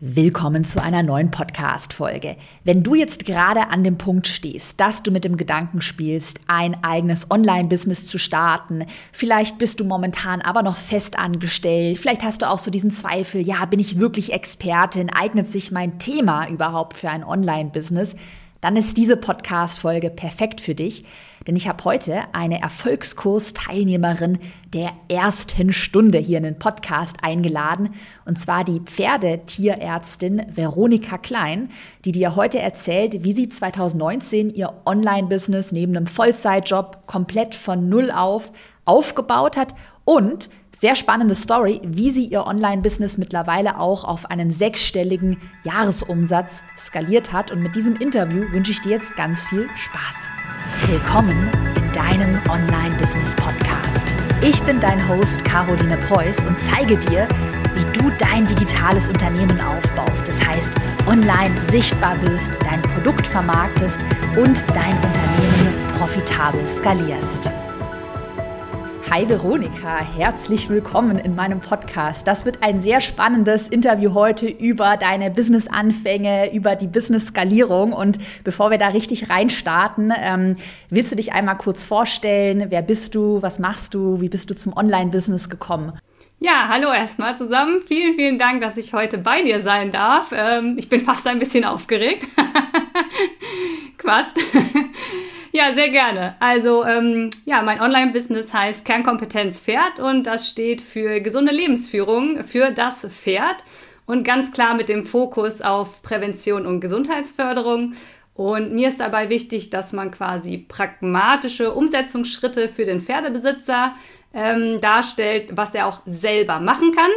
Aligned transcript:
Willkommen 0.00 0.62
zu 0.62 0.80
einer 0.80 1.02
neuen 1.02 1.32
Podcast-Folge. 1.32 2.36
Wenn 2.62 2.84
du 2.84 2.94
jetzt 2.94 3.24
gerade 3.26 3.70
an 3.70 3.82
dem 3.82 3.98
Punkt 3.98 4.28
stehst, 4.28 4.78
dass 4.78 5.02
du 5.02 5.10
mit 5.10 5.24
dem 5.24 5.36
Gedanken 5.36 5.80
spielst, 5.80 6.38
ein 6.46 6.84
eigenes 6.84 7.32
Online-Business 7.32 8.04
zu 8.04 8.16
starten, 8.16 8.86
vielleicht 9.10 9.58
bist 9.58 9.80
du 9.80 9.84
momentan 9.84 10.40
aber 10.40 10.62
noch 10.62 10.76
fest 10.76 11.18
angestellt, 11.18 11.98
vielleicht 11.98 12.22
hast 12.22 12.42
du 12.42 12.48
auch 12.48 12.60
so 12.60 12.70
diesen 12.70 12.92
Zweifel, 12.92 13.40
ja, 13.40 13.64
bin 13.64 13.80
ich 13.80 13.98
wirklich 13.98 14.32
Expertin, 14.32 15.10
eignet 15.10 15.50
sich 15.50 15.72
mein 15.72 15.98
Thema 15.98 16.48
überhaupt 16.48 16.96
für 16.96 17.10
ein 17.10 17.24
Online-Business, 17.24 18.14
dann 18.60 18.76
ist 18.76 18.96
diese 18.96 19.16
Podcast-Folge 19.16 20.10
perfekt 20.10 20.60
für 20.60 20.74
dich, 20.74 21.04
denn 21.46 21.56
ich 21.56 21.68
habe 21.68 21.84
heute 21.84 22.22
eine 22.32 22.60
Erfolgskurs-Teilnehmerin 22.60 24.38
der 24.74 24.90
ersten 25.08 25.72
Stunde 25.72 26.18
hier 26.18 26.38
in 26.38 26.44
den 26.44 26.58
Podcast 26.58 27.18
eingeladen, 27.22 27.90
und 28.26 28.38
zwar 28.38 28.64
die 28.64 28.80
Pferdetierärztin 28.80 30.44
Veronika 30.50 31.16
Klein, 31.16 31.70
die 32.04 32.12
dir 32.12 32.36
heute 32.36 32.58
erzählt, 32.58 33.24
wie 33.24 33.32
sie 33.32 33.48
2019 33.48 34.50
ihr 34.50 34.74
Online-Business 34.84 35.72
neben 35.72 35.96
einem 35.96 36.06
Vollzeitjob 36.06 37.06
komplett 37.06 37.54
von 37.54 37.88
Null 37.88 38.10
auf 38.10 38.52
aufgebaut 38.88 39.56
hat 39.56 39.74
und 40.04 40.48
sehr 40.74 40.94
spannende 40.96 41.34
Story, 41.34 41.80
wie 41.84 42.10
sie 42.10 42.24
ihr 42.24 42.46
Online-Business 42.46 43.18
mittlerweile 43.18 43.78
auch 43.78 44.04
auf 44.04 44.30
einen 44.30 44.50
sechsstelligen 44.50 45.36
Jahresumsatz 45.64 46.62
skaliert 46.78 47.32
hat. 47.32 47.50
Und 47.50 47.62
mit 47.62 47.76
diesem 47.76 47.96
Interview 47.96 48.50
wünsche 48.50 48.72
ich 48.72 48.80
dir 48.80 48.92
jetzt 48.92 49.16
ganz 49.16 49.44
viel 49.46 49.68
Spaß. 49.74 50.30
Willkommen 50.86 51.50
in 51.76 51.92
deinem 51.92 52.40
Online-Business-Podcast. 52.48 54.06
Ich 54.40 54.62
bin 54.62 54.78
dein 54.80 55.06
Host 55.08 55.44
Caroline 55.44 55.98
Preuß 55.98 56.44
und 56.44 56.58
zeige 56.60 56.96
dir, 56.96 57.26
wie 57.74 57.98
du 57.98 58.10
dein 58.18 58.46
digitales 58.46 59.08
Unternehmen 59.08 59.60
aufbaust. 59.60 60.28
Das 60.28 60.40
heißt, 60.46 60.72
online 61.06 61.64
sichtbar 61.64 62.22
wirst, 62.22 62.56
dein 62.62 62.80
Produkt 62.82 63.26
vermarktest 63.26 64.00
und 64.36 64.64
dein 64.74 64.94
Unternehmen 65.04 65.74
profitabel 65.98 66.66
skalierst. 66.66 67.50
Hi 69.10 69.26
Veronika, 69.26 70.00
herzlich 70.18 70.68
willkommen 70.68 71.16
in 71.16 71.34
meinem 71.34 71.60
Podcast. 71.60 72.28
Das 72.28 72.44
wird 72.44 72.62
ein 72.62 72.78
sehr 72.78 73.00
spannendes 73.00 73.66
Interview 73.66 74.12
heute 74.12 74.46
über 74.46 74.98
deine 74.98 75.30
Business-Anfänge, 75.30 76.54
über 76.54 76.76
die 76.76 76.88
Business-Skalierung. 76.88 77.94
Und 77.94 78.18
bevor 78.44 78.70
wir 78.70 78.76
da 78.76 78.88
richtig 78.88 79.30
reinstarten, 79.30 80.12
ähm, 80.14 80.56
willst 80.90 81.10
du 81.10 81.16
dich 81.16 81.32
einmal 81.32 81.56
kurz 81.56 81.86
vorstellen? 81.86 82.66
Wer 82.68 82.82
bist 82.82 83.14
du? 83.14 83.40
Was 83.40 83.58
machst 83.58 83.94
du? 83.94 84.20
Wie 84.20 84.28
bist 84.28 84.50
du 84.50 84.54
zum 84.54 84.76
Online-Business 84.76 85.48
gekommen? 85.48 85.98
Ja, 86.38 86.68
hallo 86.68 86.92
erstmal 86.92 87.34
zusammen. 87.34 87.80
Vielen, 87.86 88.14
vielen 88.14 88.38
Dank, 88.38 88.60
dass 88.60 88.76
ich 88.76 88.92
heute 88.92 89.16
bei 89.16 89.40
dir 89.42 89.60
sein 89.60 89.90
darf. 89.90 90.32
Ähm, 90.32 90.74
ich 90.76 90.90
bin 90.90 91.00
fast 91.00 91.26
ein 91.26 91.38
bisschen 91.38 91.64
aufgeregt. 91.64 92.26
Quast. 93.96 94.38
Ja, 95.58 95.74
sehr 95.74 95.88
gerne. 95.88 96.36
Also 96.38 96.84
ähm, 96.84 97.30
ja, 97.44 97.62
mein 97.62 97.80
Online-Business 97.80 98.54
heißt 98.54 98.84
Kernkompetenz 98.84 99.60
Pferd 99.60 99.98
und 99.98 100.22
das 100.22 100.48
steht 100.48 100.80
für 100.80 101.20
gesunde 101.20 101.52
Lebensführung 101.52 102.44
für 102.44 102.70
das 102.70 103.04
Pferd 103.10 103.64
und 104.06 104.22
ganz 104.22 104.52
klar 104.52 104.74
mit 104.74 104.88
dem 104.88 105.04
Fokus 105.04 105.60
auf 105.60 106.00
Prävention 106.02 106.64
und 106.64 106.78
Gesundheitsförderung. 106.78 107.94
Und 108.34 108.72
mir 108.72 108.86
ist 108.86 109.00
dabei 109.00 109.30
wichtig, 109.30 109.68
dass 109.68 109.92
man 109.92 110.12
quasi 110.12 110.58
pragmatische 110.58 111.72
Umsetzungsschritte 111.72 112.68
für 112.68 112.84
den 112.84 113.00
Pferdebesitzer 113.00 113.96
ähm, 114.32 114.80
darstellt, 114.80 115.56
was 115.56 115.74
er 115.74 115.88
auch 115.88 116.02
selber 116.06 116.60
machen 116.60 116.92
kann. 116.94 117.10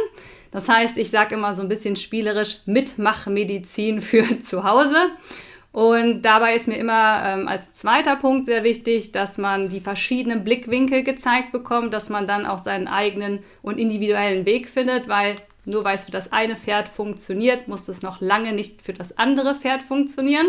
Das 0.50 0.68
heißt, 0.68 0.98
ich 0.98 1.10
sage 1.10 1.36
immer 1.36 1.54
so 1.54 1.62
ein 1.62 1.68
bisschen 1.68 1.94
spielerisch 1.94 2.62
Mitmachmedizin 2.66 4.00
für 4.00 4.40
zu 4.40 4.64
Hause. 4.64 5.12
Und 5.72 6.22
dabei 6.22 6.54
ist 6.54 6.68
mir 6.68 6.76
immer 6.76 7.22
ähm, 7.24 7.48
als 7.48 7.72
zweiter 7.72 8.16
Punkt 8.16 8.44
sehr 8.44 8.62
wichtig, 8.62 9.10
dass 9.12 9.38
man 9.38 9.70
die 9.70 9.80
verschiedenen 9.80 10.44
Blickwinkel 10.44 11.02
gezeigt 11.02 11.50
bekommt, 11.50 11.94
dass 11.94 12.10
man 12.10 12.26
dann 12.26 12.44
auch 12.44 12.58
seinen 12.58 12.88
eigenen 12.88 13.42
und 13.62 13.80
individuellen 13.80 14.44
Weg 14.44 14.68
findet, 14.68 15.08
weil 15.08 15.36
nur 15.64 15.84
weil 15.84 15.96
es 15.96 16.04
für 16.04 16.10
das 16.10 16.32
eine 16.32 16.56
Pferd 16.56 16.88
funktioniert, 16.88 17.68
muss 17.68 17.88
es 17.88 18.02
noch 18.02 18.20
lange 18.20 18.52
nicht 18.52 18.82
für 18.82 18.92
das 18.92 19.16
andere 19.16 19.54
Pferd 19.54 19.82
funktionieren. 19.82 20.48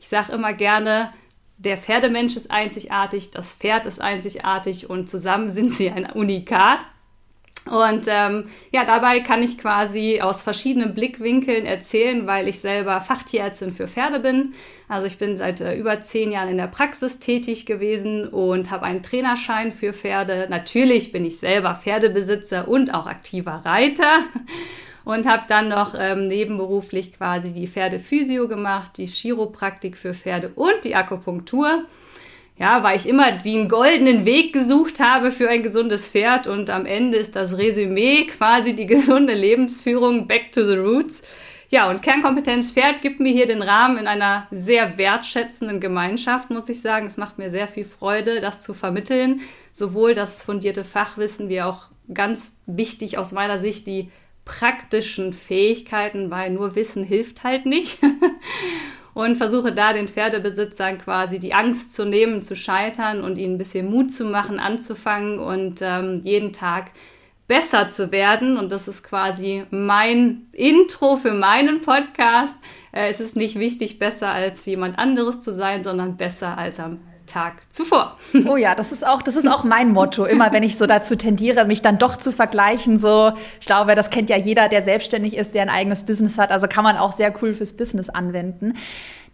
Ich 0.00 0.08
sage 0.08 0.32
immer 0.32 0.52
gerne, 0.52 1.12
der 1.58 1.76
Pferdemensch 1.76 2.36
ist 2.36 2.50
einzigartig, 2.50 3.30
das 3.30 3.52
Pferd 3.52 3.84
ist 3.84 4.00
einzigartig 4.00 4.88
und 4.88 5.10
zusammen 5.10 5.50
sind 5.50 5.70
sie 5.70 5.90
ein 5.90 6.10
Unikat. 6.10 6.80
Und 7.66 8.06
ähm, 8.08 8.48
ja, 8.72 8.84
dabei 8.84 9.20
kann 9.20 9.42
ich 9.42 9.58
quasi 9.58 10.20
aus 10.22 10.42
verschiedenen 10.42 10.94
Blickwinkeln 10.94 11.66
erzählen, 11.66 12.26
weil 12.26 12.48
ich 12.48 12.60
selber 12.60 13.00
Fachtierärztin 13.00 13.72
für 13.72 13.86
Pferde 13.86 14.20
bin. 14.20 14.54
Also 14.88 15.06
ich 15.06 15.18
bin 15.18 15.36
seit 15.36 15.60
äh, 15.60 15.74
über 15.74 16.00
zehn 16.00 16.32
Jahren 16.32 16.48
in 16.48 16.56
der 16.56 16.68
Praxis 16.68 17.18
tätig 17.18 17.66
gewesen 17.66 18.26
und 18.26 18.70
habe 18.70 18.86
einen 18.86 19.02
Trainerschein 19.02 19.72
für 19.72 19.92
Pferde. 19.92 20.46
Natürlich 20.48 21.12
bin 21.12 21.24
ich 21.24 21.38
selber 21.38 21.74
Pferdebesitzer 21.74 22.66
und 22.66 22.94
auch 22.94 23.06
aktiver 23.06 23.62
Reiter 23.64 24.20
und 25.04 25.26
habe 25.26 25.44
dann 25.48 25.68
noch 25.68 25.94
ähm, 25.98 26.28
nebenberuflich 26.28 27.12
quasi 27.12 27.52
die 27.52 27.68
Pferdephysio 27.68 28.48
gemacht, 28.48 28.92
die 28.96 29.06
Chiropraktik 29.06 29.96
für 29.96 30.14
Pferde 30.14 30.50
und 30.54 30.84
die 30.84 30.96
Akupunktur 30.96 31.84
ja, 32.60 32.82
weil 32.82 32.98
ich 32.98 33.08
immer 33.08 33.32
den 33.32 33.70
goldenen 33.70 34.26
Weg 34.26 34.52
gesucht 34.52 35.00
habe 35.00 35.30
für 35.30 35.48
ein 35.48 35.62
gesundes 35.62 36.08
Pferd 36.08 36.46
und 36.46 36.68
am 36.68 36.84
Ende 36.84 37.16
ist 37.16 37.34
das 37.34 37.56
Resümee 37.56 38.26
quasi 38.26 38.74
die 38.74 38.84
gesunde 38.86 39.32
Lebensführung 39.32 40.26
back 40.26 40.52
to 40.52 40.66
the 40.66 40.76
roots. 40.76 41.22
Ja, 41.70 41.88
und 41.88 42.02
Kernkompetenz 42.02 42.72
Pferd 42.72 43.00
gibt 43.00 43.18
mir 43.18 43.32
hier 43.32 43.46
den 43.46 43.62
Rahmen 43.62 43.96
in 43.96 44.06
einer 44.06 44.46
sehr 44.50 44.98
wertschätzenden 44.98 45.80
Gemeinschaft, 45.80 46.50
muss 46.50 46.68
ich 46.68 46.82
sagen. 46.82 47.06
Es 47.06 47.16
macht 47.16 47.38
mir 47.38 47.48
sehr 47.48 47.68
viel 47.68 47.84
Freude, 47.84 48.40
das 48.40 48.62
zu 48.62 48.74
vermitteln. 48.74 49.40
Sowohl 49.72 50.14
das 50.14 50.42
fundierte 50.42 50.84
Fachwissen 50.84 51.48
wie 51.48 51.62
auch 51.62 51.86
ganz 52.12 52.56
wichtig 52.66 53.16
aus 53.16 53.32
meiner 53.32 53.58
Sicht 53.58 53.86
die 53.86 54.10
praktischen 54.44 55.32
Fähigkeiten, 55.32 56.30
weil 56.30 56.50
nur 56.50 56.74
Wissen 56.74 57.04
hilft 57.04 57.42
halt 57.42 57.64
nicht. 57.64 57.98
und 59.14 59.36
versuche 59.36 59.72
da 59.72 59.92
den 59.92 60.08
Pferdebesitzern 60.08 60.98
quasi 60.98 61.38
die 61.38 61.54
Angst 61.54 61.94
zu 61.94 62.04
nehmen, 62.04 62.42
zu 62.42 62.56
scheitern 62.56 63.22
und 63.22 63.38
ihnen 63.38 63.54
ein 63.54 63.58
bisschen 63.58 63.90
Mut 63.90 64.12
zu 64.12 64.24
machen, 64.24 64.58
anzufangen 64.58 65.38
und 65.38 65.80
ähm, 65.82 66.20
jeden 66.24 66.52
Tag 66.52 66.90
besser 67.48 67.88
zu 67.88 68.12
werden. 68.12 68.56
Und 68.56 68.70
das 68.70 68.86
ist 68.86 69.02
quasi 69.02 69.64
mein 69.70 70.46
Intro 70.52 71.16
für 71.16 71.34
meinen 71.34 71.82
Podcast. 71.82 72.58
Äh, 72.92 73.08
es 73.08 73.20
ist 73.20 73.36
nicht 73.36 73.58
wichtig, 73.58 73.98
besser 73.98 74.28
als 74.28 74.64
jemand 74.66 74.98
anderes 74.98 75.40
zu 75.40 75.52
sein, 75.52 75.82
sondern 75.82 76.16
besser 76.16 76.56
als 76.56 76.78
am 76.78 77.00
Tag 77.30 77.62
zuvor. 77.70 78.16
Oh 78.46 78.56
ja, 78.56 78.74
das 78.74 78.90
ist 78.90 79.06
auch, 79.06 79.22
das 79.22 79.36
ist 79.36 79.46
auch 79.46 79.64
mein 79.64 79.90
Motto. 79.90 80.24
Immer 80.24 80.52
wenn 80.52 80.62
ich 80.62 80.78
so 80.78 80.86
dazu 80.86 81.16
tendiere, 81.16 81.64
mich 81.66 81.82
dann 81.82 81.98
doch 81.98 82.16
zu 82.16 82.32
vergleichen, 82.32 82.98
so, 82.98 83.32
ich 83.60 83.66
glaube, 83.66 83.94
das 83.94 84.10
kennt 84.10 84.30
ja 84.30 84.36
jeder, 84.36 84.68
der 84.68 84.82
selbstständig 84.82 85.36
ist, 85.36 85.54
der 85.54 85.62
ein 85.62 85.68
eigenes 85.68 86.04
Business 86.04 86.38
hat. 86.38 86.50
Also 86.50 86.66
kann 86.66 86.84
man 86.84 86.96
auch 86.96 87.12
sehr 87.12 87.32
cool 87.42 87.54
fürs 87.54 87.74
Business 87.74 88.08
anwenden. 88.08 88.74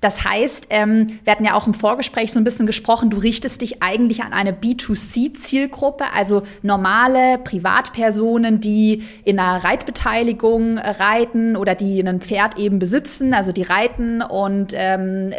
Das 0.00 0.24
heißt, 0.24 0.66
ähm, 0.70 1.18
wir 1.24 1.32
hatten 1.32 1.44
ja 1.46 1.54
auch 1.54 1.66
im 1.66 1.72
Vorgespräch 1.72 2.30
so 2.30 2.38
ein 2.38 2.44
bisschen 2.44 2.66
gesprochen, 2.66 3.08
du 3.08 3.16
richtest 3.16 3.62
dich 3.62 3.82
eigentlich 3.82 4.22
an 4.22 4.34
eine 4.34 4.52
B2C-Zielgruppe, 4.52 6.04
also 6.14 6.42
normale 6.60 7.38
Privatpersonen, 7.38 8.60
die 8.60 9.04
in 9.24 9.38
einer 9.38 9.64
Reitbeteiligung 9.64 10.76
reiten 10.78 11.56
oder 11.56 11.74
die 11.74 12.00
ein 12.00 12.20
Pferd 12.20 12.58
eben 12.58 12.78
besitzen, 12.78 13.32
also 13.32 13.52
die 13.52 13.62
reiten. 13.62 14.20
Und 14.20 14.74
ähm, 14.74 15.32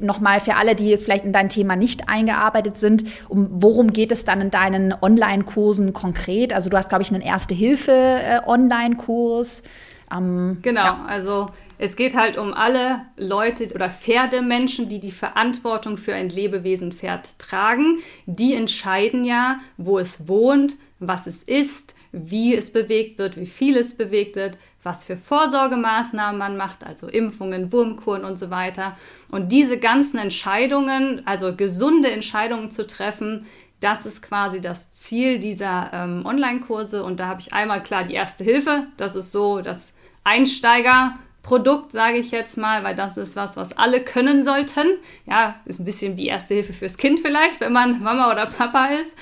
nochmal 0.00 0.38
für 0.38 0.54
alle, 0.56 0.76
die 0.76 0.88
jetzt 0.88 1.02
vielleicht 1.04 1.24
in 1.24 1.32
dein 1.32 1.48
Thema 1.48 1.74
nicht 1.74 2.08
eingearbeitet 2.08 2.78
sind, 2.78 3.02
um 3.28 3.48
worum 3.50 3.92
geht 3.92 4.12
es 4.12 4.24
dann 4.24 4.40
in 4.40 4.50
deinen 4.50 4.92
Online-Kursen 4.92 5.92
konkret? 5.92 6.52
Also 6.52 6.70
du 6.70 6.76
hast, 6.76 6.88
glaube 6.88 7.02
ich, 7.02 7.12
einen 7.12 7.20
Erste-Hilfe-Online-Kurs. 7.20 9.64
Ähm, 10.14 10.58
genau, 10.62 10.84
ja. 10.84 11.04
also 11.06 11.50
es 11.78 11.96
geht 11.96 12.14
halt 12.16 12.38
um 12.38 12.54
alle 12.54 13.02
Leute 13.16 13.72
oder 13.74 13.90
Pferdemenschen, 13.90 14.88
die 14.88 15.00
die 15.00 15.10
Verantwortung 15.10 15.96
für 15.96 16.14
ein 16.14 16.28
Lebewesen 16.28 16.92
Pferd 16.92 17.38
tragen. 17.38 17.98
Die 18.26 18.54
entscheiden 18.54 19.24
ja, 19.24 19.58
wo 19.76 19.98
es 19.98 20.28
wohnt, 20.28 20.76
was 21.00 21.26
es 21.26 21.42
isst, 21.42 21.94
wie 22.12 22.54
es 22.54 22.72
bewegt 22.72 23.18
wird, 23.18 23.36
wie 23.36 23.46
viel 23.46 23.76
es 23.76 23.96
bewegt 23.96 24.36
wird, 24.36 24.56
was 24.84 25.02
für 25.02 25.16
Vorsorgemaßnahmen 25.16 26.38
man 26.38 26.56
macht, 26.56 26.84
also 26.84 27.08
Impfungen, 27.08 27.72
Wurmkuren 27.72 28.24
und 28.24 28.38
so 28.38 28.50
weiter. 28.50 28.96
Und 29.30 29.50
diese 29.50 29.78
ganzen 29.78 30.18
Entscheidungen, 30.18 31.26
also 31.26 31.56
gesunde 31.56 32.10
Entscheidungen 32.10 32.70
zu 32.70 32.86
treffen, 32.86 33.46
das 33.80 34.06
ist 34.06 34.22
quasi 34.22 34.60
das 34.60 34.92
Ziel 34.92 35.38
dieser 35.38 35.90
ähm, 35.92 36.24
Online-Kurse. 36.24 37.02
Und 37.02 37.18
da 37.18 37.26
habe 37.26 37.40
ich 37.40 37.52
einmal 37.52 37.82
klar 37.82 38.04
die 38.04 38.14
erste 38.14 38.44
Hilfe. 38.44 38.86
Das 38.96 39.16
ist 39.16 39.32
so 39.32 39.60
das 39.60 39.93
Einsteiger. 40.24 41.18
Produkt, 41.42 41.92
sage 41.92 42.16
ich 42.16 42.30
jetzt 42.30 42.56
mal, 42.56 42.84
weil 42.84 42.96
das 42.96 43.18
ist 43.18 43.36
was, 43.36 43.58
was 43.58 43.76
alle 43.76 44.02
können 44.02 44.42
sollten. 44.42 44.86
Ja, 45.26 45.56
ist 45.66 45.78
ein 45.78 45.84
bisschen 45.84 46.16
wie 46.16 46.26
Erste 46.26 46.54
Hilfe 46.54 46.72
fürs 46.72 46.96
Kind 46.96 47.20
vielleicht, 47.20 47.60
wenn 47.60 47.72
man 47.72 48.02
Mama 48.02 48.32
oder 48.32 48.46
Papa 48.46 48.86
ist. 48.86 49.14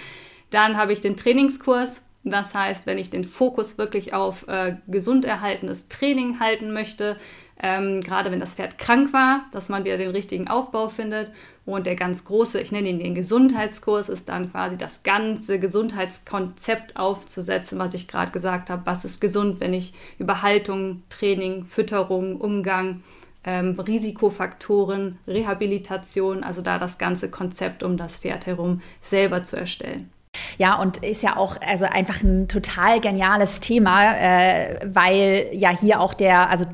Dann 0.51 0.77
habe 0.77 0.93
ich 0.93 1.01
den 1.01 1.17
Trainingskurs 1.17 2.05
Das 2.25 2.55
heißt, 2.55 2.87
wenn 2.87 2.99
ich 2.99 3.11
den 3.11 3.25
Fokus 3.25 3.77
wirklich 3.77 4.15
auf 4.15 4.47
äh, 4.47 4.77
gesund 4.87 5.25
erhaltenes 5.25 5.89
Training 5.89 6.39
halten 6.39 6.73
möchte, 6.73 7.17
ähm, 7.61 8.01
gerade 8.01 8.31
wenn 8.31 8.41
das 8.41 8.55
Pferd 8.55 8.79
krank 8.79 9.13
war, 9.13 9.47
dass 9.53 9.69
man 9.69 9.85
wieder 9.85 9.99
den 9.99 10.11
richtigen 10.11 10.49
Aufbau 10.49 10.89
findet. 10.89 11.33
Und 11.65 11.87
der 11.87 11.95
ganz 11.95 12.25
große, 12.25 12.61
ich 12.61 12.73
nenne 12.73 12.89
ihn 12.89 12.99
den 12.99 13.15
Gesundheitskurs, 13.15 14.09
ist 14.09 14.29
dann 14.29 14.51
quasi 14.51 14.77
das 14.77 15.05
ganze 15.05 15.61
Gesundheitskonzept 15.61 16.97
aufzusetzen, 16.97 17.79
was 17.79 17.95
ich 17.95 18.09
gerade 18.09 18.33
gesagt 18.33 18.69
habe. 18.69 18.83
Was 18.85 19.05
ist 19.05 19.21
gesund, 19.21 19.61
wenn 19.61 19.73
ich 19.73 19.95
über 20.19 20.43
Haltung, 20.43 21.05
Training, 21.09 21.65
Fütterung, 21.65 22.41
Umgang, 22.41 23.03
ähm, 23.45 23.79
Risikofaktoren, 23.79 25.19
Rehabilitation, 25.27 26.45
also 26.45 26.63
da 26.63 26.79
das 26.79 26.99
ganze 26.99 27.31
Konzept 27.31 27.83
um 27.83 27.97
das 27.97 28.19
Pferd 28.19 28.47
herum 28.47 28.83
selber 29.01 29.43
zu 29.43 29.57
erstellen. 29.57 30.12
Ja, 30.59 30.77
und 30.77 30.99
ist 30.99 31.23
ja 31.23 31.37
auch 31.37 31.57
also 31.67 31.85
einfach 31.85 32.23
ein 32.23 32.49
total 32.49 33.01
geniales 33.01 33.61
Thema, 33.61 34.15
äh, 34.15 34.81
weil 34.93 35.49
ja 35.53 35.71
hier 35.71 36.01
auch 36.01 36.15
der, 36.15 36.51
also 36.51 36.65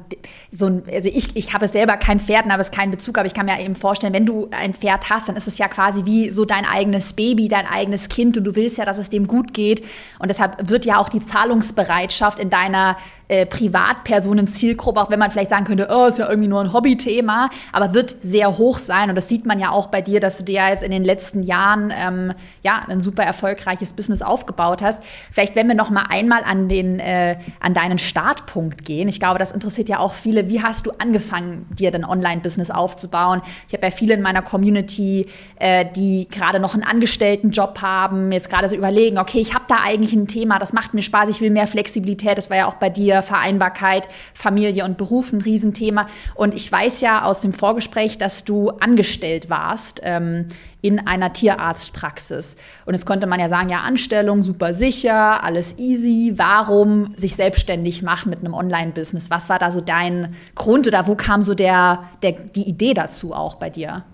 so 0.53 0.67
ein, 0.67 0.83
also 0.93 1.09
ich, 1.09 1.37
ich 1.37 1.55
habe 1.55 1.69
selber 1.69 1.97
kein 1.97 2.21
Pferd, 2.21 2.47
habe 2.47 2.63
es 2.63 2.71
keinen 2.71 2.91
Bezug, 2.91 3.19
aber 3.19 3.27
ich 3.27 3.35
kann 3.35 3.47
mir 3.47 3.61
eben 3.61 3.75
vorstellen, 3.75 4.13
wenn 4.13 4.27
du 4.27 4.49
ein 4.51 4.75
Pferd 4.75 5.11
hast, 5.11 5.29
dann 5.29 5.37
ist 5.37 5.49
es 5.49 5.59
ja 5.59 5.69
quasi 5.69 6.05
wie 6.05 6.31
so 6.31 6.45
dein 6.45 6.65
eigenes 6.65 7.13
Baby, 7.13 7.49
dein 7.49 7.67
eigenes 7.67 8.09
Kind 8.09 8.37
und 8.37 8.45
du 8.45 8.57
willst 8.57 8.79
ja, 8.79 8.85
dass 8.85 8.99
es 8.99 9.11
dem 9.11 9.27
gut 9.27 9.55
geht. 9.55 9.85
Und 10.19 10.29
deshalb 10.29 10.69
wird 10.69 10.85
ja 10.85 10.99
auch 10.99 11.09
die 11.09 11.25
Zahlungsbereitschaft 11.25 12.39
in 12.39 12.51
deiner 12.51 12.97
äh, 13.29 13.47
Privatpersonen-Zielgruppe, 13.47 15.01
auch 15.01 15.11
wenn 15.11 15.19
man 15.19 15.31
vielleicht 15.31 15.51
sagen 15.51 15.65
könnte, 15.65 15.89
oh, 15.91 16.07
ist 16.07 16.19
ja 16.19 16.29
irgendwie 16.29 16.49
nur 16.49 16.61
ein 16.61 16.73
Hobbythema, 16.73 17.51
aber 17.73 17.95
wird 17.95 18.17
sehr 18.23 18.59
hoch 18.59 18.79
sein. 18.79 19.11
Und 19.11 19.17
das 19.17 19.29
sieht 19.29 19.47
man 19.47 19.59
ja 19.59 19.71
auch 19.71 19.89
bei 19.89 20.03
dir, 20.03 20.21
dass 20.21 20.39
du 20.39 20.45
dir 20.45 20.67
jetzt 20.69 20.83
in 20.83 20.91
den 20.91 21.05
letzten 21.05 21.43
Jahren 21.43 21.93
ähm, 21.97 22.33
ja 22.63 22.83
ein 22.89 23.01
super 23.01 23.23
erfolgreiches 23.23 23.93
Business 23.93 24.23
aufgebaut 24.23 24.83
hast. 24.83 25.03
Vielleicht, 25.33 25.57
wenn 25.57 25.69
wir 25.69 25.75
noch 25.75 25.91
mal 25.91 26.07
einmal 26.09 26.43
an 26.45 26.69
den 26.69 27.01
äh, 27.01 27.37
an 27.61 27.75
deinen 27.75 27.99
Startpunkt 27.99 28.85
gehen. 28.85 29.09
Ich 29.09 29.21
glaube, 29.21 29.39
das 29.39 29.53
interessiert 29.53 29.89
ja 29.89 29.99
auch 29.99 30.15
viele. 30.15 30.49
Wie 30.49 30.63
hast 30.63 30.87
du 30.87 30.93
angefangen, 30.99 31.67
dir 31.71 31.91
dein 31.91 32.05
Online-Business 32.05 32.71
aufzubauen? 32.71 33.43
Ich 33.69 33.75
habe 33.75 33.87
ja 33.87 33.91
viele 33.91 34.15
in 34.15 34.23
meiner 34.23 34.43
Community, 34.43 35.27
äh, 35.57 35.85
die 35.95 36.29
gerade 36.31 36.61
noch 36.61 36.75
einen 36.75 36.85
Angestelltenjob 36.85 37.83
haben, 37.83 38.33
jetzt 38.33 38.51
gerade 38.51 38.69
so 38.69 38.77
überlegen, 38.77 39.19
okay, 39.19 39.39
ich 39.39 39.55
habe 39.55 39.65
da 39.69 39.77
eigentlich 39.85 40.13
ein 40.13 40.27
Thema, 40.27 40.59
das 40.59 40.73
macht 40.73 40.95
mir 40.95 41.03
Spaß, 41.03 41.29
ich 41.29 41.41
will 41.41 41.51
mehr 41.51 41.67
Flexibilität. 41.67 42.39
Das 42.39 42.51
war 42.51 42.57
ja 42.57 42.67
auch 42.67 42.75
bei 42.75 42.91
dir 42.91 43.18
Vereinbarkeit, 43.23 44.09
Familie 44.35 44.85
und 44.85 44.97
Beruf 44.97 45.33
ein 45.33 45.41
Riesenthema. 45.41 46.09
Und 46.35 46.55
ich 46.55 46.71
weiß 46.71 47.01
ja 47.01 47.25
aus 47.25 47.41
dem 47.41 47.53
Vorgespräch, 47.53 48.19
dass 48.19 48.45
du 48.45 48.71
angestellt 48.71 49.51
warst 49.51 50.01
ähm, 50.05 50.49
in 50.81 51.07
einer 51.07 51.33
Tierarztpraxis. 51.33 52.57
Und 52.87 52.95
jetzt 52.95 53.07
konnte 53.07 53.27
man 53.27 53.41
ja 53.41 53.49
sagen, 53.49 53.69
ja, 53.69 53.81
Anstellung 53.81 54.43
super 54.43 54.75
sicher, 54.75 55.43
alles 55.43 55.79
easy. 55.79 56.35
Warum 56.37 57.17
sich 57.17 57.35
selbstständig 57.35 58.03
machen 58.03 58.31
mit 58.31 58.41
einem 58.41 58.55
Online-Business? 58.55 59.31
Was 59.31 59.49
war 59.49 59.59
da 59.59 59.71
so 59.71 59.81
dein 59.81 60.37
Grund 60.55 60.87
oder 60.87 61.07
wo 61.07 61.15
kam 61.15 61.43
so 61.43 61.55
der, 61.55 62.05
der, 62.23 62.33
die 62.33 62.69
Idee 62.69 62.95
dazu 62.95 63.33
auch 63.33 63.57
bei 63.57 63.71
dir? 63.71 64.05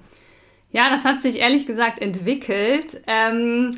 Ja, 0.72 0.90
das 0.90 1.04
hat 1.04 1.22
sich 1.22 1.38
ehrlich 1.38 1.66
gesagt 1.66 2.00
entwickelt. 2.00 3.00
Ähm 3.06 3.72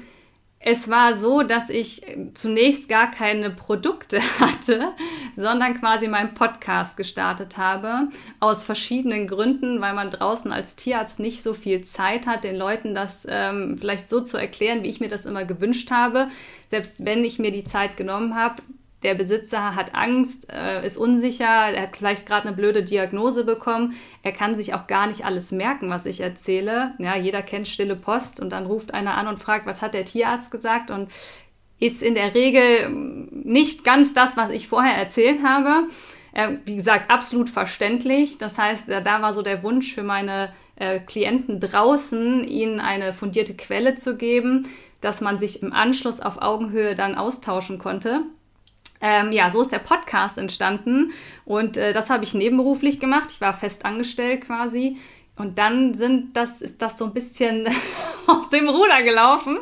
es 0.58 0.90
war 0.90 1.14
so, 1.14 1.42
dass 1.42 1.70
ich 1.70 2.02
zunächst 2.34 2.88
gar 2.88 3.10
keine 3.10 3.50
Produkte 3.50 4.20
hatte, 4.40 4.92
sondern 5.36 5.78
quasi 5.80 6.08
meinen 6.08 6.34
Podcast 6.34 6.96
gestartet 6.96 7.56
habe. 7.56 8.08
Aus 8.40 8.64
verschiedenen 8.64 9.28
Gründen, 9.28 9.80
weil 9.80 9.94
man 9.94 10.10
draußen 10.10 10.50
als 10.50 10.74
Tierarzt 10.74 11.20
nicht 11.20 11.42
so 11.42 11.54
viel 11.54 11.84
Zeit 11.84 12.26
hat, 12.26 12.44
den 12.44 12.56
Leuten 12.56 12.94
das 12.94 13.26
ähm, 13.28 13.76
vielleicht 13.78 14.10
so 14.10 14.20
zu 14.22 14.38
erklären, 14.38 14.82
wie 14.82 14.88
ich 14.88 15.00
mir 15.00 15.08
das 15.08 15.26
immer 15.26 15.44
gewünscht 15.44 15.90
habe. 15.90 16.28
Selbst 16.68 17.04
wenn 17.04 17.22
ich 17.22 17.38
mir 17.38 17.52
die 17.52 17.64
Zeit 17.64 17.96
genommen 17.96 18.34
habe, 18.34 18.62
der 19.02 19.14
Besitzer 19.14 19.76
hat 19.76 19.94
Angst, 19.94 20.50
äh, 20.50 20.84
ist 20.84 20.96
unsicher, 20.96 21.44
er 21.44 21.82
hat 21.82 21.96
vielleicht 21.96 22.26
gerade 22.26 22.48
eine 22.48 22.56
blöde 22.56 22.82
Diagnose 22.82 23.44
bekommen. 23.44 23.94
Er 24.22 24.32
kann 24.32 24.56
sich 24.56 24.74
auch 24.74 24.86
gar 24.86 25.06
nicht 25.06 25.24
alles 25.24 25.52
merken, 25.52 25.90
was 25.90 26.06
ich 26.06 26.20
erzähle. 26.20 26.94
Ja, 26.98 27.14
jeder 27.16 27.42
kennt 27.42 27.68
stille 27.68 27.96
Post 27.96 28.40
und 28.40 28.50
dann 28.50 28.66
ruft 28.66 28.94
einer 28.94 29.16
an 29.16 29.28
und 29.28 29.38
fragt, 29.38 29.66
was 29.66 29.82
hat 29.82 29.94
der 29.94 30.06
Tierarzt 30.06 30.50
gesagt 30.50 30.90
und 30.90 31.10
ist 31.78 32.02
in 32.02 32.14
der 32.14 32.34
Regel 32.34 32.88
nicht 32.90 33.84
ganz 33.84 34.14
das, 34.14 34.36
was 34.36 34.50
ich 34.50 34.66
vorher 34.66 34.96
erzählt 34.96 35.42
habe. 35.44 35.88
Äh, 36.32 36.56
wie 36.64 36.76
gesagt, 36.76 37.10
absolut 37.10 37.50
verständlich. 37.50 38.38
Das 38.38 38.58
heißt, 38.58 38.88
da 38.88 39.22
war 39.22 39.34
so 39.34 39.42
der 39.42 39.62
Wunsch 39.62 39.94
für 39.94 40.02
meine 40.02 40.52
äh, 40.76 41.00
Klienten 41.00 41.60
draußen, 41.60 42.44
ihnen 42.44 42.80
eine 42.80 43.12
fundierte 43.12 43.54
Quelle 43.54 43.94
zu 43.94 44.16
geben, 44.16 44.66
dass 45.00 45.20
man 45.20 45.38
sich 45.38 45.62
im 45.62 45.72
Anschluss 45.72 46.20
auf 46.20 46.40
Augenhöhe 46.40 46.94
dann 46.94 47.14
austauschen 47.14 47.78
konnte. 47.78 48.22
Ähm, 49.00 49.32
ja, 49.32 49.50
so 49.50 49.60
ist 49.60 49.72
der 49.72 49.78
Podcast 49.78 50.38
entstanden 50.38 51.12
und 51.44 51.76
äh, 51.76 51.92
das 51.92 52.10
habe 52.10 52.24
ich 52.24 52.34
nebenberuflich 52.34 53.00
gemacht. 53.00 53.30
Ich 53.30 53.40
war 53.40 53.52
fest 53.52 53.84
angestellt 53.84 54.42
quasi. 54.42 54.98
Und 55.38 55.58
dann 55.58 55.92
sind 55.92 56.34
das, 56.34 56.62
ist 56.62 56.80
das 56.80 56.96
so 56.96 57.04
ein 57.04 57.12
bisschen 57.12 57.68
aus 58.26 58.48
dem 58.48 58.68
Ruder 58.68 59.02
gelaufen. 59.02 59.58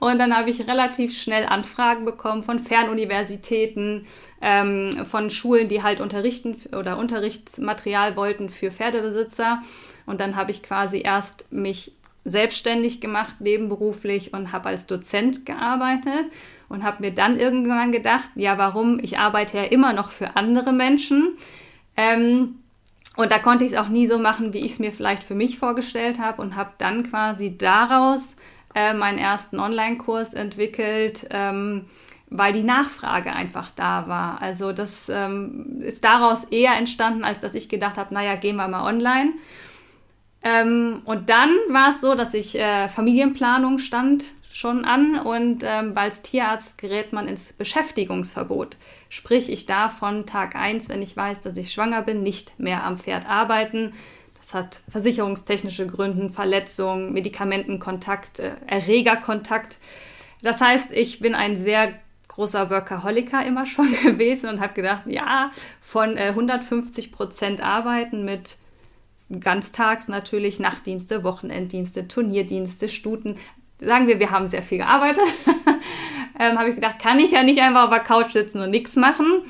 Und 0.00 0.18
dann 0.18 0.36
habe 0.36 0.50
ich 0.50 0.66
relativ 0.66 1.16
schnell 1.16 1.46
Anfragen 1.46 2.04
bekommen 2.04 2.42
von 2.42 2.58
Fernuniversitäten, 2.58 4.06
ähm, 4.40 4.90
von 5.08 5.30
Schulen, 5.30 5.68
die 5.68 5.82
halt 5.82 6.00
unterrichten 6.00 6.56
oder 6.76 6.98
Unterrichtsmaterial 6.98 8.16
wollten 8.16 8.50
für 8.50 8.72
Pferdebesitzer. 8.72 9.62
Und 10.04 10.20
dann 10.20 10.34
habe 10.34 10.50
ich 10.50 10.64
quasi 10.64 11.00
erst 11.00 11.50
mich 11.52 11.92
selbstständig 12.24 13.00
gemacht, 13.00 13.40
nebenberuflich 13.40 14.32
und 14.34 14.52
habe 14.52 14.68
als 14.70 14.86
Dozent 14.86 15.46
gearbeitet 15.46 16.26
und 16.68 16.84
habe 16.84 17.02
mir 17.02 17.12
dann 17.12 17.38
irgendwann 17.38 17.92
gedacht, 17.92 18.30
ja, 18.34 18.58
warum? 18.58 18.98
Ich 19.02 19.18
arbeite 19.18 19.56
ja 19.56 19.64
immer 19.64 19.92
noch 19.92 20.10
für 20.10 20.36
andere 20.36 20.72
Menschen. 20.72 21.36
Ähm, 21.96 22.56
und 23.16 23.32
da 23.32 23.38
konnte 23.38 23.64
ich 23.64 23.72
es 23.72 23.78
auch 23.78 23.88
nie 23.88 24.06
so 24.06 24.18
machen, 24.18 24.52
wie 24.52 24.58
ich 24.58 24.72
es 24.72 24.78
mir 24.78 24.92
vielleicht 24.92 25.24
für 25.24 25.34
mich 25.34 25.58
vorgestellt 25.58 26.18
habe 26.18 26.40
und 26.40 26.54
habe 26.54 26.70
dann 26.78 27.10
quasi 27.10 27.58
daraus 27.58 28.36
äh, 28.74 28.94
meinen 28.94 29.18
ersten 29.18 29.58
Online-Kurs 29.58 30.34
entwickelt, 30.34 31.26
ähm, 31.30 31.86
weil 32.30 32.52
die 32.52 32.62
Nachfrage 32.62 33.32
einfach 33.32 33.70
da 33.70 34.06
war. 34.06 34.40
Also 34.40 34.72
das 34.72 35.08
ähm, 35.08 35.80
ist 35.80 36.04
daraus 36.04 36.44
eher 36.44 36.76
entstanden, 36.76 37.24
als 37.24 37.40
dass 37.40 37.54
ich 37.54 37.68
gedacht 37.68 37.96
habe, 37.96 38.14
naja, 38.14 38.36
gehen 38.36 38.56
wir 38.56 38.68
mal 38.68 38.84
online. 38.84 39.32
Ähm, 40.42 41.02
und 41.04 41.30
dann 41.30 41.50
war 41.70 41.90
es 41.90 42.00
so, 42.00 42.14
dass 42.14 42.34
ich 42.34 42.58
äh, 42.58 42.88
Familienplanung 42.88 43.78
stand 43.78 44.26
schon 44.58 44.84
an 44.84 45.20
und 45.20 45.62
ähm, 45.62 45.92
als 45.94 46.20
Tierarzt 46.22 46.78
gerät 46.78 47.12
man 47.12 47.28
ins 47.28 47.52
Beschäftigungsverbot. 47.52 48.76
Sprich, 49.08 49.52
ich 49.52 49.66
darf 49.66 49.98
von 49.98 50.26
Tag 50.26 50.56
1, 50.56 50.88
wenn 50.88 51.00
ich 51.00 51.16
weiß, 51.16 51.40
dass 51.42 51.56
ich 51.56 51.70
schwanger 51.70 52.02
bin, 52.02 52.24
nicht 52.24 52.58
mehr 52.58 52.82
am 52.82 52.98
Pferd 52.98 53.28
arbeiten. 53.28 53.92
Das 54.36 54.54
hat 54.54 54.80
versicherungstechnische 54.90 55.86
Gründe, 55.86 56.30
Verletzungen, 56.30 57.12
Medikamentenkontakt, 57.12 58.40
äh, 58.40 58.50
Erregerkontakt. 58.66 59.76
Das 60.42 60.60
heißt, 60.60 60.90
ich 60.90 61.20
bin 61.20 61.36
ein 61.36 61.56
sehr 61.56 61.92
großer 62.26 62.68
Workaholiker 62.68 63.46
immer 63.46 63.64
schon 63.64 63.92
gewesen 64.02 64.50
und 64.50 64.60
habe 64.60 64.74
gedacht, 64.74 65.02
ja, 65.06 65.52
von 65.80 66.16
äh, 66.16 66.30
150 66.30 67.12
Prozent 67.12 67.60
arbeiten 67.60 68.24
mit 68.24 68.56
ganztags 69.40 70.08
natürlich 70.08 70.58
Nachtdienste, 70.58 71.22
Wochenenddienste, 71.22 72.08
Turnierdienste, 72.08 72.88
Stuten, 72.88 73.36
sagen 73.80 74.06
wir, 74.06 74.18
wir 74.18 74.30
haben 74.30 74.46
sehr 74.46 74.62
viel 74.62 74.78
gearbeitet, 74.78 75.24
ähm, 76.38 76.58
habe 76.58 76.70
ich 76.70 76.74
gedacht, 76.74 76.98
kann 76.98 77.18
ich 77.18 77.32
ja 77.32 77.42
nicht 77.42 77.60
einfach 77.60 77.84
auf 77.84 77.90
der 77.90 78.00
Couch 78.00 78.32
sitzen 78.32 78.60
und 78.60 78.70
nichts 78.70 78.96
machen. 78.96 79.42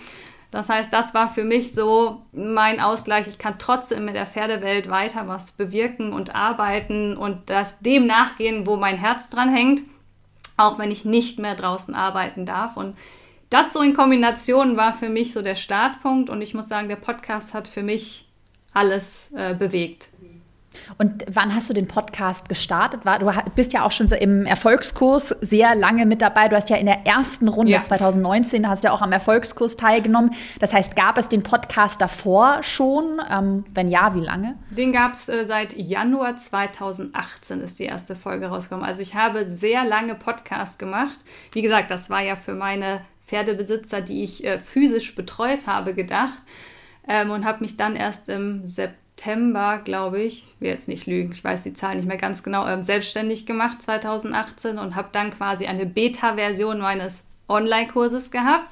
Das 0.51 0.71
heißt, 0.71 0.93
das 0.93 1.13
war 1.13 1.29
für 1.29 1.45
mich 1.45 1.75
so 1.75 2.23
mein 2.33 2.81
Ausgleich. 2.81 3.27
Ich 3.29 3.39
kann 3.39 3.59
trotzdem 3.59 4.09
in 4.09 4.15
der 4.15 4.25
Pferdewelt 4.25 4.89
weiter 4.89 5.29
was 5.29 5.53
bewirken 5.53 6.13
und 6.13 6.35
arbeiten 6.35 7.17
und 7.17 7.51
das 7.51 7.81
dem 7.81 8.07
nachgehen, 8.07 8.67
wo 8.67 8.77
mein 8.77 8.97
Herz 8.97 9.29
dran 9.29 9.53
hängt, 9.55 9.83
auch 10.57 10.79
wenn 10.79 10.91
ich 10.91 11.05
nicht 11.05 11.39
mehr 11.39 11.55
draußen 11.55 11.95
arbeiten 11.95 12.47
darf. 12.47 12.79
Und 12.79 12.97
das 13.51 13.75
so 13.75 13.83
in 13.83 13.95
Kombination 13.95 14.77
war 14.79 14.95
für 14.95 15.11
mich 15.11 15.35
so 15.35 15.43
der 15.43 15.55
Startpunkt. 15.55 16.31
Und 16.31 16.41
ich 16.41 16.55
muss 16.55 16.69
sagen, 16.69 16.89
der 16.89 16.97
Podcast 16.97 17.53
hat 17.53 17.69
für 17.69 17.83
mich 17.83 18.27
alles 18.73 19.31
äh, 19.35 19.55
bewegt. 19.55 20.09
Und 20.99 21.25
wann 21.31 21.55
hast 21.55 21.71
du 21.71 21.75
den 21.75 21.87
Podcast 21.87 22.49
gestartet? 22.49 23.03
Du 23.21 23.31
bist 23.55 23.73
ja 23.73 23.85
auch 23.85 23.91
schon 23.91 24.09
im 24.09 24.47
Erfolgskurs 24.47 25.29
sehr 25.41 25.75
lange 25.75 26.07
mit 26.07 26.23
dabei. 26.23 26.49
Du 26.49 26.57
hast 26.57 26.71
ja 26.71 26.77
in 26.77 26.87
der 26.87 27.07
ersten 27.07 27.49
Runde 27.49 27.73
ja. 27.73 27.83
2019 27.83 28.69
hast 28.69 28.85
ja 28.85 28.93
auch 28.93 29.03
am 29.03 29.13
Erfolgskurs 29.13 29.77
teilgenommen. 29.77 30.35
Das 30.61 30.73
heißt, 30.73 30.97
gab 30.97 31.19
es 31.19 31.29
den 31.29 31.43
Podcast 31.43 32.01
davor 32.01 32.63
schon? 32.63 33.21
Ähm, 33.31 33.65
wenn 33.75 33.89
ja, 33.89 34.15
wie 34.15 34.21
lange? 34.21 34.57
Den 34.71 34.93
gab 34.93 35.13
es 35.13 35.29
äh, 35.29 35.45
seit 35.45 35.77
Januar 35.77 36.37
2018 36.37 37.61
ist 37.61 37.79
die 37.79 37.85
erste 37.85 38.17
Folge 38.17 38.47
rausgekommen. 38.47 38.85
Also 38.85 39.03
ich 39.03 39.15
habe 39.15 39.49
sehr 39.49 39.85
lange 39.85 40.15
Podcasts 40.15 40.79
gemacht. 40.79 41.19
Wie 41.53 41.63
gesagt, 41.63 41.91
das 41.91 42.11
war 42.11 42.23
ja 42.23 42.37
für 42.37 42.55
meine 42.55 43.03
Pferdebesitzer, 43.27 44.01
die 44.01 44.25
ich 44.25 44.45
äh, 44.45 44.59
physisch 44.59 45.15
betreut 45.15 45.67
habe, 45.67 45.95
gedacht. 45.95 46.39
Ähm, 47.07 47.31
und 47.31 47.45
habe 47.45 47.63
mich 47.63 47.77
dann 47.77 47.97
erst 47.97 48.29
im 48.29 48.67
September 48.67 49.08
September, 49.19 49.81
glaube 49.85 50.21
ich, 50.21 50.45
ich 50.45 50.61
will 50.61 50.69
jetzt 50.69 50.87
nicht 50.87 51.07
lügen, 51.07 51.33
ich 51.33 51.43
weiß 51.43 51.65
die 51.65 51.75
Zahl 51.75 51.97
nicht 51.97 52.07
mehr 52.07 52.17
ganz 52.17 52.45
genau, 52.45 52.67
ähm, 52.69 52.85
selbstständig 52.85 53.47
gemacht 53.47 53.83
2018 53.83 54.79
und 54.79 54.95
habe 54.95 55.09
dann 55.11 55.31
quasi 55.33 55.67
eine 55.67 55.87
Beta-Version 55.87 56.79
meines 56.79 57.25
Online-Kurses 57.49 58.31
gehabt. 58.31 58.65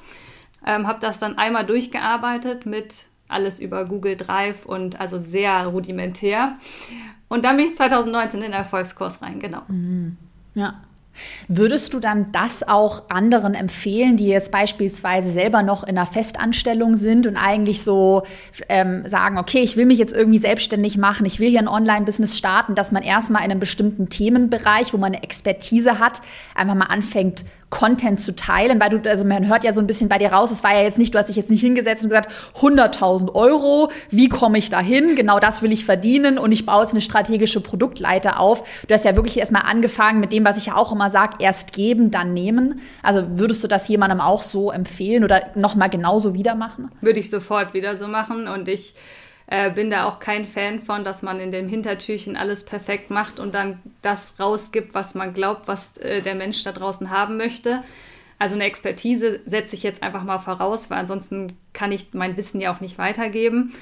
Ähm, 0.65 0.87
habe 0.87 0.99
das 1.01 1.19
dann 1.19 1.37
einmal 1.37 1.65
durchgearbeitet 1.65 2.65
mit 2.65 3.05
alles 3.27 3.59
über 3.59 3.83
Google 3.85 4.15
Drive 4.15 4.65
und 4.65 4.99
also 4.99 5.19
sehr 5.19 5.67
rudimentär. 5.67 6.57
Und 7.27 7.43
dann 7.43 7.57
bin 7.57 7.65
ich 7.65 7.75
2019 7.75 8.39
in 8.39 8.43
den 8.45 8.53
Erfolgskurs 8.53 9.21
rein, 9.21 9.39
genau. 9.39 9.63
Mhm. 9.67 10.17
Ja. 10.55 10.81
Würdest 11.47 11.93
du 11.93 11.99
dann 11.99 12.31
das 12.31 12.67
auch 12.67 13.09
anderen 13.09 13.53
empfehlen, 13.53 14.17
die 14.17 14.27
jetzt 14.27 14.51
beispielsweise 14.51 15.31
selber 15.31 15.63
noch 15.63 15.83
in 15.83 15.97
einer 15.97 16.05
Festanstellung 16.05 16.95
sind 16.95 17.27
und 17.27 17.37
eigentlich 17.37 17.83
so 17.83 18.23
ähm, 18.69 19.07
sagen, 19.07 19.37
okay, 19.37 19.59
ich 19.59 19.77
will 19.77 19.85
mich 19.85 19.99
jetzt 19.99 20.15
irgendwie 20.15 20.37
selbstständig 20.37 20.97
machen, 20.97 21.25
ich 21.25 21.39
will 21.39 21.49
hier 21.49 21.59
ein 21.59 21.67
Online-Business 21.67 22.37
starten, 22.37 22.75
dass 22.75 22.91
man 22.91 23.03
erstmal 23.03 23.43
in 23.43 23.51
einem 23.51 23.59
bestimmten 23.59 24.09
Themenbereich, 24.09 24.93
wo 24.93 24.97
man 24.97 25.13
eine 25.13 25.23
Expertise 25.23 25.99
hat, 25.99 26.21
einfach 26.55 26.75
mal 26.75 26.85
anfängt, 26.85 27.45
Content 27.69 28.21
zu 28.21 28.33
teilen, 28.33 28.79
weil 28.79 28.89
du, 28.89 29.09
also 29.09 29.25
man 29.25 29.47
hört 29.47 29.65
ja 29.65 29.73
so 29.73 29.81
ein 29.81 29.87
bisschen 29.87 30.07
bei 30.07 30.17
dir 30.17 30.31
raus, 30.31 30.51
es 30.51 30.63
war 30.63 30.73
ja 30.73 30.83
jetzt 30.83 30.97
nicht, 30.97 31.13
du 31.13 31.17
hast 31.17 31.27
dich 31.27 31.35
jetzt 31.35 31.49
nicht 31.49 31.59
hingesetzt 31.59 32.01
und 32.03 32.09
gesagt, 32.09 32.31
100.000 32.61 33.35
Euro, 33.35 33.91
wie 34.09 34.29
komme 34.29 34.57
ich 34.57 34.69
da 34.69 34.79
hin? 34.79 35.17
Genau 35.17 35.39
das 35.39 35.61
will 35.61 35.73
ich 35.73 35.83
verdienen 35.83 36.37
und 36.37 36.53
ich 36.53 36.65
baue 36.65 36.83
jetzt 36.83 36.93
eine 36.93 37.01
strategische 37.01 37.59
Produktleiter 37.59 38.39
auf. 38.39 38.63
Du 38.87 38.93
hast 38.93 39.03
ja 39.03 39.17
wirklich 39.17 39.37
erstmal 39.37 39.63
angefangen 39.63 40.21
mit 40.21 40.31
dem, 40.31 40.45
was 40.45 40.55
ich 40.55 40.67
ja 40.67 40.77
auch 40.77 40.93
immer 40.93 41.06
sage, 41.09 41.37
erst 41.39 41.73
geben, 41.73 42.11
dann 42.11 42.33
nehmen. 42.33 42.81
Also 43.03 43.23
würdest 43.39 43.63
du 43.63 43.67
das 43.67 43.87
jemandem 43.87 44.21
auch 44.21 44.41
so 44.41 44.71
empfehlen 44.71 45.23
oder 45.23 45.51
nochmal 45.55 45.89
genauso 45.89 46.33
wieder 46.33 46.55
machen? 46.55 46.91
Würde 47.01 47.19
ich 47.19 47.29
sofort 47.29 47.73
wieder 47.73 47.95
so 47.95 48.07
machen 48.07 48.47
und 48.47 48.67
ich 48.67 48.93
äh, 49.47 49.71
bin 49.71 49.89
da 49.89 50.05
auch 50.05 50.19
kein 50.19 50.45
Fan 50.45 50.81
von, 50.81 51.03
dass 51.03 51.21
man 51.21 51.39
in 51.39 51.51
dem 51.51 51.69
Hintertürchen 51.69 52.35
alles 52.35 52.65
perfekt 52.65 53.09
macht 53.09 53.39
und 53.39 53.55
dann 53.55 53.79
das 54.01 54.39
rausgibt, 54.39 54.93
was 54.93 55.15
man 55.15 55.33
glaubt, 55.33 55.67
was 55.67 55.97
äh, 55.97 56.21
der 56.21 56.35
Mensch 56.35 56.63
da 56.63 56.73
draußen 56.73 57.09
haben 57.09 57.37
möchte. 57.37 57.83
Also 58.39 58.55
eine 58.55 58.65
Expertise 58.65 59.39
setze 59.45 59.75
ich 59.75 59.83
jetzt 59.83 60.03
einfach 60.03 60.23
mal 60.23 60.37
voraus, 60.37 60.89
weil 60.89 60.99
ansonsten 60.99 61.53
kann 61.73 61.91
ich 61.91 62.13
mein 62.13 62.37
Wissen 62.37 62.61
ja 62.61 62.75
auch 62.75 62.81
nicht 62.81 62.97
weitergeben. 62.97 63.73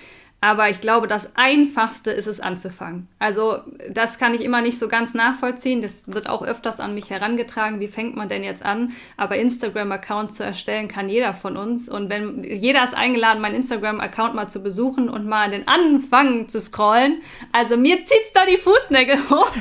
Aber 0.45 0.69
ich 0.69 0.79
glaube, 0.79 1.07
das 1.07 1.35
Einfachste 1.35 2.11
ist 2.11 2.27
es 2.27 2.39
anzufangen. 2.39 3.07
Also 3.17 3.61
das 3.89 4.19
kann 4.19 4.35
ich 4.35 4.41
immer 4.41 4.61
nicht 4.61 4.77
so 4.77 4.87
ganz 4.87 5.15
nachvollziehen. 5.15 5.81
Das 5.81 6.03
wird 6.05 6.29
auch 6.29 6.43
öfters 6.43 6.79
an 6.79 6.93
mich 6.93 7.09
herangetragen. 7.09 7.79
Wie 7.79 7.87
fängt 7.87 8.15
man 8.15 8.29
denn 8.29 8.43
jetzt 8.43 8.63
an? 8.63 8.91
Aber 9.17 9.37
Instagram-Account 9.37 10.35
zu 10.35 10.43
erstellen 10.43 10.87
kann 10.87 11.09
jeder 11.09 11.33
von 11.33 11.57
uns. 11.57 11.89
Und 11.89 12.11
wenn 12.11 12.43
jeder 12.43 12.83
ist 12.83 12.93
eingeladen, 12.93 13.41
meinen 13.41 13.55
Instagram-Account 13.55 14.35
mal 14.35 14.47
zu 14.47 14.61
besuchen 14.61 15.09
und 15.09 15.25
mal 15.25 15.45
an 15.45 15.51
den 15.51 15.67
Anfang 15.67 16.47
zu 16.47 16.61
scrollen. 16.61 17.23
Also 17.51 17.75
mir 17.75 18.05
zieht 18.05 18.21
es 18.27 18.31
da 18.31 18.45
die 18.45 18.57
Fußnägel 18.57 19.17
hoch, 19.31 19.51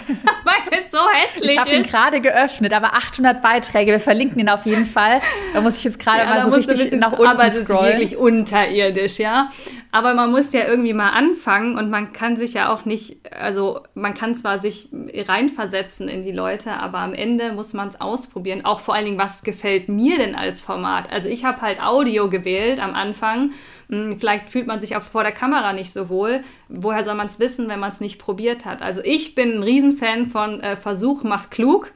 weil 0.44 0.78
es 0.78 0.90
so 0.90 0.98
hässlich 1.14 1.44
ich 1.44 1.48
ist. 1.48 1.52
Ich 1.54 1.58
habe 1.60 1.76
ihn 1.76 1.82
gerade 1.84 2.20
geöffnet, 2.20 2.74
aber 2.74 2.92
800 2.92 3.40
Beiträge. 3.40 3.92
Wir 3.92 4.00
verlinken 4.00 4.38
ihn 4.38 4.50
auf 4.50 4.66
jeden 4.66 4.84
Fall. 4.84 5.22
Da 5.54 5.62
muss 5.62 5.78
ich 5.78 5.84
jetzt 5.84 5.98
gerade 5.98 6.18
ja, 6.18 6.26
mal 6.26 6.42
so 6.42 6.54
richtig 6.54 6.92
nach 7.00 7.12
unten 7.12 7.26
aber 7.26 7.48
scrollen. 7.50 7.78
Aber 7.78 7.94
es 7.94 8.10
ist 8.10 8.10
wirklich 8.10 8.16
unterirdisch, 8.18 9.18
ja. 9.18 9.48
Aber 9.94 10.12
man 10.12 10.32
muss 10.32 10.52
ja 10.52 10.66
irgendwie 10.66 10.92
mal 10.92 11.10
anfangen 11.10 11.78
und 11.78 11.88
man 11.88 12.12
kann 12.12 12.34
sich 12.34 12.54
ja 12.54 12.74
auch 12.74 12.84
nicht, 12.84 13.32
also 13.32 13.78
man 13.94 14.12
kann 14.12 14.34
zwar 14.34 14.58
sich 14.58 14.88
reinversetzen 15.14 16.08
in 16.08 16.24
die 16.24 16.32
Leute, 16.32 16.72
aber 16.72 16.98
am 16.98 17.14
Ende 17.14 17.52
muss 17.52 17.74
man 17.74 17.90
es 17.90 18.00
ausprobieren. 18.00 18.64
Auch 18.64 18.80
vor 18.80 18.96
allen 18.96 19.04
Dingen, 19.04 19.18
was 19.18 19.44
gefällt 19.44 19.88
mir 19.88 20.18
denn 20.18 20.34
als 20.34 20.60
Format? 20.60 21.12
Also 21.12 21.28
ich 21.28 21.44
habe 21.44 21.60
halt 21.60 21.80
Audio 21.80 22.28
gewählt 22.28 22.80
am 22.80 22.92
Anfang. 22.92 23.52
Hm, 23.88 24.18
vielleicht 24.18 24.50
fühlt 24.50 24.66
man 24.66 24.80
sich 24.80 24.96
auch 24.96 25.02
vor 25.02 25.22
der 25.22 25.30
Kamera 25.30 25.72
nicht 25.72 25.92
so 25.92 26.08
wohl. 26.08 26.42
Woher 26.68 27.04
soll 27.04 27.14
man 27.14 27.28
es 27.28 27.38
wissen, 27.38 27.68
wenn 27.68 27.78
man 27.78 27.92
es 27.92 28.00
nicht 28.00 28.18
probiert 28.18 28.64
hat? 28.64 28.82
Also 28.82 29.00
ich 29.04 29.36
bin 29.36 29.58
ein 29.58 29.62
Riesenfan 29.62 30.26
von 30.26 30.58
äh, 30.58 30.74
Versuch 30.74 31.22
macht 31.22 31.52
klug 31.52 31.92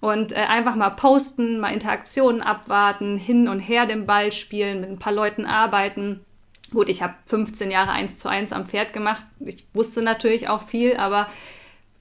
und 0.00 0.32
äh, 0.32 0.36
einfach 0.36 0.76
mal 0.76 0.88
posten, 0.88 1.60
mal 1.60 1.74
Interaktionen 1.74 2.40
abwarten, 2.40 3.18
hin 3.18 3.48
und 3.48 3.60
her 3.60 3.84
den 3.84 4.06
Ball 4.06 4.32
spielen, 4.32 4.80
mit 4.80 4.88
ein 4.88 4.98
paar 4.98 5.12
Leuten 5.12 5.44
arbeiten 5.44 6.24
Gut, 6.74 6.88
ich 6.88 7.02
habe 7.02 7.14
15 7.26 7.70
Jahre 7.70 7.92
eins 7.92 8.16
zu 8.16 8.28
eins 8.28 8.52
am 8.52 8.66
Pferd 8.66 8.92
gemacht. 8.92 9.24
Ich 9.38 9.64
wusste 9.72 10.02
natürlich 10.02 10.48
auch 10.48 10.66
viel, 10.66 10.96
aber 10.96 11.28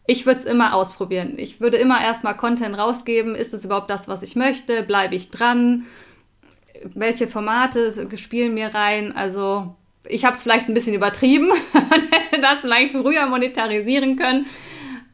ich 0.07 0.25
würde 0.25 0.39
es 0.39 0.45
immer 0.45 0.73
ausprobieren. 0.73 1.33
Ich 1.37 1.61
würde 1.61 1.77
immer 1.77 2.01
erstmal 2.01 2.35
Content 2.35 2.77
rausgeben. 2.77 3.35
Ist 3.35 3.53
es 3.53 3.63
überhaupt 3.63 3.89
das, 3.89 4.07
was 4.07 4.23
ich 4.23 4.35
möchte? 4.35 4.81
Bleibe 4.83 5.15
ich 5.15 5.29
dran? 5.29 5.85
Welche 6.95 7.27
Formate 7.27 7.91
spielen 8.17 8.55
mir 8.55 8.73
rein? 8.73 9.15
Also, 9.15 9.75
ich 10.09 10.25
habe 10.25 10.35
es 10.35 10.43
vielleicht 10.43 10.67
ein 10.67 10.73
bisschen 10.73 10.95
übertrieben. 10.95 11.49
Man 11.73 12.01
hätte 12.11 12.41
das 12.41 12.61
vielleicht 12.61 12.93
früher 12.93 13.27
monetarisieren 13.27 14.17
können. 14.17 14.47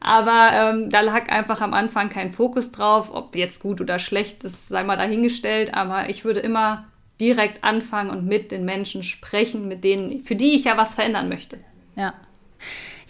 Aber 0.00 0.50
ähm, 0.54 0.88
da 0.88 1.02
lag 1.02 1.28
einfach 1.28 1.60
am 1.60 1.74
Anfang 1.74 2.08
kein 2.08 2.32
Fokus 2.32 2.72
drauf. 2.72 3.10
Ob 3.12 3.36
jetzt 3.36 3.60
gut 3.60 3.82
oder 3.82 3.98
schlecht, 3.98 4.42
das 4.42 4.68
sei 4.68 4.82
mal 4.82 4.96
dahingestellt. 4.96 5.74
Aber 5.74 6.08
ich 6.08 6.24
würde 6.24 6.40
immer 6.40 6.86
direkt 7.20 7.62
anfangen 7.64 8.10
und 8.10 8.26
mit 8.26 8.50
den 8.50 8.64
Menschen 8.64 9.02
sprechen, 9.02 9.68
mit 9.68 9.84
denen, 9.84 10.24
für 10.24 10.36
die 10.36 10.54
ich 10.54 10.64
ja 10.64 10.76
was 10.76 10.94
verändern 10.94 11.28
möchte. 11.28 11.58
Ja. 11.96 12.14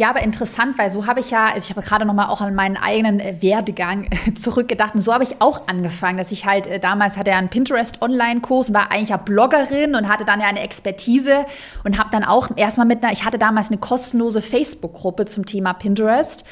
Ja, 0.00 0.08
aber 0.08 0.22
interessant, 0.22 0.78
weil 0.78 0.88
so 0.88 1.06
habe 1.06 1.20
ich 1.20 1.30
ja, 1.30 1.48
also 1.48 1.58
ich 1.58 1.76
habe 1.76 1.86
gerade 1.86 2.06
noch 2.06 2.14
mal 2.14 2.28
auch 2.28 2.40
an 2.40 2.54
meinen 2.54 2.78
eigenen 2.78 3.20
äh, 3.20 3.42
Werdegang 3.42 4.08
zurückgedacht 4.34 4.94
und 4.94 5.02
so 5.02 5.12
habe 5.12 5.24
ich 5.24 5.42
auch 5.42 5.68
angefangen, 5.68 6.16
dass 6.16 6.32
ich 6.32 6.46
halt 6.46 6.66
äh, 6.66 6.80
damals 6.80 7.18
hatte 7.18 7.32
ja 7.32 7.36
einen 7.36 7.50
Pinterest 7.50 8.00
Online-Kurs, 8.00 8.72
war 8.72 8.90
eigentlich 8.90 9.10
ja 9.10 9.18
Bloggerin 9.18 9.94
und 9.94 10.08
hatte 10.08 10.24
dann 10.24 10.40
ja 10.40 10.46
eine 10.46 10.60
Expertise 10.60 11.44
und 11.84 11.98
habe 11.98 12.08
dann 12.10 12.24
auch 12.24 12.48
erstmal 12.56 12.86
mit 12.86 13.04
einer, 13.04 13.12
ich 13.12 13.26
hatte 13.26 13.36
damals 13.36 13.68
eine 13.68 13.76
kostenlose 13.76 14.40
Facebook-Gruppe 14.40 15.26
zum 15.26 15.44
Thema 15.44 15.74
Pinterest 15.74 16.46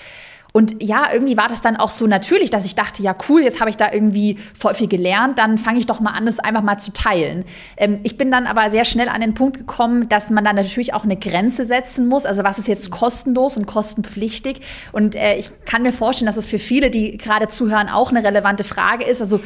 und 0.52 0.82
ja, 0.82 1.08
irgendwie 1.12 1.36
war 1.36 1.48
das 1.48 1.60
dann 1.60 1.76
auch 1.76 1.90
so 1.90 2.06
natürlich, 2.06 2.50
dass 2.50 2.64
ich 2.64 2.74
dachte, 2.74 3.02
ja 3.02 3.14
cool, 3.28 3.42
jetzt 3.42 3.60
habe 3.60 3.68
ich 3.68 3.76
da 3.76 3.92
irgendwie 3.92 4.38
voll 4.58 4.74
viel 4.74 4.88
gelernt, 4.88 5.38
dann 5.38 5.58
fange 5.58 5.78
ich 5.78 5.86
doch 5.86 6.00
mal 6.00 6.12
an, 6.12 6.24
das 6.24 6.38
einfach 6.38 6.62
mal 6.62 6.78
zu 6.78 6.92
teilen. 6.92 7.44
Ähm, 7.76 8.00
ich 8.02 8.16
bin 8.16 8.30
dann 8.30 8.46
aber 8.46 8.70
sehr 8.70 8.84
schnell 8.84 9.08
an 9.08 9.20
den 9.20 9.34
Punkt 9.34 9.58
gekommen, 9.58 10.08
dass 10.08 10.30
man 10.30 10.44
dann 10.44 10.56
natürlich 10.56 10.94
auch 10.94 11.04
eine 11.04 11.16
Grenze 11.16 11.64
setzen 11.64 12.08
muss. 12.08 12.24
Also 12.24 12.44
was 12.44 12.58
ist 12.58 12.66
jetzt 12.66 12.90
kostenlos 12.90 13.56
und 13.56 13.66
kostenpflichtig? 13.66 14.60
Und 14.92 15.16
äh, 15.16 15.36
ich 15.36 15.50
kann 15.66 15.82
mir 15.82 15.92
vorstellen, 15.92 16.26
dass 16.26 16.38
es 16.38 16.46
für 16.46 16.58
viele, 16.58 16.90
die 16.90 17.18
gerade 17.18 17.48
zuhören, 17.48 17.88
auch 17.88 18.10
eine 18.10 18.24
relevante 18.24 18.64
Frage 18.64 19.04
ist. 19.04 19.20
Also 19.20 19.40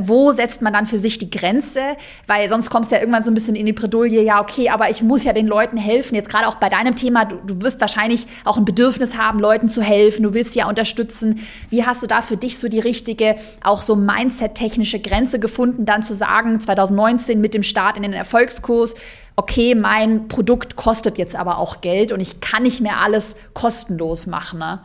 wo 0.00 0.32
setzt 0.32 0.62
man 0.62 0.72
dann 0.72 0.86
für 0.86 0.98
sich 0.98 1.18
die 1.18 1.30
Grenze? 1.30 1.80
Weil 2.26 2.48
sonst 2.48 2.70
kommst 2.70 2.90
du 2.90 2.96
ja 2.96 3.00
irgendwann 3.00 3.22
so 3.22 3.30
ein 3.30 3.34
bisschen 3.34 3.54
in 3.54 3.66
die 3.66 3.72
Bredouille, 3.72 4.22
ja 4.22 4.40
okay, 4.40 4.70
aber 4.70 4.90
ich 4.90 5.02
muss 5.02 5.24
ja 5.24 5.34
den 5.34 5.46
Leuten 5.46 5.76
helfen. 5.76 6.14
Jetzt 6.14 6.30
gerade 6.30 6.48
auch 6.48 6.56
bei 6.56 6.70
deinem 6.70 6.96
Thema, 6.96 7.26
du, 7.26 7.36
du 7.46 7.60
wirst 7.62 7.80
wahrscheinlich 7.80 8.26
auch 8.44 8.56
ein 8.56 8.64
Bedürfnis 8.64 9.18
haben, 9.18 9.38
Leuten 9.38 9.68
zu 9.68 9.82
helfen. 9.82 10.22
Du 10.22 10.34
willst 10.38 10.54
ja 10.54 10.68
unterstützen. 10.68 11.40
Wie 11.68 11.84
hast 11.84 12.02
du 12.02 12.06
da 12.06 12.22
für 12.22 12.36
dich 12.36 12.58
so 12.58 12.68
die 12.68 12.78
richtige, 12.78 13.34
auch 13.62 13.82
so 13.82 13.96
Mindset-technische 13.96 15.00
Grenze 15.00 15.40
gefunden, 15.40 15.84
dann 15.84 16.02
zu 16.02 16.14
sagen, 16.14 16.60
2019 16.60 17.40
mit 17.40 17.54
dem 17.54 17.64
Start 17.64 17.96
in 17.96 18.04
den 18.04 18.12
Erfolgskurs, 18.12 18.94
okay, 19.34 19.74
mein 19.74 20.28
Produkt 20.28 20.76
kostet 20.76 21.18
jetzt 21.18 21.36
aber 21.36 21.58
auch 21.58 21.80
Geld 21.80 22.12
und 22.12 22.20
ich 22.20 22.40
kann 22.40 22.62
nicht 22.62 22.80
mehr 22.80 23.00
alles 23.00 23.36
kostenlos 23.52 24.26
machen. 24.26 24.60
Ne? 24.60 24.80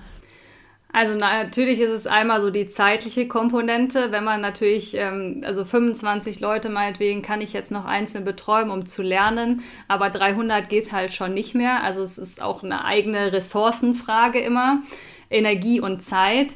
Also 0.95 1.15
natürlich 1.17 1.79
ist 1.79 1.89
es 1.89 2.05
einmal 2.05 2.39
so 2.39 2.51
die 2.51 2.67
zeitliche 2.67 3.27
Komponente, 3.27 4.11
wenn 4.11 4.23
man 4.23 4.41
natürlich, 4.41 4.95
ähm, 4.95 5.41
also 5.43 5.65
25 5.65 6.39
Leute 6.39 6.69
meinetwegen 6.69 7.23
kann 7.23 7.41
ich 7.41 7.51
jetzt 7.51 7.71
noch 7.71 7.85
einzeln 7.85 8.25
betreuen, 8.25 8.69
um 8.69 8.85
zu 8.85 9.01
lernen, 9.01 9.63
aber 9.87 10.11
300 10.11 10.69
geht 10.69 10.91
halt 10.91 11.11
schon 11.11 11.33
nicht 11.33 11.55
mehr. 11.55 11.83
Also 11.83 12.03
es 12.03 12.19
ist 12.19 12.43
auch 12.43 12.61
eine 12.61 12.85
eigene 12.85 13.33
Ressourcenfrage 13.33 14.39
immer. 14.39 14.83
Energie 15.33 15.79
und 15.79 16.01
Zeit. 16.01 16.53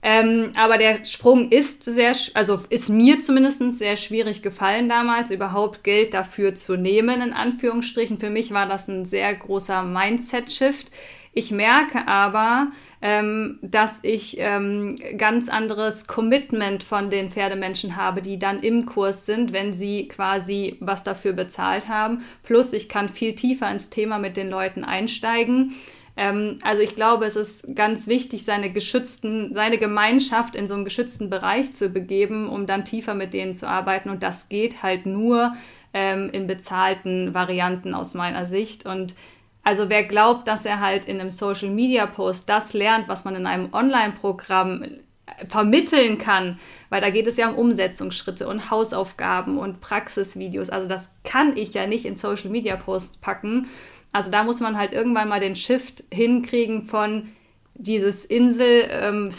Ähm, 0.00 0.52
aber 0.56 0.78
der 0.78 1.04
Sprung 1.04 1.50
ist 1.50 1.82
sehr, 1.82 2.14
also 2.34 2.60
ist 2.70 2.88
mir 2.88 3.18
zumindest 3.18 3.78
sehr 3.78 3.96
schwierig 3.96 4.42
gefallen 4.42 4.88
damals, 4.88 5.32
überhaupt 5.32 5.82
Geld 5.82 6.14
dafür 6.14 6.54
zu 6.54 6.76
nehmen, 6.76 7.20
in 7.20 7.32
Anführungsstrichen. 7.32 8.18
Für 8.18 8.30
mich 8.30 8.52
war 8.52 8.66
das 8.66 8.86
ein 8.86 9.06
sehr 9.06 9.34
großer 9.34 9.82
Mindset-Shift. 9.82 10.86
Ich 11.32 11.50
merke 11.50 12.06
aber, 12.06 12.68
ähm, 13.00 13.58
dass 13.62 14.00
ich 14.02 14.36
ähm, 14.38 14.96
ganz 15.16 15.48
anderes 15.48 16.06
Commitment 16.06 16.82
von 16.82 17.10
den 17.10 17.30
Pferdemenschen 17.30 17.96
habe, 17.96 18.22
die 18.22 18.38
dann 18.38 18.60
im 18.60 18.86
Kurs 18.86 19.26
sind, 19.26 19.52
wenn 19.52 19.72
sie 19.72 20.08
quasi 20.08 20.76
was 20.80 21.04
dafür 21.04 21.32
bezahlt 21.32 21.88
haben. 21.88 22.22
Plus, 22.42 22.72
ich 22.72 22.88
kann 22.88 23.08
viel 23.08 23.34
tiefer 23.34 23.70
ins 23.70 23.90
Thema 23.90 24.18
mit 24.18 24.36
den 24.36 24.48
Leuten 24.48 24.84
einsteigen. 24.84 25.74
Ähm, 26.18 26.58
also 26.62 26.82
ich 26.82 26.96
glaube, 26.96 27.26
es 27.26 27.36
ist 27.36 27.76
ganz 27.76 28.08
wichtig, 28.08 28.44
seine 28.44 28.72
geschützten, 28.72 29.54
seine 29.54 29.78
Gemeinschaft 29.78 30.56
in 30.56 30.66
so 30.66 30.74
einen 30.74 30.84
geschützten 30.84 31.30
Bereich 31.30 31.72
zu 31.72 31.90
begeben, 31.90 32.48
um 32.48 32.66
dann 32.66 32.84
tiefer 32.84 33.14
mit 33.14 33.32
denen 33.32 33.54
zu 33.54 33.68
arbeiten. 33.68 34.10
Und 34.10 34.24
das 34.24 34.48
geht 34.48 34.82
halt 34.82 35.06
nur 35.06 35.54
ähm, 35.94 36.28
in 36.32 36.48
bezahlten 36.48 37.34
Varianten 37.34 37.94
aus 37.94 38.14
meiner 38.14 38.46
Sicht. 38.46 38.84
Und 38.84 39.14
also 39.62 39.88
wer 39.88 40.02
glaubt, 40.02 40.48
dass 40.48 40.64
er 40.64 40.80
halt 40.80 41.04
in 41.04 41.20
einem 41.20 41.30
Social 41.30 41.70
Media 41.70 42.06
Post 42.06 42.48
das 42.48 42.72
lernt, 42.72 43.06
was 43.06 43.24
man 43.24 43.36
in 43.36 43.46
einem 43.46 43.72
Online-Programm 43.72 44.82
äh, 44.82 45.46
vermitteln 45.46 46.18
kann, 46.18 46.58
weil 46.88 47.00
da 47.00 47.10
geht 47.10 47.28
es 47.28 47.36
ja 47.36 47.48
um 47.48 47.54
Umsetzungsschritte 47.54 48.48
und 48.48 48.72
Hausaufgaben 48.72 49.56
und 49.56 49.80
Praxisvideos. 49.80 50.68
Also 50.68 50.88
das 50.88 51.12
kann 51.22 51.56
ich 51.56 51.74
ja 51.74 51.86
nicht 51.86 52.06
in 52.06 52.16
Social 52.16 52.50
Media 52.50 52.74
Posts 52.74 53.18
packen. 53.18 53.68
Also 54.12 54.30
da 54.30 54.44
muss 54.44 54.60
man 54.60 54.76
halt 54.76 54.92
irgendwann 54.92 55.28
mal 55.28 55.40
den 55.40 55.56
Shift 55.56 56.04
hinkriegen 56.10 56.84
von 56.84 57.28
dieses 57.74 58.24
Insel 58.24 58.88
ähm, 58.90 59.30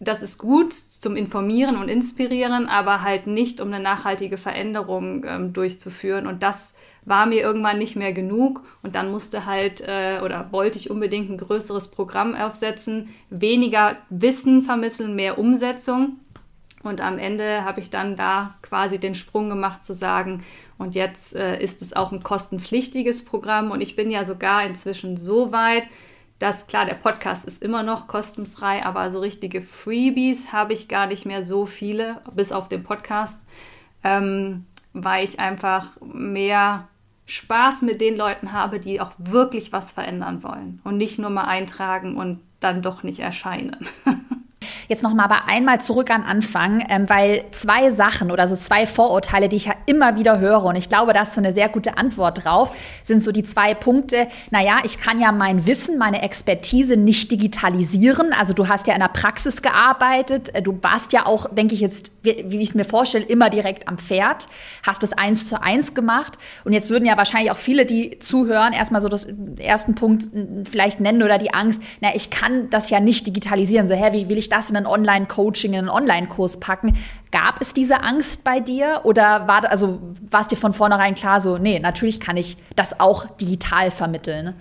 das 0.00 0.22
ist 0.22 0.38
gut 0.38 0.74
zum 0.74 1.16
Informieren 1.16 1.76
und 1.76 1.88
Inspirieren, 1.88 2.68
aber 2.68 3.02
halt 3.02 3.26
nicht, 3.26 3.60
um 3.60 3.68
eine 3.68 3.80
nachhaltige 3.80 4.38
Veränderung 4.38 5.24
ähm, 5.24 5.52
durchzuführen. 5.52 6.26
Und 6.26 6.42
das 6.42 6.76
war 7.04 7.26
mir 7.26 7.42
irgendwann 7.42 7.78
nicht 7.78 7.96
mehr 7.96 8.12
genug 8.12 8.62
und 8.82 8.94
dann 8.94 9.10
musste 9.10 9.46
halt 9.46 9.82
äh, 9.82 10.20
oder 10.24 10.48
wollte 10.52 10.78
ich 10.78 10.90
unbedingt 10.90 11.30
ein 11.30 11.38
größeres 11.38 11.90
Programm 11.90 12.34
aufsetzen, 12.34 13.10
weniger 13.30 13.96
Wissen 14.08 14.62
vermitteln, 14.62 15.14
mehr 15.14 15.38
Umsetzung. 15.38 16.18
Und 16.82 17.00
am 17.00 17.18
Ende 17.18 17.64
habe 17.64 17.80
ich 17.80 17.90
dann 17.90 18.16
da 18.16 18.54
quasi 18.62 18.98
den 18.98 19.14
Sprung 19.14 19.48
gemacht 19.48 19.84
zu 19.84 19.94
sagen, 19.94 20.44
und 20.78 20.94
jetzt 20.94 21.34
äh, 21.34 21.60
ist 21.62 21.82
es 21.82 21.94
auch 21.94 22.12
ein 22.12 22.22
kostenpflichtiges 22.22 23.24
Programm 23.24 23.70
und 23.70 23.80
ich 23.80 23.96
bin 23.96 24.10
ja 24.10 24.24
sogar 24.24 24.64
inzwischen 24.64 25.16
so 25.16 25.52
weit, 25.52 25.84
dass 26.38 26.66
klar, 26.66 26.84
der 26.84 26.94
Podcast 26.94 27.44
ist 27.44 27.62
immer 27.62 27.82
noch 27.82 28.06
kostenfrei, 28.06 28.84
aber 28.84 29.10
so 29.10 29.20
richtige 29.20 29.62
Freebies 29.62 30.52
habe 30.52 30.72
ich 30.72 30.88
gar 30.88 31.06
nicht 31.06 31.26
mehr 31.26 31.44
so 31.44 31.64
viele, 31.66 32.20
bis 32.34 32.52
auf 32.52 32.68
den 32.68 32.82
Podcast, 32.82 33.44
ähm, 34.02 34.66
weil 34.92 35.24
ich 35.24 35.40
einfach 35.40 35.92
mehr 36.02 36.88
Spaß 37.26 37.82
mit 37.82 38.00
den 38.00 38.16
Leuten 38.16 38.52
habe, 38.52 38.80
die 38.80 39.00
auch 39.00 39.12
wirklich 39.18 39.72
was 39.72 39.92
verändern 39.92 40.42
wollen 40.42 40.80
und 40.84 40.96
nicht 40.96 41.18
nur 41.18 41.30
mal 41.30 41.44
eintragen 41.44 42.16
und 42.16 42.40
dann 42.60 42.82
doch 42.82 43.02
nicht 43.02 43.20
erscheinen. 43.20 43.86
Jetzt 44.88 45.02
noch 45.02 45.14
mal 45.14 45.24
aber 45.24 45.48
einmal 45.48 45.80
zurück 45.80 46.10
an 46.10 46.22
Anfang, 46.22 46.84
ähm, 46.88 47.08
weil 47.08 47.44
zwei 47.50 47.90
Sachen 47.90 48.30
oder 48.30 48.46
so 48.46 48.56
zwei 48.56 48.86
Vorurteile, 48.86 49.48
die 49.48 49.56
ich 49.56 49.66
ja 49.66 49.74
immer 49.86 50.16
wieder 50.16 50.38
höre 50.38 50.64
und 50.64 50.76
ich 50.76 50.88
glaube, 50.88 51.12
da 51.12 51.22
ist 51.22 51.34
so 51.34 51.40
eine 51.40 51.52
sehr 51.52 51.68
gute 51.68 51.96
Antwort 51.96 52.44
drauf, 52.44 52.72
sind 53.02 53.22
so 53.22 53.32
die 53.32 53.42
zwei 53.42 53.74
Punkte. 53.74 54.28
Naja, 54.50 54.78
ich 54.84 54.98
kann 54.98 55.20
ja 55.20 55.32
mein 55.32 55.66
Wissen, 55.66 55.98
meine 55.98 56.22
Expertise 56.22 56.96
nicht 56.96 57.32
digitalisieren. 57.32 58.32
Also 58.32 58.52
du 58.52 58.68
hast 58.68 58.86
ja 58.86 58.94
in 58.94 59.00
der 59.00 59.08
Praxis 59.08 59.62
gearbeitet, 59.62 60.54
äh, 60.54 60.62
du 60.62 60.78
warst 60.82 61.12
ja 61.12 61.26
auch, 61.26 61.48
denke 61.54 61.74
ich 61.74 61.80
jetzt, 61.80 62.10
wie, 62.22 62.44
wie 62.48 62.60
ich 62.60 62.70
es 62.70 62.74
mir 62.74 62.84
vorstelle, 62.84 63.24
immer 63.24 63.50
direkt 63.50 63.88
am 63.88 63.98
Pferd, 63.98 64.48
hast 64.86 65.02
es 65.02 65.12
eins 65.12 65.48
zu 65.48 65.62
eins 65.62 65.94
gemacht 65.94 66.34
und 66.64 66.72
jetzt 66.72 66.90
würden 66.90 67.06
ja 67.06 67.16
wahrscheinlich 67.16 67.50
auch 67.50 67.56
viele, 67.56 67.86
die 67.86 68.18
zuhören, 68.18 68.72
erstmal 68.72 69.00
so 69.00 69.08
das 69.08 69.26
ersten 69.58 69.94
Punkt 69.94 70.24
vielleicht 70.70 71.00
nennen 71.00 71.22
oder 71.22 71.38
die 71.38 71.54
Angst, 71.54 71.82
na, 72.00 72.14
ich 72.14 72.30
kann 72.30 72.68
das 72.70 72.90
ja 72.90 73.00
nicht 73.00 73.26
digitalisieren. 73.26 73.88
So, 73.88 73.94
hä, 73.94 74.12
wie 74.12 74.28
will 74.28 74.38
ich 74.38 74.48
das 74.48 74.70
ein 74.76 74.86
Online-Coaching, 74.86 75.72
in 75.72 75.80
einen 75.80 75.88
Online-Kurs 75.88 76.60
packen. 76.60 76.96
Gab 77.30 77.60
es 77.60 77.74
diese 77.74 78.02
Angst 78.02 78.44
bei 78.44 78.60
dir 78.60 79.00
oder 79.04 79.48
war, 79.48 79.70
also, 79.70 80.00
war 80.30 80.40
es 80.40 80.48
dir 80.48 80.56
von 80.56 80.72
vornherein 80.72 81.14
klar, 81.14 81.40
so, 81.40 81.58
nee, 81.58 81.78
natürlich 81.78 82.20
kann 82.20 82.36
ich 82.36 82.56
das 82.76 83.00
auch 83.00 83.26
digital 83.36 83.90
vermitteln? 83.90 84.54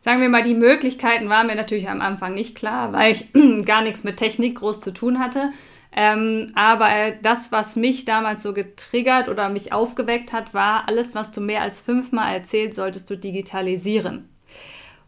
Sagen 0.00 0.20
wir 0.20 0.28
mal, 0.28 0.42
die 0.42 0.54
Möglichkeiten 0.54 1.28
waren 1.28 1.46
mir 1.46 1.54
natürlich 1.54 1.88
am 1.88 2.00
Anfang 2.00 2.34
nicht 2.34 2.56
klar, 2.56 2.92
weil 2.92 3.12
ich 3.12 3.28
gar 3.64 3.82
nichts 3.82 4.02
mit 4.02 4.16
Technik 4.16 4.56
groß 4.58 4.80
zu 4.80 4.92
tun 4.92 5.18
hatte. 5.18 5.50
Ähm, 5.94 6.52
aber 6.54 7.12
das, 7.22 7.52
was 7.52 7.76
mich 7.76 8.04
damals 8.04 8.42
so 8.42 8.54
getriggert 8.54 9.28
oder 9.28 9.48
mich 9.48 9.72
aufgeweckt 9.72 10.32
hat, 10.32 10.54
war, 10.54 10.88
alles, 10.88 11.14
was 11.14 11.32
du 11.32 11.40
mehr 11.40 11.60
als 11.60 11.80
fünfmal 11.80 12.34
erzählt, 12.34 12.74
solltest 12.74 13.10
du 13.10 13.16
digitalisieren. 13.16 14.31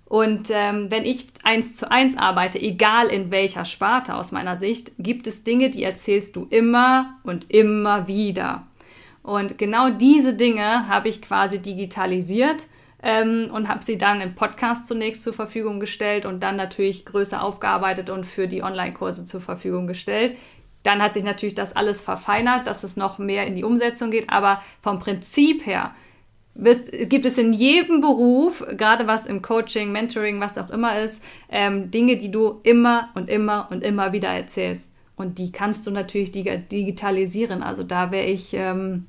Und 0.07 0.49
ähm, 0.51 0.91
wenn 0.91 1.05
ich 1.05 1.27
eins 1.43 1.75
zu 1.75 1.91
eins 1.91 2.17
arbeite, 2.17 2.61
egal 2.61 3.09
in 3.09 3.31
welcher 3.31 3.65
Sparte 3.65 4.15
aus 4.15 4.33
meiner 4.33 4.57
Sicht, 4.57 4.93
gibt 4.99 5.27
es 5.27 5.45
Dinge, 5.45 5.71
die 5.71 5.83
erzählst 5.83 6.37
du 6.37 6.47
immer 6.51 7.19
und 7.25 7.51
immer 7.51 8.07
wieder. 8.07 8.67
Und 9.23 9.57
genau 9.57 9.89
diese 9.89 10.35
Dinge 10.35 10.87
habe 10.89 11.09
ich 11.09 11.23
quasi 11.23 11.59
digitalisiert 11.59 12.67
ähm, 13.03 13.51
und 13.53 13.69
habe 13.69 13.83
sie 13.83 13.97
dann 13.97 14.21
im 14.21 14.35
Podcast 14.35 14.87
zunächst 14.87 15.23
zur 15.23 15.33
Verfügung 15.33 15.81
gestellt 15.81 16.27
und 16.27 16.43
dann 16.43 16.57
natürlich 16.57 17.07
größer 17.07 17.43
aufgearbeitet 17.43 18.11
und 18.11 18.25
für 18.25 18.47
die 18.47 18.63
Online-Kurse 18.63 19.25
zur 19.25 19.41
Verfügung 19.41 19.87
gestellt. 19.87 20.37
Dann 20.83 21.03
hat 21.03 21.15
sich 21.15 21.25
natürlich 21.25 21.55
das 21.55 21.75
alles 21.75 22.03
verfeinert, 22.03 22.67
dass 22.67 22.85
es 22.85 22.97
noch 22.97 23.19
mehr 23.19 23.47
in 23.47 23.57
die 23.57 23.65
Umsetzung 23.65 24.11
geht, 24.11 24.29
aber 24.29 24.63
vom 24.83 25.01
Prinzip 25.01 25.65
her 25.65 25.95
gibt 26.55 27.27
es 27.27 27.37
in 27.39 27.53
jedem 27.53 28.01
Beruf, 28.01 28.65
gerade 28.77 29.07
was 29.07 29.27
im 29.27 29.43
Coaching, 29.43 29.91
Mentoring, 29.91 30.41
was 30.41 30.57
auch 30.57 30.71
immer 30.71 31.01
ist, 31.01 31.23
ähm, 31.51 31.91
Dinge, 31.91 32.17
die 32.17 32.31
du 32.31 32.61
immer 32.62 33.11
und 33.14 33.29
immer 33.29 33.69
und 33.71 33.83
immer 33.83 34.12
wieder 34.12 34.29
erzählst. 34.29 34.90
Und 35.17 35.38
die 35.38 35.53
kannst 35.53 35.87
du 35.87 35.90
natürlich 35.90 36.33
digitalisieren. 36.33 37.62
Also 37.62 37.83
da 37.83 38.11
wäre 38.11 38.27
ich 38.27 38.55
ähm, 38.55 39.07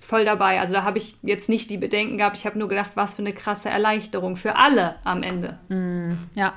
voll 0.00 0.24
dabei. 0.24 0.60
Also 0.60 0.74
da 0.74 0.84
habe 0.84 0.98
ich 0.98 1.16
jetzt 1.22 1.48
nicht 1.48 1.70
die 1.70 1.76
Bedenken 1.76 2.18
gehabt. 2.18 2.36
Ich 2.36 2.46
habe 2.46 2.58
nur 2.58 2.68
gedacht, 2.68 2.92
was 2.94 3.14
für 3.14 3.22
eine 3.22 3.32
krasse 3.32 3.68
Erleichterung 3.68 4.36
für 4.36 4.56
alle 4.56 4.96
am 5.04 5.22
Ende. 5.22 5.58
Mm, 5.68 6.12
ja, 6.34 6.52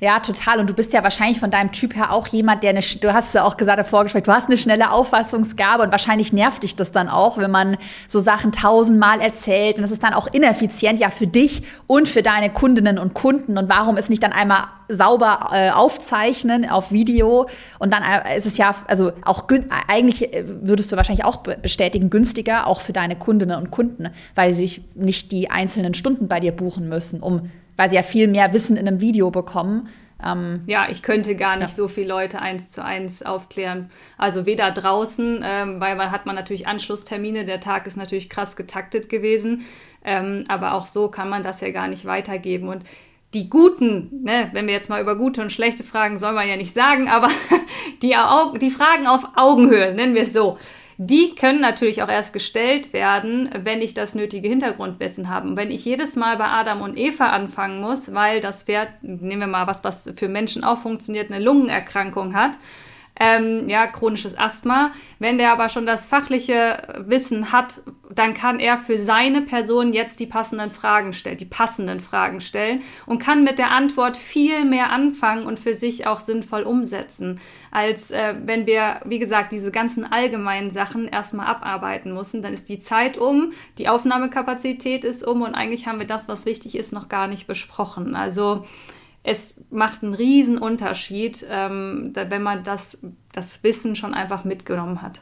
ja, 0.00 0.20
total. 0.20 0.60
Und 0.60 0.70
du 0.70 0.74
bist 0.74 0.92
ja 0.92 1.02
wahrscheinlich 1.02 1.40
von 1.40 1.50
deinem 1.50 1.72
Typ 1.72 1.94
her 1.94 2.12
auch 2.12 2.26
jemand, 2.28 2.62
der 2.62 2.70
eine, 2.70 2.80
du 2.80 3.12
hast 3.12 3.34
ja 3.34 3.44
auch 3.44 3.56
gesagt 3.56 3.78
davor 3.78 4.04
gesprochen, 4.04 4.24
du 4.24 4.32
hast 4.32 4.46
eine 4.46 4.56
schnelle 4.56 4.90
Auffassungsgabe 4.90 5.82
und 5.82 5.90
wahrscheinlich 5.90 6.32
nervt 6.32 6.62
dich 6.62 6.76
das 6.76 6.92
dann 6.92 7.08
auch, 7.08 7.38
wenn 7.38 7.50
man 7.50 7.76
so 8.08 8.18
Sachen 8.18 8.52
tausendmal 8.52 9.20
erzählt 9.20 9.78
und 9.78 9.84
es 9.84 9.90
ist 9.90 10.02
dann 10.02 10.14
auch 10.14 10.28
ineffizient 10.28 11.00
ja 11.00 11.10
für 11.10 11.26
dich 11.26 11.62
und 11.86 12.08
für 12.08 12.22
deine 12.22 12.50
Kundinnen 12.50 12.98
und 12.98 13.14
Kunden. 13.14 13.58
Und 13.58 13.68
warum 13.68 13.96
ist 13.96 14.10
nicht 14.10 14.22
dann 14.22 14.32
einmal 14.32 14.64
sauber 14.90 15.50
äh, 15.52 15.70
aufzeichnen 15.70 16.68
auf 16.68 16.92
Video 16.92 17.48
und 17.78 17.92
dann 17.92 18.02
äh, 18.02 18.36
ist 18.36 18.46
es 18.46 18.58
ja, 18.58 18.74
also 18.86 19.12
auch 19.24 19.44
eigentlich 19.88 20.34
äh, 20.34 20.44
würdest 20.46 20.90
du 20.92 20.96
wahrscheinlich 20.96 21.24
auch 21.24 21.36
bestätigen, 21.36 22.10
günstiger 22.10 22.66
auch 22.66 22.80
für 22.80 22.92
deine 22.92 23.16
Kundinnen 23.16 23.56
und 23.58 23.70
Kunden, 23.70 24.10
weil 24.34 24.52
sie 24.52 24.62
sich 24.62 24.82
nicht 24.94 25.32
die 25.32 25.50
einzelnen 25.50 25.94
Stunden 25.94 26.28
bei 26.28 26.40
dir 26.40 26.52
buchen 26.52 26.88
müssen, 26.88 27.20
um, 27.20 27.50
weil 27.76 27.88
sie 27.88 27.96
ja 27.96 28.02
viel 28.02 28.28
mehr 28.28 28.52
Wissen 28.52 28.76
in 28.76 28.86
einem 28.86 29.00
Video 29.00 29.30
bekommen. 29.30 29.88
Ähm, 30.24 30.62
ja, 30.66 30.88
ich 30.90 31.02
könnte 31.02 31.34
gar 31.34 31.56
nicht 31.56 31.70
ja. 31.70 31.74
so 31.74 31.88
viele 31.88 32.08
Leute 32.08 32.40
eins 32.42 32.70
zu 32.70 32.84
eins 32.84 33.22
aufklären. 33.22 33.90
Also 34.18 34.46
weder 34.46 34.70
draußen, 34.70 35.42
ähm, 35.44 35.80
weil 35.80 35.96
man 35.96 36.10
hat 36.10 36.26
man 36.26 36.34
natürlich 36.34 36.66
Anschlusstermine, 36.66 37.44
der 37.44 37.60
Tag 37.60 37.86
ist 37.86 37.96
natürlich 37.96 38.28
krass 38.28 38.56
getaktet 38.56 39.08
gewesen, 39.08 39.62
ähm, 40.04 40.44
aber 40.48 40.74
auch 40.74 40.86
so 40.86 41.08
kann 41.08 41.28
man 41.28 41.42
das 41.42 41.60
ja 41.60 41.70
gar 41.70 41.88
nicht 41.88 42.04
weitergeben. 42.04 42.68
Und 42.68 42.84
die 43.34 43.48
guten, 43.48 44.22
ne, 44.24 44.50
wenn 44.52 44.66
wir 44.66 44.74
jetzt 44.74 44.90
mal 44.90 45.00
über 45.00 45.16
gute 45.16 45.40
und 45.40 45.52
schlechte 45.52 45.84
Fragen, 45.84 46.18
soll 46.18 46.32
man 46.32 46.48
ja 46.48 46.56
nicht 46.56 46.74
sagen, 46.74 47.08
aber 47.08 47.28
die, 48.02 48.14
die 48.60 48.70
Fragen 48.70 49.06
auf 49.06 49.24
Augenhöhe, 49.36 49.94
nennen 49.94 50.14
wir 50.14 50.22
es 50.22 50.32
so, 50.32 50.58
die 51.02 51.34
können 51.34 51.62
natürlich 51.62 52.02
auch 52.02 52.10
erst 52.10 52.34
gestellt 52.34 52.92
werden, 52.92 53.48
wenn 53.62 53.80
ich 53.80 53.94
das 53.94 54.14
nötige 54.14 54.48
Hintergrundwissen 54.48 55.30
habe. 55.30 55.48
Und 55.48 55.56
wenn 55.56 55.70
ich 55.70 55.82
jedes 55.86 56.14
Mal 56.14 56.36
bei 56.36 56.44
Adam 56.44 56.82
und 56.82 56.98
Eva 56.98 57.30
anfangen 57.30 57.80
muss, 57.80 58.12
weil 58.12 58.40
das 58.40 58.64
Pferd, 58.64 58.90
nehmen 59.00 59.40
wir 59.40 59.46
mal 59.46 59.66
was, 59.66 59.82
was 59.82 60.12
für 60.14 60.28
Menschen 60.28 60.62
auch 60.62 60.78
funktioniert, 60.78 61.30
eine 61.30 61.42
Lungenerkrankung 61.42 62.34
hat, 62.34 62.58
ähm, 63.20 63.68
ja, 63.68 63.86
chronisches 63.86 64.36
Asthma. 64.36 64.92
Wenn 65.18 65.36
der 65.36 65.52
aber 65.52 65.68
schon 65.68 65.84
das 65.84 66.06
fachliche 66.06 67.04
Wissen 67.06 67.52
hat, 67.52 67.82
dann 68.12 68.32
kann 68.34 68.58
er 68.58 68.78
für 68.78 68.96
seine 68.98 69.42
Person 69.42 69.92
jetzt 69.92 70.18
die 70.18 70.26
passenden 70.26 70.70
Fragen 70.70 71.12
stellen, 71.12 71.36
die 71.36 71.44
passenden 71.44 72.00
Fragen 72.00 72.40
stellen 72.40 72.80
und 73.04 73.20
kann 73.20 73.44
mit 73.44 73.58
der 73.58 73.70
Antwort 73.70 74.16
viel 74.16 74.64
mehr 74.64 74.90
anfangen 74.90 75.46
und 75.46 75.60
für 75.60 75.74
sich 75.74 76.06
auch 76.06 76.18
sinnvoll 76.18 76.62
umsetzen, 76.62 77.40
als 77.70 78.10
äh, 78.10 78.34
wenn 78.44 78.66
wir, 78.66 79.00
wie 79.04 79.18
gesagt, 79.18 79.52
diese 79.52 79.70
ganzen 79.70 80.10
allgemeinen 80.10 80.70
Sachen 80.70 81.06
erstmal 81.06 81.46
abarbeiten 81.46 82.14
müssen. 82.14 82.42
Dann 82.42 82.54
ist 82.54 82.70
die 82.70 82.80
Zeit 82.80 83.18
um, 83.18 83.52
die 83.76 83.88
Aufnahmekapazität 83.88 85.04
ist 85.04 85.24
um 85.26 85.42
und 85.42 85.54
eigentlich 85.54 85.86
haben 85.86 85.98
wir 85.98 86.06
das, 86.06 86.26
was 86.28 86.46
wichtig 86.46 86.74
ist, 86.74 86.92
noch 86.92 87.10
gar 87.10 87.28
nicht 87.28 87.46
besprochen. 87.46 88.16
Also 88.16 88.64
es 89.22 89.64
macht 89.70 90.02
einen 90.02 90.14
riesen 90.14 90.58
Unterschied, 90.58 91.44
ähm, 91.48 92.12
wenn 92.14 92.42
man 92.42 92.64
das, 92.64 92.98
das 93.32 93.62
Wissen 93.62 93.96
schon 93.96 94.14
einfach 94.14 94.44
mitgenommen 94.44 95.02
hat. 95.02 95.20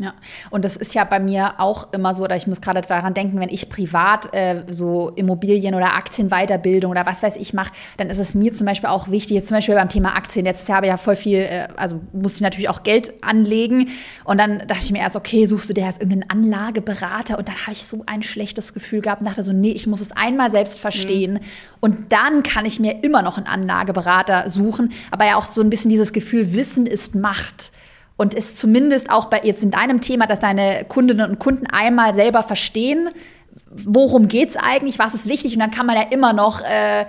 Ja, 0.00 0.14
und 0.48 0.64
das 0.64 0.76
ist 0.76 0.94
ja 0.94 1.04
bei 1.04 1.20
mir 1.20 1.54
auch 1.58 1.92
immer 1.92 2.14
so, 2.14 2.22
oder 2.24 2.34
ich 2.34 2.46
muss 2.46 2.62
gerade 2.62 2.80
daran 2.80 3.12
denken, 3.12 3.38
wenn 3.38 3.50
ich 3.50 3.68
privat 3.68 4.32
äh, 4.32 4.64
so 4.70 5.10
Immobilien- 5.10 5.74
oder 5.74 5.94
Aktienweiterbildung 5.94 6.90
oder 6.90 7.04
was 7.04 7.22
weiß 7.22 7.36
ich 7.36 7.52
mache, 7.52 7.72
dann 7.98 8.08
ist 8.08 8.18
es 8.18 8.34
mir 8.34 8.54
zum 8.54 8.66
Beispiel 8.66 8.88
auch 8.88 9.10
wichtig, 9.10 9.34
jetzt 9.36 9.48
zum 9.48 9.58
Beispiel 9.58 9.74
beim 9.74 9.90
Thema 9.90 10.16
Aktien, 10.16 10.46
letztes 10.46 10.68
Jahr 10.68 10.76
habe 10.76 10.86
ich 10.86 10.90
ja 10.90 10.96
voll 10.96 11.16
viel, 11.16 11.40
äh, 11.40 11.68
also 11.76 12.00
musste 12.14 12.38
ich 12.38 12.40
natürlich 12.40 12.70
auch 12.70 12.82
Geld 12.82 13.12
anlegen 13.22 13.90
und 14.24 14.38
dann 14.38 14.60
dachte 14.60 14.84
ich 14.84 14.90
mir 14.90 15.00
erst, 15.00 15.16
okay, 15.16 15.44
suchst 15.44 15.68
du 15.68 15.74
dir 15.74 15.84
jetzt 15.84 16.00
irgendeinen 16.00 16.30
Anlageberater? 16.30 17.36
Und 17.36 17.46
dann 17.46 17.56
habe 17.56 17.72
ich 17.72 17.84
so 17.84 18.02
ein 18.06 18.22
schlechtes 18.22 18.72
Gefühl 18.72 19.02
gehabt 19.02 19.20
und 19.20 19.28
dachte 19.28 19.42
so, 19.42 19.52
nee, 19.52 19.72
ich 19.72 19.86
muss 19.86 20.00
es 20.00 20.12
einmal 20.12 20.50
selbst 20.50 20.80
verstehen 20.80 21.34
mhm. 21.34 21.40
und 21.80 22.12
dann 22.12 22.42
kann 22.42 22.64
ich 22.64 22.80
mir 22.80 23.04
immer 23.04 23.20
noch 23.20 23.36
einen 23.36 23.46
Anlageberater 23.46 24.48
suchen, 24.48 24.92
aber 25.10 25.26
ja 25.26 25.36
auch 25.36 25.44
so 25.44 25.60
ein 25.60 25.68
bisschen 25.68 25.90
dieses 25.90 26.14
Gefühl, 26.14 26.54
Wissen 26.54 26.86
ist 26.86 27.14
Macht 27.14 27.70
und 28.20 28.34
ist 28.34 28.58
zumindest 28.58 29.08
auch 29.08 29.30
bei 29.30 29.40
jetzt 29.44 29.62
in 29.62 29.70
deinem 29.70 30.02
Thema, 30.02 30.26
dass 30.26 30.40
deine 30.40 30.84
Kundinnen 30.86 31.30
und 31.30 31.38
Kunden 31.38 31.66
einmal 31.66 32.12
selber 32.12 32.42
verstehen, 32.42 33.08
worum 33.70 34.28
geht 34.28 34.50
es 34.50 34.56
eigentlich, 34.58 34.98
was 34.98 35.14
ist 35.14 35.26
wichtig 35.26 35.54
und 35.54 35.60
dann 35.60 35.70
kann 35.70 35.86
man 35.86 35.96
ja 35.96 36.02
immer 36.10 36.34
noch 36.34 36.60
äh, 36.60 37.06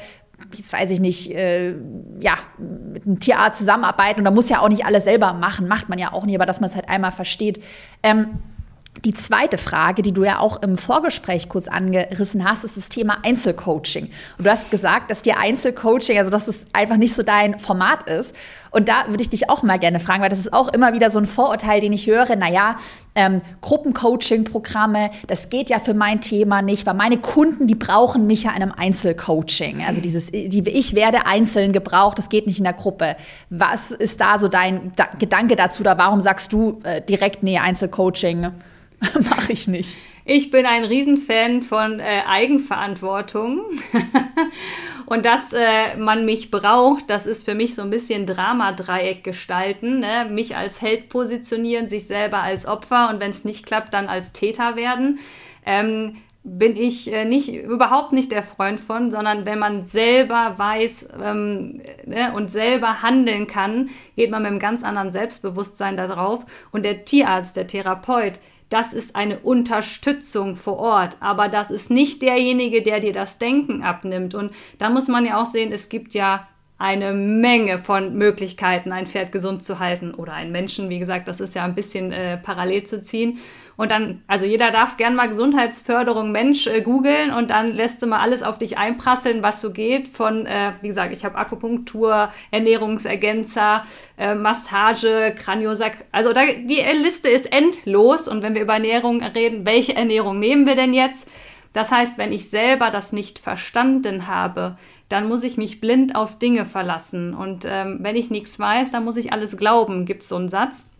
jetzt 0.54 0.72
weiß 0.72 0.90
ich 0.90 1.02
nicht, 1.02 1.32
äh, 1.32 1.76
ja, 2.22 2.36
mit 2.58 3.06
einem 3.06 3.20
Tierarzt 3.20 3.60
zusammenarbeiten 3.60 4.22
und 4.22 4.26
da 4.26 4.32
muss 4.32 4.48
ja 4.48 4.62
auch 4.62 4.70
nicht 4.70 4.86
alles 4.86 5.04
selber 5.04 5.34
machen, 5.34 5.68
macht 5.68 5.90
man 5.90 6.00
ja 6.00 6.14
auch 6.14 6.26
nicht, 6.26 6.36
aber 6.36 6.46
dass 6.46 6.62
man 6.62 6.70
es 6.70 6.78
halt 6.78 6.88
einmal 6.88 7.12
versteht. 7.12 7.62
Ähm, 8.04 8.40
Die 9.04 9.14
zweite 9.14 9.58
Frage, 9.58 10.04
die 10.04 10.12
du 10.12 10.24
ja 10.24 10.38
auch 10.38 10.62
im 10.62 10.78
Vorgespräch 10.78 11.50
kurz 11.50 11.68
angerissen 11.68 12.48
hast, 12.48 12.64
ist 12.64 12.78
das 12.78 12.88
Thema 12.88 13.18
Einzelcoaching. 13.24 14.10
Und 14.38 14.46
du 14.46 14.50
hast 14.50 14.70
gesagt, 14.70 15.10
dass 15.10 15.24
dir 15.24 15.40
Einzelcoaching, 15.40 16.20
also 16.20 16.30
dass 16.30 16.48
es 16.48 16.68
einfach 16.72 16.98
nicht 16.98 17.16
so 17.16 17.24
dein 17.24 17.58
Format 17.58 18.08
ist. 18.08 18.36
Und 18.70 18.90
da 18.90 19.06
würde 19.08 19.24
ich 19.24 19.30
dich 19.30 19.50
auch 19.50 19.64
mal 19.64 19.80
gerne 19.80 20.00
fragen, 20.00 20.22
weil 20.22 20.30
das 20.30 20.40
ist 20.40 20.54
auch 20.54 20.68
immer 20.68 20.94
wieder 20.94 21.10
so 21.10 21.18
ein 21.18 21.26
Vorurteil, 21.26 21.82
den 21.82 21.94
ich 21.94 22.06
höre. 22.06 22.36
Naja, 22.36 22.78
ähm, 23.16 23.42
Gruppencoaching-Programme, 23.62 25.10
das 25.26 25.50
geht 25.50 25.70
ja 25.72 25.80
für 25.80 25.96
mein 25.96 26.22
Thema 26.22 26.62
nicht, 26.62 26.86
weil 26.86 26.94
meine 26.94 27.18
Kunden, 27.18 27.66
die 27.66 27.76
brauchen 27.76 28.28
mich 28.28 28.44
ja 28.44 28.52
in 28.52 28.62
einem 28.62 28.72
Einzelcoaching. 28.72 29.84
Also 29.86 30.00
dieses, 30.00 30.28
die, 30.28 30.64
ich 30.70 30.96
werde 30.96 31.26
einzeln 31.26 31.72
gebraucht, 31.72 32.20
das 32.20 32.30
geht 32.30 32.46
nicht 32.46 32.60
in 32.60 32.66
der 32.66 32.74
Gruppe. 32.74 33.18
Was 33.50 33.90
ist 33.90 34.22
da 34.22 34.38
so 34.38 34.48
dein 34.48 34.92
da 34.96 35.08
Gedanke 35.18 35.56
dazu? 35.56 35.82
Oder 35.82 35.98
warum 35.98 36.22
sagst 36.22 36.54
du 36.54 36.80
äh, 36.84 37.02
direkt, 37.02 37.42
nee, 37.42 37.58
Einzelcoaching? 37.58 38.52
Mache 39.30 39.54
ich 39.54 39.68
nicht. 39.68 39.98
Ich 40.26 40.52
bin 40.52 40.66
ein 40.66 40.84
Riesenfan 40.86 41.64
von 41.64 42.00
äh, 42.00 42.22
Eigenverantwortung. 42.28 43.62
und 45.08 45.26
dass 45.26 45.54
äh, 45.54 45.98
man 45.98 46.26
mich 46.26 46.52
braucht, 46.52 47.10
das 47.10 47.26
ist 47.26 47.46
für 47.46 47.56
mich 47.56 47.74
so 47.74 47.82
ein 47.82 47.90
bisschen 47.90 48.28
Dramadreieck 48.28 49.24
gestalten. 49.24 50.00
Ne? 50.00 50.28
Mich 50.30 50.56
als 50.56 50.82
Held 50.82 51.10
positionieren, 51.10 51.90
sich 51.90 52.06
selber 52.06 52.40
als 52.40 52.68
Opfer 52.68 53.10
und 53.10 53.20
wenn 53.20 53.32
es 53.32 53.44
nicht 53.44 53.66
klappt, 53.66 53.94
dann 53.94 54.08
als 54.08 54.34
Täter 54.34 54.76
werden. 54.76 55.20
Ähm, 55.66 56.18
bin 56.44 56.76
ich 56.76 57.12
äh, 57.14 57.24
nicht 57.24 57.54
überhaupt 57.54 58.14
nicht 58.14 58.32
der 58.32 58.42
Freund 58.42 58.80
von, 58.80 59.12
sondern 59.12 59.46
wenn 59.46 59.60
man 59.60 59.86
selber 59.86 60.56
weiß 60.58 61.10
ähm, 61.22 61.82
ne, 62.06 62.34
und 62.34 62.50
selber 62.50 63.04
handeln 63.04 63.46
kann, 63.46 63.90
geht 64.16 64.32
man 64.32 64.42
mit 64.42 64.50
einem 64.50 64.60
ganz 64.60 64.84
anderen 64.84 65.12
Selbstbewusstsein 65.12 65.98
darauf. 65.98 66.44
Und 66.72 66.84
der 66.84 67.06
Tierarzt, 67.06 67.56
der 67.58 67.68
Therapeut, 67.68 68.34
das 68.72 68.94
ist 68.94 69.18
eine 69.18 69.40
Unterstützung 69.40 70.56
vor 70.56 70.78
Ort, 70.78 71.18
aber 71.20 71.50
das 71.50 71.72
ist 71.72 71.92
nicht 71.92 72.22
derjenige, 72.22 72.82
der 72.82 73.02
dir 73.02 73.12
das 73.12 73.38
Denken 73.38 73.84
abnimmt. 73.84 74.34
Und 74.34 74.52
da 74.80 74.90
muss 74.90 75.10
man 75.10 75.26
ja 75.26 75.42
auch 75.42 75.46
sehen, 75.46 75.74
es 75.74 75.90
gibt 75.90 76.14
ja 76.14 76.48
eine 76.78 77.14
Menge 77.14 77.78
von 77.78 78.16
Möglichkeiten, 78.16 78.94
ein 78.94 79.06
Pferd 79.06 79.34
gesund 79.34 79.64
zu 79.66 79.80
halten 79.80 80.14
oder 80.14 80.34
einen 80.34 80.54
Menschen. 80.54 80.90
Wie 80.90 81.00
gesagt, 81.00 81.28
das 81.28 81.42
ist 81.42 81.54
ja 81.54 81.66
ein 81.66 81.76
bisschen 81.76 82.14
äh, 82.14 82.38
parallel 82.38 82.84
zu 82.84 83.04
ziehen. 83.04 83.40
Und 83.78 83.92
dann, 83.92 84.22
also 84.28 84.46
jeder 84.46 84.72
darf 84.72 84.98
gern 84.98 85.16
mal 85.16 85.28
Gesundheitsförderung 85.28 86.32
Mensch 86.32 86.68
äh, 86.68 86.82
googeln 86.82 87.32
und 87.32 87.50
dann 87.50 87.74
lässt 87.74 88.02
du 88.02 88.08
mal 88.08 88.20
alles 88.20 88.44
auf 88.44 88.60
dich 88.60 88.78
einprasseln, 88.78 89.44
was 89.44 89.62
so 89.62 89.72
geht. 89.72 90.08
Von, 90.08 90.46
äh, 90.46 90.74
wie 90.82 90.88
gesagt, 90.88 91.14
ich 91.14 91.26
habe 91.26 91.38
Akupunktur, 91.38 92.30
Ernährungsergänzer, 92.52 93.84
äh, 94.18 94.36
Massage, 94.36 95.34
Kraniosak. 95.36 95.94
Also 96.12 96.34
da, 96.34 96.42
die 96.46 96.84
Liste 97.02 97.30
ist 97.30 97.52
endlos. 97.52 98.28
Und 98.28 98.44
wenn 98.44 98.56
wir 98.56 98.62
über 98.62 98.74
Ernährung 98.74 99.24
reden, 99.24 99.66
welche 99.66 99.96
Ernährung 99.96 100.40
nehmen 100.40 100.68
wir 100.68 100.76
denn 100.76 100.94
jetzt? 100.94 101.30
Das 101.74 101.92
heißt, 101.92 102.18
wenn 102.18 102.34
ich 102.34 102.50
selber 102.50 102.92
das 102.92 103.14
nicht 103.14 103.40
verstanden 103.40 104.28
habe, 104.28 104.78
dann 105.08 105.28
muss 105.28 105.44
ich 105.44 105.58
mich 105.58 105.82
blind 105.82 106.16
auf 106.16 106.38
Dinge 106.38 106.66
verlassen. 106.66 107.34
Und 107.34 107.66
ähm, 107.68 108.00
wenn 108.02 108.16
ich 108.16 108.30
nichts 108.30 108.60
weiß, 108.60 108.92
dann 108.92 109.06
muss 109.06 109.18
ich 109.18 109.34
alles 109.34 109.58
glauben, 109.58 110.06
gibt 110.06 110.24
es 110.24 110.30
so 110.30 110.36
einen 110.36 110.50
Satz 110.50 110.91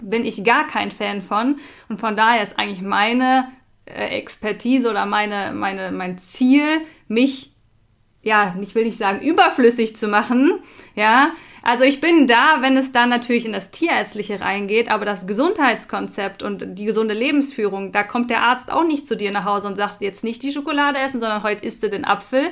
bin 0.00 0.24
ich 0.24 0.44
gar 0.44 0.66
kein 0.66 0.90
Fan 0.90 1.22
von. 1.22 1.58
Und 1.88 2.00
von 2.00 2.16
daher 2.16 2.42
ist 2.42 2.58
eigentlich 2.58 2.82
meine 2.82 3.48
äh, 3.84 4.18
Expertise 4.18 4.90
oder 4.90 5.06
meine, 5.06 5.52
meine, 5.52 5.90
mein 5.92 6.18
Ziel, 6.18 6.80
mich, 7.08 7.52
ja, 8.22 8.54
ich 8.60 8.74
will 8.74 8.84
nicht 8.84 8.96
sagen, 8.96 9.20
überflüssig 9.20 9.96
zu 9.96 10.08
machen. 10.08 10.60
Ja, 10.94 11.32
also 11.62 11.84
ich 11.84 12.00
bin 12.00 12.26
da, 12.26 12.58
wenn 12.60 12.76
es 12.76 12.92
dann 12.92 13.08
natürlich 13.08 13.44
in 13.44 13.52
das 13.52 13.70
Tierärztliche 13.70 14.40
reingeht, 14.40 14.90
aber 14.90 15.04
das 15.04 15.26
Gesundheitskonzept 15.26 16.42
und 16.42 16.78
die 16.78 16.84
gesunde 16.84 17.14
Lebensführung, 17.14 17.92
da 17.92 18.04
kommt 18.04 18.30
der 18.30 18.42
Arzt 18.42 18.70
auch 18.70 18.84
nicht 18.84 19.06
zu 19.06 19.16
dir 19.16 19.32
nach 19.32 19.44
Hause 19.44 19.66
und 19.66 19.76
sagt, 19.76 20.00
jetzt 20.00 20.24
nicht 20.24 20.42
die 20.42 20.52
Schokolade 20.52 20.98
essen, 20.98 21.20
sondern 21.20 21.42
heute 21.42 21.64
isst 21.64 21.82
du 21.82 21.88
den 21.88 22.04
Apfel. 22.04 22.50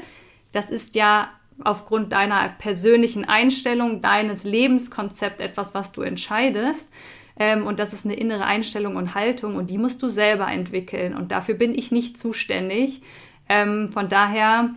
Das 0.52 0.70
ist 0.70 0.96
ja 0.96 1.30
aufgrund 1.64 2.12
deiner 2.12 2.48
persönlichen 2.58 3.24
Einstellung, 3.24 4.00
deines 4.00 4.44
Lebenskonzepts 4.44 5.40
etwas, 5.40 5.74
was 5.74 5.92
du 5.92 6.02
entscheidest. 6.02 6.92
Ähm, 7.38 7.66
und 7.66 7.78
das 7.78 7.92
ist 7.92 8.04
eine 8.04 8.14
innere 8.14 8.44
Einstellung 8.44 8.96
und 8.96 9.14
Haltung 9.14 9.56
und 9.56 9.70
die 9.70 9.78
musst 9.78 10.02
du 10.02 10.08
selber 10.08 10.48
entwickeln. 10.48 11.14
Und 11.14 11.30
dafür 11.32 11.54
bin 11.54 11.74
ich 11.74 11.92
nicht 11.92 12.18
zuständig. 12.18 13.02
Ähm, 13.48 13.90
von 13.92 14.08
daher, 14.08 14.70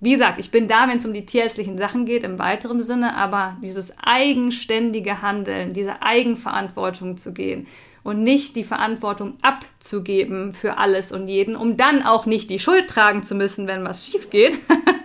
wie 0.00 0.12
gesagt, 0.12 0.38
ich 0.38 0.50
bin 0.50 0.66
da, 0.66 0.88
wenn 0.88 0.96
es 0.96 1.06
um 1.06 1.12
die 1.12 1.26
tierärztlichen 1.26 1.78
Sachen 1.78 2.06
geht, 2.06 2.24
im 2.24 2.38
weiteren 2.38 2.80
Sinne, 2.80 3.14
aber 3.16 3.56
dieses 3.62 3.94
eigenständige 4.02 5.22
Handeln, 5.22 5.74
diese 5.74 6.02
Eigenverantwortung 6.02 7.18
zu 7.18 7.34
gehen 7.34 7.66
und 8.02 8.24
nicht 8.24 8.56
die 8.56 8.64
Verantwortung 8.64 9.34
abzugeben 9.42 10.54
für 10.54 10.78
alles 10.78 11.12
und 11.12 11.28
jeden, 11.28 11.54
um 11.54 11.76
dann 11.76 12.02
auch 12.02 12.26
nicht 12.26 12.50
die 12.50 12.58
Schuld 12.58 12.88
tragen 12.88 13.22
zu 13.22 13.34
müssen, 13.34 13.68
wenn 13.68 13.84
was 13.84 14.06
schief 14.06 14.30
geht, 14.30 14.58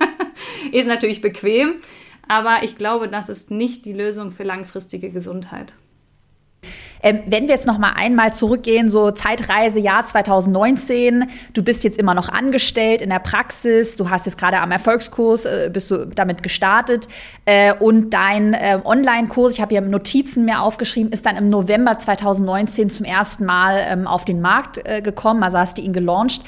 ist 0.71 0.87
natürlich 0.87 1.21
bequem. 1.21 1.75
Aber 2.27 2.63
ich 2.63 2.77
glaube, 2.77 3.07
das 3.07 3.29
ist 3.29 3.51
nicht 3.51 3.85
die 3.85 3.93
Lösung 3.93 4.31
für 4.31 4.43
langfristige 4.43 5.11
Gesundheit. 5.11 5.73
Ähm, 7.01 7.19
wenn 7.27 7.43
wir 7.43 7.53
jetzt 7.53 7.67
noch 7.67 7.77
mal 7.77 7.93
einmal 7.93 8.33
zurückgehen, 8.33 8.89
so 8.89 9.11
Zeitreise 9.11 9.79
Jahr 9.79 10.05
2019, 10.05 11.25
du 11.53 11.63
bist 11.63 11.83
jetzt 11.83 11.97
immer 11.97 12.13
noch 12.13 12.29
angestellt 12.29 13.01
in 13.01 13.09
der 13.09 13.19
Praxis, 13.19 13.95
du 13.95 14.09
hast 14.09 14.25
jetzt 14.25 14.37
gerade 14.37 14.59
am 14.59 14.71
Erfolgskurs, 14.71 15.45
äh, 15.45 15.69
bist 15.71 15.91
du 15.91 16.05
damit 16.05 16.43
gestartet. 16.43 17.07
Äh, 17.45 17.73
und 17.73 18.11
dein 18.11 18.53
äh, 18.53 18.79
Online-Kurs, 18.83 19.53
ich 19.53 19.61
habe 19.61 19.75
hier 19.75 19.81
Notizen 19.81 20.45
mehr 20.45 20.61
aufgeschrieben, 20.61 21.11
ist 21.11 21.25
dann 21.25 21.35
im 21.35 21.49
November 21.49 21.97
2019 21.97 22.89
zum 22.89 23.05
ersten 23.05 23.45
Mal 23.45 23.85
ähm, 23.89 24.07
auf 24.07 24.25
den 24.25 24.41
Markt 24.41 24.79
äh, 24.83 25.01
gekommen, 25.01 25.43
also 25.43 25.57
hast 25.57 25.77
du 25.77 25.81
ihn 25.81 25.93
gelauncht. 25.93 26.41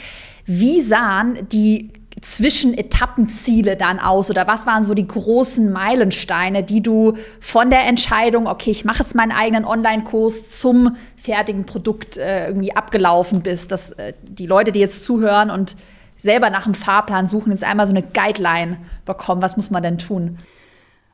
Wie 0.45 0.81
sahen 0.81 1.47
die 1.51 1.91
Zwischenetappenziele 2.21 3.77
dann 3.77 3.99
aus 3.99 4.29
oder 4.29 4.47
was 4.47 4.65
waren 4.65 4.83
so 4.83 4.93
die 4.93 5.07
großen 5.07 5.71
Meilensteine, 5.71 6.63
die 6.63 6.81
du 6.81 7.13
von 7.39 7.69
der 7.69 7.85
Entscheidung, 7.87 8.47
okay, 8.47 8.71
ich 8.71 8.85
mache 8.85 9.03
jetzt 9.03 9.15
meinen 9.15 9.31
eigenen 9.31 9.65
Online-Kurs 9.65 10.49
zum 10.49 10.97
fertigen 11.15 11.65
Produkt 11.65 12.17
äh, 12.17 12.47
irgendwie 12.47 12.75
abgelaufen 12.75 13.41
bist, 13.41 13.71
dass 13.71 13.91
äh, 13.91 14.13
die 14.23 14.47
Leute, 14.47 14.71
die 14.71 14.79
jetzt 14.79 15.05
zuhören 15.05 15.49
und 15.49 15.75
selber 16.17 16.49
nach 16.49 16.65
einem 16.65 16.75
Fahrplan 16.75 17.29
suchen, 17.29 17.51
jetzt 17.51 17.63
einmal 17.63 17.87
so 17.87 17.93
eine 17.93 18.03
Guideline 18.03 18.77
bekommen, 19.05 19.41
was 19.41 19.55
muss 19.55 19.69
man 19.69 19.83
denn 19.83 19.97
tun? 19.97 20.37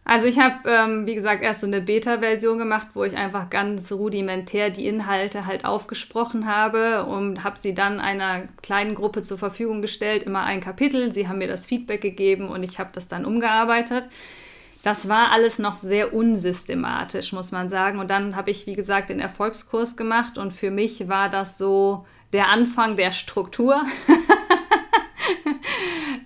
Also 0.07 0.27
ich 0.27 0.37
habe, 0.37 0.69
ähm, 0.69 1.07
wie 1.07 1.15
gesagt, 1.15 1.41
erst 1.41 1.61
so 1.61 1.67
eine 1.67 1.81
Beta-Version 1.81 2.59
gemacht, 2.59 2.89
wo 2.93 3.03
ich 3.03 3.17
einfach 3.17 3.49
ganz 3.49 3.91
rudimentär 3.91 4.69
die 4.69 4.85
Inhalte 4.85 5.47
halt 5.47 5.65
aufgesprochen 5.65 6.45
habe 6.45 7.05
und 7.05 7.43
habe 7.43 7.57
sie 7.57 7.73
dann 7.73 7.99
einer 7.99 8.43
kleinen 8.61 8.93
Gruppe 8.93 9.23
zur 9.23 9.39
Verfügung 9.39 9.81
gestellt, 9.81 10.21
immer 10.21 10.43
ein 10.43 10.61
Kapitel. 10.61 11.11
Sie 11.11 11.27
haben 11.27 11.39
mir 11.39 11.47
das 11.47 11.65
Feedback 11.65 12.01
gegeben 12.01 12.49
und 12.49 12.61
ich 12.61 12.77
habe 12.77 12.91
das 12.93 13.07
dann 13.07 13.25
umgearbeitet. 13.25 14.07
Das 14.83 15.09
war 15.09 15.31
alles 15.31 15.57
noch 15.57 15.73
sehr 15.73 16.13
unsystematisch, 16.13 17.33
muss 17.33 17.51
man 17.51 17.69
sagen. 17.69 17.97
Und 17.97 18.11
dann 18.11 18.35
habe 18.35 18.51
ich, 18.51 18.67
wie 18.67 18.73
gesagt, 18.73 19.09
den 19.09 19.19
Erfolgskurs 19.19 19.97
gemacht 19.97 20.37
und 20.37 20.53
für 20.53 20.69
mich 20.69 21.09
war 21.09 21.29
das 21.29 21.57
so 21.57 22.05
der 22.31 22.49
Anfang 22.49 22.95
der 22.95 23.11
Struktur. 23.11 23.83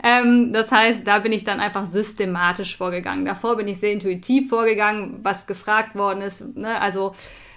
Ähm, 0.01 0.53
das 0.53 0.71
heißt, 0.71 1.05
da 1.05 1.19
bin 1.19 1.31
ich 1.31 1.43
dann 1.43 1.59
einfach 1.59 1.85
systematisch 1.85 2.77
vorgegangen. 2.77 3.25
Davor 3.25 3.57
bin 3.57 3.67
ich 3.67 3.79
sehr 3.79 3.91
intuitiv 3.91 4.49
vorgegangen, 4.49 5.19
was 5.23 5.45
gefragt 5.45 5.95
worden 5.95 6.21
ist. 6.21 6.55
Ne? 6.55 6.79
Also, 6.79 7.13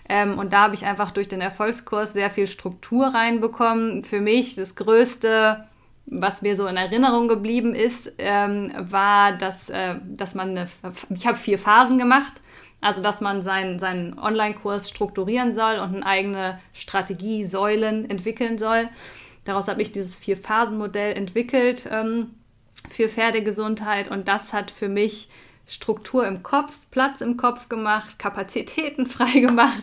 ähm, 0.09 0.39
und 0.39 0.53
da 0.53 0.63
habe 0.63 0.75
ich 0.75 0.85
einfach 0.85 1.13
durch 1.13 1.29
den 1.29 1.41
Erfolgskurs 1.41 2.13
sehr 2.13 2.31
viel 2.31 2.49
Struktur 2.49 3.09
reinbekommen. 3.09 4.03
Für 4.03 4.21
mich 4.21 4.57
das 4.57 4.75
Größte, 4.75 5.65
was 6.07 6.43
mir 6.43 6.57
so 6.57 6.67
in 6.67 6.77
Erinnerung 6.77 7.29
geblieben 7.29 7.75
ist, 7.75 8.13
ähm, 8.19 8.73
war, 8.77 9.33
dass, 9.33 9.71
äh, 9.71 9.95
dass 10.05 10.35
man 10.35 10.51
eine, 10.51 10.69
ich 11.15 11.27
habe 11.27 11.39
vier 11.39 11.59
Phasen 11.59 11.99
gemacht. 11.99 12.35
Also, 12.81 13.01
dass 13.01 13.21
man 13.21 13.45
seinen, 13.45 13.79
seinen 13.79 14.19
Online-Kurs 14.19 14.91
strukturieren 14.91 15.55
soll 15.55 15.75
und 15.75 15.95
eine 15.95 16.05
eigene 16.05 16.59
Strategie, 16.73 17.45
Säulen 17.45 18.11
entwickeln 18.11 18.59
soll. 18.59 18.89
Daraus 19.45 19.69
habe 19.69 19.83
ich 19.83 19.93
dieses 19.93 20.17
Vier-Phasen-Modell 20.17 21.17
entwickelt 21.17 21.85
ähm, 21.91 22.31
für 22.91 23.09
Pferdegesundheit 23.09 24.11
und 24.11 24.29
das 24.29 24.53
hat 24.53 24.71
für 24.71 24.89
mich 24.89 25.29
Struktur 25.67 26.27
im 26.27 26.43
Kopf, 26.43 26.79
Platz 26.91 27.21
im 27.21 27.37
Kopf 27.37 27.69
gemacht, 27.69 28.19
Kapazitäten 28.19 29.07
freigemacht 29.09 29.83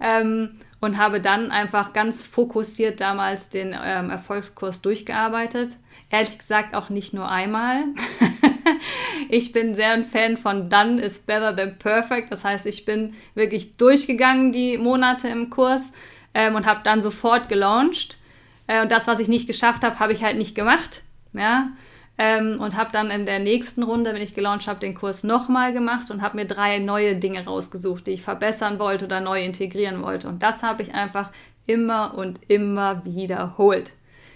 ähm, 0.00 0.60
und 0.80 0.96
habe 0.96 1.20
dann 1.20 1.50
einfach 1.50 1.92
ganz 1.92 2.24
fokussiert 2.24 3.00
damals 3.00 3.48
den 3.48 3.76
ähm, 3.80 4.10
Erfolgskurs 4.10 4.80
durchgearbeitet. 4.80 5.76
Ehrlich 6.10 6.38
gesagt 6.38 6.74
auch 6.74 6.88
nicht 6.88 7.12
nur 7.12 7.28
einmal. 7.28 7.84
ich 9.28 9.52
bin 9.52 9.74
sehr 9.74 9.90
ein 9.90 10.06
Fan 10.06 10.38
von 10.38 10.70
Done 10.70 11.02
is 11.02 11.18
better 11.18 11.54
than 11.54 11.78
perfect. 11.78 12.32
Das 12.32 12.44
heißt, 12.44 12.64
ich 12.64 12.86
bin 12.86 13.14
wirklich 13.34 13.76
durchgegangen 13.76 14.52
die 14.52 14.78
Monate 14.78 15.28
im 15.28 15.50
Kurs 15.50 15.92
ähm, 16.32 16.54
und 16.54 16.64
habe 16.64 16.80
dann 16.84 17.02
sofort 17.02 17.50
gelauncht 17.50 18.16
äh, 18.68 18.82
und 18.82 18.92
das, 18.92 19.08
was 19.08 19.18
ich 19.18 19.26
nicht 19.26 19.48
geschafft 19.48 19.82
habe, 19.82 19.98
habe 19.98 20.12
ich 20.12 20.22
halt 20.22 20.38
nicht 20.38 20.54
gemacht. 20.54 21.02
Ja. 21.32 21.70
Ähm, 22.16 22.60
und 22.60 22.76
habe 22.76 22.90
dann 22.92 23.10
in 23.10 23.26
der 23.26 23.38
nächsten 23.38 23.82
Runde, 23.82 24.12
wenn 24.12 24.22
ich 24.22 24.34
gelauncht 24.34 24.66
habe, 24.68 24.80
den 24.80 24.94
Kurs 24.94 25.24
nochmal 25.24 25.72
gemacht 25.72 26.10
und 26.10 26.20
habe 26.20 26.36
mir 26.36 26.46
drei 26.46 26.78
neue 26.78 27.16
Dinge 27.16 27.44
rausgesucht, 27.44 28.06
die 28.06 28.12
ich 28.12 28.22
verbessern 28.22 28.78
wollte 28.78 29.04
oder 29.04 29.20
neu 29.20 29.44
integrieren 29.44 30.02
wollte. 30.02 30.28
Und 30.28 30.42
das 30.42 30.62
habe 30.62 30.82
ich 30.82 30.94
einfach 30.94 31.30
immer 31.66 32.16
und 32.16 32.40
immer 32.48 33.04
wiederholt. 33.04 33.92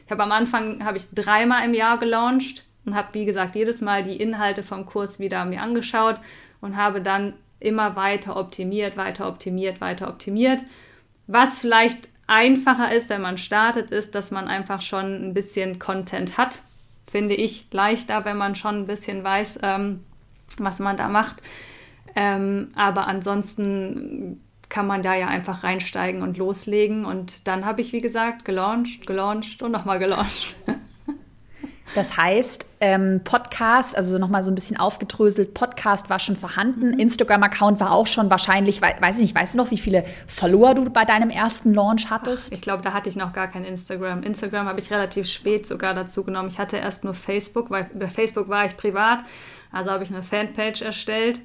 Ich 0.06 0.12
habe 0.12 0.22
am 0.22 0.32
Anfang 0.32 0.84
habe 0.84 0.98
ich 0.98 1.04
dreimal 1.12 1.64
im 1.64 1.74
Jahr 1.74 1.98
gelauncht 1.98 2.64
und 2.84 2.94
habe 2.94 3.14
wie 3.14 3.24
gesagt 3.24 3.56
jedes 3.56 3.80
Mal 3.80 4.02
die 4.02 4.16
Inhalte 4.16 4.62
vom 4.62 4.86
Kurs 4.86 5.18
wieder 5.18 5.44
mir 5.44 5.60
angeschaut 5.60 6.20
und 6.60 6.76
habe 6.76 7.00
dann 7.00 7.34
immer 7.58 7.96
weiter 7.96 8.36
optimiert, 8.36 8.96
weiter 8.96 9.26
optimiert, 9.28 9.80
weiter 9.80 10.08
optimiert. 10.08 10.60
Was 11.26 11.60
vielleicht 11.60 12.08
einfacher 12.32 12.92
ist, 12.92 13.10
wenn 13.10 13.20
man 13.20 13.36
startet, 13.36 13.90
ist, 13.90 14.14
dass 14.14 14.30
man 14.30 14.48
einfach 14.48 14.80
schon 14.80 15.28
ein 15.28 15.34
bisschen 15.34 15.78
Content 15.78 16.38
hat. 16.38 16.60
Finde 17.06 17.34
ich 17.34 17.66
leichter, 17.72 18.24
wenn 18.24 18.38
man 18.38 18.54
schon 18.54 18.76
ein 18.76 18.86
bisschen 18.86 19.22
weiß, 19.22 19.58
ähm, 19.62 20.00
was 20.56 20.78
man 20.78 20.96
da 20.96 21.08
macht. 21.08 21.42
Ähm, 22.16 22.72
aber 22.74 23.06
ansonsten 23.06 24.40
kann 24.70 24.86
man 24.86 25.02
da 25.02 25.14
ja 25.14 25.28
einfach 25.28 25.62
reinsteigen 25.62 26.22
und 26.22 26.38
loslegen. 26.38 27.04
Und 27.04 27.46
dann 27.46 27.66
habe 27.66 27.82
ich, 27.82 27.92
wie 27.92 28.00
gesagt, 28.00 28.46
gelauncht, 28.46 29.06
gelauncht 29.06 29.62
und 29.62 29.70
nochmal 29.70 29.98
gelauncht. 29.98 30.56
Das 31.94 32.16
heißt, 32.16 32.66
ähm, 32.80 33.20
Podcast, 33.22 33.96
also 33.96 34.18
nochmal 34.18 34.42
so 34.42 34.50
ein 34.50 34.54
bisschen 34.54 34.76
aufgedröselt, 34.76 35.54
Podcast 35.54 36.10
war 36.10 36.18
schon 36.18 36.36
vorhanden, 36.36 36.92
mhm. 36.92 36.98
Instagram-Account 36.98 37.80
war 37.80 37.92
auch 37.92 38.06
schon 38.06 38.30
wahrscheinlich, 38.30 38.80
weiß 38.80 39.16
ich 39.16 39.22
nicht, 39.22 39.34
weißt 39.34 39.54
du 39.54 39.58
noch, 39.58 39.70
wie 39.70 39.78
viele 39.78 40.04
Follower 40.26 40.74
du 40.74 40.90
bei 40.90 41.04
deinem 41.04 41.30
ersten 41.30 41.74
Launch 41.74 42.10
hattest? 42.10 42.50
Ach, 42.50 42.56
ich 42.56 42.62
glaube, 42.62 42.82
da 42.82 42.92
hatte 42.92 43.08
ich 43.08 43.16
noch 43.16 43.32
gar 43.32 43.48
kein 43.48 43.64
Instagram. 43.64 44.22
Instagram 44.22 44.66
habe 44.66 44.80
ich 44.80 44.90
relativ 44.90 45.28
spät 45.28 45.66
sogar 45.66 45.94
dazu 45.94 46.24
genommen. 46.24 46.48
Ich 46.48 46.58
hatte 46.58 46.78
erst 46.78 47.04
nur 47.04 47.14
Facebook, 47.14 47.70
weil 47.70 47.90
bei 47.94 48.08
Facebook 48.08 48.48
war 48.48 48.64
ich 48.64 48.76
privat, 48.76 49.20
also 49.70 49.90
habe 49.90 50.04
ich 50.04 50.10
eine 50.10 50.22
Fanpage 50.22 50.82
erstellt 50.82 51.40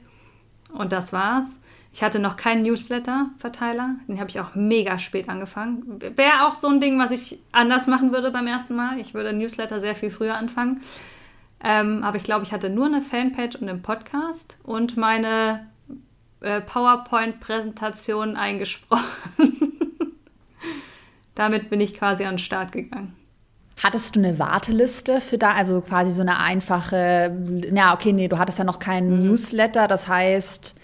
und 0.74 0.92
das 0.92 1.14
war's. 1.14 1.60
Ich 1.98 2.04
hatte 2.04 2.20
noch 2.20 2.36
keinen 2.36 2.62
Newsletter-Verteiler. 2.62 3.96
Den 4.08 4.20
habe 4.20 4.30
ich 4.30 4.40
auch 4.40 4.54
mega 4.54 5.00
spät 5.00 5.30
angefangen. 5.30 6.00
Wäre 6.16 6.46
auch 6.46 6.54
so 6.54 6.68
ein 6.68 6.80
Ding, 6.80 7.00
was 7.00 7.10
ich 7.10 7.40
anders 7.52 7.88
machen 7.88 8.12
würde 8.12 8.30
beim 8.30 8.46
ersten 8.46 8.76
Mal. 8.76 9.00
Ich 9.00 9.16
würde 9.16 9.34
Newsletter 9.34 9.80
sehr 9.80 9.96
viel 9.96 10.12
früher 10.12 10.36
anfangen. 10.36 10.82
Ähm, 11.64 12.04
aber 12.04 12.18
ich 12.18 12.24
glaube, 12.24 12.44
ich 12.44 12.52
hatte 12.52 12.70
nur 12.70 12.86
eine 12.86 13.02
Fanpage 13.02 13.56
und 13.56 13.68
einen 13.68 13.82
Podcast 13.82 14.58
und 14.62 14.96
meine 14.96 15.66
äh, 16.42 16.62
PowerPoint-Präsentation 16.62 18.36
eingesprochen. 18.36 19.04
Damit 21.34 21.72
bin 21.72 21.82
ich 21.82 21.96
quasi 21.96 22.26
an 22.26 22.34
den 22.34 22.40
Start 22.40 22.74
gegangen. 22.74 23.16
Hattest 23.82 24.16
du 24.16 24.20
eine 24.20 24.38
Warteliste 24.38 25.20
für 25.20 25.40
da, 25.40 25.54
also 25.54 25.82
quasi 25.82 26.12
so 26.12 26.22
eine 26.22 26.40
einfache, 26.40 27.36
ja, 27.74 27.96
okay, 27.96 28.14
nee, 28.14 28.28
du 28.28 28.38
hattest 28.38 28.60
ja 28.60 28.66
noch 28.66 28.78
keinen 28.78 29.18
mhm. 29.18 29.30
Newsletter, 29.30 29.88
das 29.88 30.08
heißt, 30.08 30.76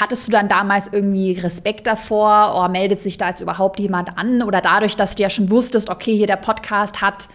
Hattest 0.00 0.26
du 0.28 0.32
dann 0.32 0.48
damals 0.48 0.88
irgendwie 0.92 1.32
Respekt 1.32 1.86
davor? 1.86 2.54
Oder 2.58 2.68
meldet 2.68 3.00
sich 3.00 3.18
da 3.18 3.28
jetzt 3.28 3.40
überhaupt 3.40 3.80
jemand 3.80 4.18
an? 4.18 4.42
Oder 4.42 4.60
dadurch, 4.60 4.96
dass 4.96 5.14
du 5.14 5.22
ja 5.22 5.30
schon 5.30 5.50
wusstest, 5.50 5.88
okay, 5.88 6.14
hier 6.14 6.26
der 6.26 6.36
Podcast 6.36 7.00
hat, 7.00 7.28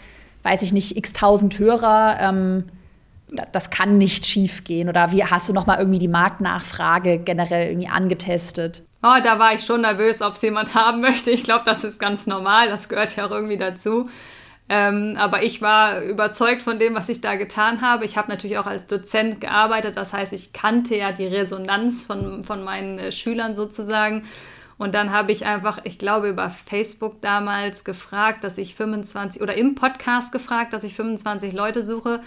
weiß 0.43 0.61
ich 0.61 0.73
nicht, 0.73 0.97
x 0.97 1.13
tausend 1.13 1.57
Hörer, 1.59 2.17
ähm, 2.21 2.65
das 3.51 3.69
kann 3.69 3.97
nicht 3.97 4.25
schief 4.25 4.63
gehen? 4.63 4.89
Oder 4.89 5.11
wie 5.11 5.23
hast 5.23 5.49
du 5.49 5.53
noch 5.53 5.65
mal 5.65 5.79
irgendwie 5.79 5.99
die 5.99 6.07
Marktnachfrage 6.07 7.19
generell 7.19 7.69
irgendwie 7.69 7.87
angetestet? 7.87 8.83
Oh, 9.03 9.17
da 9.23 9.39
war 9.39 9.53
ich 9.53 9.61
schon 9.61 9.81
nervös, 9.81 10.21
ob 10.21 10.33
es 10.33 10.41
jemand 10.41 10.75
haben 10.75 11.01
möchte. 11.01 11.31
Ich 11.31 11.43
glaube, 11.43 11.63
das 11.65 11.83
ist 11.83 11.99
ganz 11.99 12.27
normal. 12.27 12.69
Das 12.69 12.87
gehört 12.87 13.15
ja 13.15 13.25
auch 13.25 13.31
irgendwie 13.31 13.57
dazu. 13.57 14.09
Ähm, 14.73 15.17
aber 15.17 15.43
ich 15.43 15.61
war 15.61 16.01
überzeugt 16.01 16.61
von 16.61 16.79
dem, 16.79 16.95
was 16.95 17.09
ich 17.09 17.19
da 17.19 17.35
getan 17.35 17.81
habe. 17.81 18.05
Ich 18.05 18.15
habe 18.15 18.29
natürlich 18.29 18.57
auch 18.57 18.67
als 18.67 18.87
Dozent 18.87 19.41
gearbeitet, 19.41 19.97
das 19.97 20.13
heißt, 20.13 20.31
ich 20.31 20.53
kannte 20.53 20.95
ja 20.95 21.11
die 21.11 21.27
Resonanz 21.27 22.05
von, 22.05 22.45
von 22.45 22.63
meinen 22.63 22.97
äh, 22.97 23.11
Schülern 23.11 23.53
sozusagen. 23.53 24.23
Und 24.77 24.95
dann 24.95 25.11
habe 25.11 25.33
ich 25.33 25.45
einfach, 25.45 25.79
ich 25.83 25.99
glaube, 25.99 26.29
über 26.29 26.49
Facebook 26.49 27.21
damals 27.21 27.83
gefragt, 27.83 28.45
dass 28.45 28.57
ich 28.57 28.73
25 28.75 29.41
oder 29.41 29.55
im 29.55 29.75
Podcast 29.75 30.31
gefragt, 30.31 30.71
dass 30.71 30.85
ich 30.85 30.95
25 30.95 31.51
Leute 31.51 31.83
suche. 31.83 32.21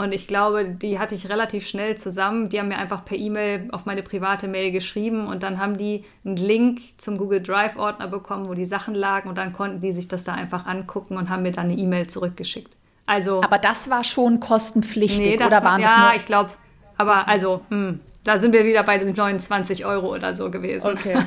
Und 0.00 0.12
ich 0.12 0.26
glaube, 0.26 0.64
die 0.64 0.98
hatte 0.98 1.14
ich 1.14 1.28
relativ 1.28 1.68
schnell 1.68 1.96
zusammen. 1.96 2.48
Die 2.48 2.58
haben 2.58 2.68
mir 2.68 2.78
einfach 2.78 3.04
per 3.04 3.18
E-Mail 3.18 3.68
auf 3.70 3.84
meine 3.84 4.02
private 4.02 4.48
Mail 4.48 4.72
geschrieben 4.72 5.26
und 5.26 5.42
dann 5.42 5.60
haben 5.60 5.76
die 5.76 6.04
einen 6.24 6.36
Link 6.36 6.80
zum 6.96 7.18
Google 7.18 7.42
Drive-Ordner 7.42 8.08
bekommen, 8.08 8.48
wo 8.48 8.54
die 8.54 8.64
Sachen 8.64 8.94
lagen 8.94 9.28
und 9.28 9.36
dann 9.36 9.52
konnten 9.52 9.82
die 9.82 9.92
sich 9.92 10.08
das 10.08 10.24
da 10.24 10.32
einfach 10.32 10.64
angucken 10.64 11.18
und 11.18 11.28
haben 11.28 11.42
mir 11.42 11.52
dann 11.52 11.66
eine 11.66 11.74
E-Mail 11.74 12.06
zurückgeschickt. 12.06 12.74
Also, 13.04 13.42
aber 13.42 13.58
das 13.58 13.90
war 13.90 14.02
schon 14.02 14.40
kostenpflichtig 14.40 15.38
nee, 15.38 15.44
oder 15.44 15.62
waren 15.62 15.80
ja, 15.80 15.86
das 15.86 15.96
nur? 15.96 16.06
Ja, 16.06 16.14
ich 16.16 16.24
glaube, 16.24 16.50
aber 16.96 17.28
also, 17.28 17.60
hm, 17.68 18.00
da 18.24 18.38
sind 18.38 18.54
wir 18.54 18.64
wieder 18.64 18.82
bei 18.84 18.96
den 18.96 19.14
29 19.14 19.84
Euro 19.84 20.14
oder 20.14 20.32
so 20.32 20.50
gewesen. 20.50 20.86
Okay. 20.86 21.18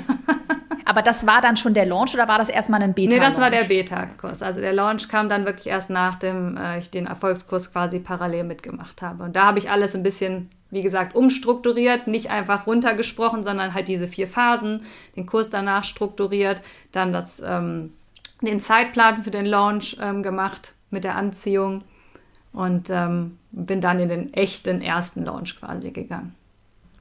Aber 0.85 1.01
das 1.01 1.25
war 1.25 1.41
dann 1.41 1.57
schon 1.57 1.73
der 1.73 1.85
Launch 1.85 2.13
oder 2.13 2.27
war 2.27 2.37
das 2.37 2.49
erstmal 2.49 2.81
ein 2.81 2.93
Beta? 2.93 3.11
-Launch? 3.11 3.19
Nee, 3.19 3.25
das 3.25 3.39
war 3.39 3.49
der 3.49 3.63
Beta-Kurs. 3.63 4.41
Also 4.41 4.59
der 4.59 4.73
Launch 4.73 5.07
kam 5.07 5.29
dann 5.29 5.45
wirklich 5.45 5.67
erst 5.67 5.89
nachdem 5.89 6.57
äh, 6.57 6.79
ich 6.79 6.89
den 6.89 7.07
Erfolgskurs 7.07 7.71
quasi 7.71 7.99
parallel 7.99 8.43
mitgemacht 8.43 9.01
habe. 9.01 9.23
Und 9.23 9.35
da 9.35 9.45
habe 9.45 9.59
ich 9.59 9.69
alles 9.69 9.95
ein 9.95 10.03
bisschen, 10.03 10.49
wie 10.71 10.81
gesagt, 10.81 11.15
umstrukturiert, 11.15 12.07
nicht 12.07 12.29
einfach 12.29 12.67
runtergesprochen, 12.67 13.43
sondern 13.43 13.73
halt 13.73 13.87
diese 13.87 14.07
vier 14.07 14.27
Phasen, 14.27 14.85
den 15.15 15.25
Kurs 15.25 15.49
danach 15.49 15.83
strukturiert, 15.83 16.61
dann 16.91 17.13
das, 17.13 17.41
ähm, 17.45 17.91
den 18.41 18.59
Zeitplan 18.59 19.23
für 19.23 19.31
den 19.31 19.45
Launch 19.45 19.97
ähm, 20.01 20.23
gemacht 20.23 20.73
mit 20.89 21.03
der 21.03 21.15
Anziehung 21.15 21.83
und 22.51 22.89
ähm, 22.89 23.37
bin 23.51 23.81
dann 23.81 23.99
in 23.99 24.09
den 24.09 24.33
echten 24.33 24.81
ersten 24.81 25.25
Launch 25.25 25.59
quasi 25.59 25.91
gegangen. 25.91 26.35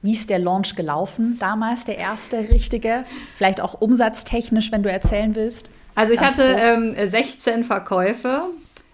Wie 0.03 0.11
ist 0.11 0.29
der 0.29 0.37
Launch 0.37 0.75
gelaufen 0.75 1.37
damals, 1.39 1.85
der 1.85 1.97
erste 1.97 2.37
richtige? 2.49 3.05
Vielleicht 3.37 3.61
auch 3.61 3.79
umsatztechnisch, 3.79 4.69
wenn 4.73 4.83
du 4.83 4.91
erzählen 4.91 5.33
willst. 5.33 5.71
Also 5.95 6.11
ich 6.11 6.19
Ganz 6.19 6.33
hatte 6.33 6.43
ähm, 6.43 6.93
16 7.01 7.63
Verkäufe 7.63 8.43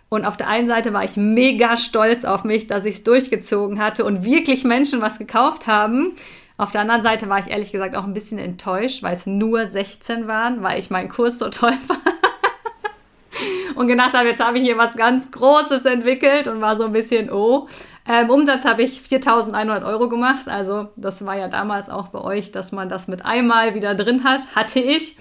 und 0.10 0.24
auf 0.24 0.38
der 0.38 0.48
einen 0.48 0.68
Seite 0.68 0.94
war 0.94 1.04
ich 1.04 1.18
mega 1.18 1.78
stolz 1.78 2.26
auf 2.26 2.44
mich, 2.44 2.68
dass 2.68 2.86
ich 2.86 2.96
es 2.96 3.04
durchgezogen 3.04 3.80
hatte 3.80 4.06
und 4.06 4.24
wirklich 4.24 4.64
Menschen 4.64 5.02
was 5.02 5.18
gekauft 5.18 5.66
haben. 5.66 6.14
Auf 6.58 6.72
der 6.72 6.82
anderen 6.82 7.02
Seite 7.02 7.28
war 7.28 7.40
ich 7.40 7.50
ehrlich 7.50 7.72
gesagt 7.72 7.96
auch 7.96 8.04
ein 8.04 8.14
bisschen 8.14 8.38
enttäuscht, 8.38 9.02
weil 9.02 9.14
es 9.14 9.26
nur 9.26 9.66
16 9.66 10.28
waren, 10.28 10.62
weil 10.62 10.78
ich 10.78 10.92
meinen 10.92 11.10
Kurs 11.10 11.40
so 11.40 11.50
toll 11.50 11.74
fand. 11.88 12.02
und 13.76 13.88
gedacht 13.88 14.14
habe, 14.14 14.28
jetzt 14.28 14.44
habe 14.44 14.60
ich 14.60 14.64
hier 14.64 14.78
was 14.78 14.96
ganz 14.96 15.32
Großes 15.32 15.86
entwickelt 15.86 16.48
und 16.48 16.62
war 16.62 16.76
so 16.76 16.86
ein 16.86 16.92
bisschen, 16.92 17.32
oh. 17.32 17.68
Ähm, 18.10 18.32
Umsatz 18.32 18.66
habe 18.66 18.82
ich 18.82 19.02
4.100 19.02 19.86
Euro 19.86 20.10
gemacht. 20.10 20.48
Also 20.48 20.88
das 20.96 21.24
war 21.26 21.38
ja 21.38 21.48
damals 21.48 21.90
auch 21.90 22.08
bei 22.08 22.20
euch, 22.20 22.52
dass 22.52 22.72
man 22.72 22.90
das 22.90 23.08
mit 23.08 23.24
einmal 23.24 23.76
wieder 23.76 23.94
drin 23.94 24.24
hat. 24.24 24.56
Hatte 24.56 24.80
ich. 24.80 25.16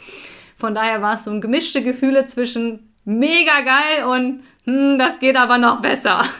Von 0.57 0.75
daher 0.75 1.03
war 1.03 1.15
es 1.15 1.25
so 1.25 1.31
ein 1.31 1.43
gemischte 1.43 1.83
Gefühle 1.83 2.25
zwischen 2.25 2.95
mega 3.05 3.61
geil 3.61 4.05
und 4.05 4.43
hm, 4.65 4.99
das 4.99 5.21
geht 5.21 5.37
aber 5.37 5.59
noch 5.59 5.83
besser. 5.83 6.25